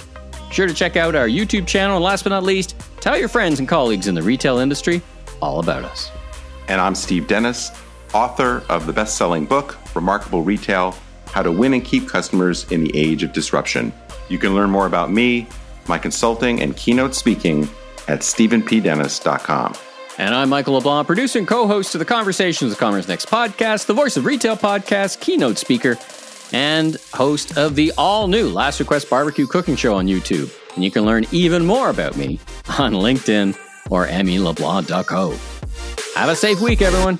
Sure 0.50 0.66
to 0.66 0.74
check 0.74 0.96
out 0.96 1.14
our 1.14 1.28
YouTube 1.28 1.66
channel, 1.66 1.96
and 1.96 2.04
last 2.04 2.24
but 2.24 2.30
not 2.30 2.42
least, 2.42 2.74
tell 3.00 3.16
your 3.16 3.28
friends 3.28 3.60
and 3.60 3.68
colleagues 3.68 4.08
in 4.08 4.16
the 4.16 4.22
retail 4.22 4.58
industry 4.58 5.00
all 5.40 5.60
about 5.60 5.84
us. 5.84 6.10
And 6.68 6.80
I'm 6.80 6.94
Steve 6.94 7.26
Dennis, 7.28 7.70
author 8.12 8.62
of 8.68 8.86
the 8.86 8.92
best 8.92 9.16
selling 9.16 9.46
book, 9.46 9.78
Remarkable 9.94 10.42
Retail 10.42 10.96
How 11.26 11.42
to 11.42 11.52
Win 11.52 11.74
and 11.74 11.84
Keep 11.84 12.08
Customers 12.08 12.70
in 12.72 12.82
the 12.82 12.96
Age 12.96 13.22
of 13.22 13.32
Disruption. 13.32 13.92
You 14.28 14.38
can 14.38 14.54
learn 14.54 14.70
more 14.70 14.86
about 14.86 15.12
me, 15.12 15.46
my 15.86 15.98
consulting, 15.98 16.60
and 16.60 16.76
keynote 16.76 17.14
speaking 17.14 17.68
at 18.08 18.20
StevenPDennis.com. 18.20 19.74
And 20.18 20.34
I'm 20.34 20.48
Michael 20.48 20.74
LeBlanc, 20.74 21.06
producer 21.06 21.38
and 21.38 21.46
co 21.46 21.66
host 21.66 21.94
of 21.94 21.98
the 21.98 22.04
Conversations 22.04 22.72
of 22.72 22.78
Commerce 22.78 23.06
Next 23.06 23.26
podcast, 23.26 23.86
the 23.86 23.94
voice 23.94 24.16
of 24.16 24.24
retail 24.24 24.56
podcast, 24.56 25.20
keynote 25.20 25.58
speaker, 25.58 25.98
and 26.52 26.96
host 27.12 27.58
of 27.58 27.74
the 27.76 27.92
all 27.98 28.26
new 28.26 28.48
Last 28.48 28.80
Request 28.80 29.10
Barbecue 29.10 29.46
Cooking 29.46 29.76
Show 29.76 29.94
on 29.94 30.06
YouTube. 30.06 30.50
And 30.74 30.82
you 30.82 30.90
can 30.90 31.04
learn 31.04 31.26
even 31.32 31.66
more 31.66 31.90
about 31.90 32.16
me 32.16 32.40
on 32.78 32.92
LinkedIn 32.92 33.56
or 33.90 34.06
emmyleblanc.co. 34.06 35.55
Have 36.16 36.30
a 36.30 36.34
safe 36.34 36.62
week, 36.62 36.80
everyone. 36.80 37.18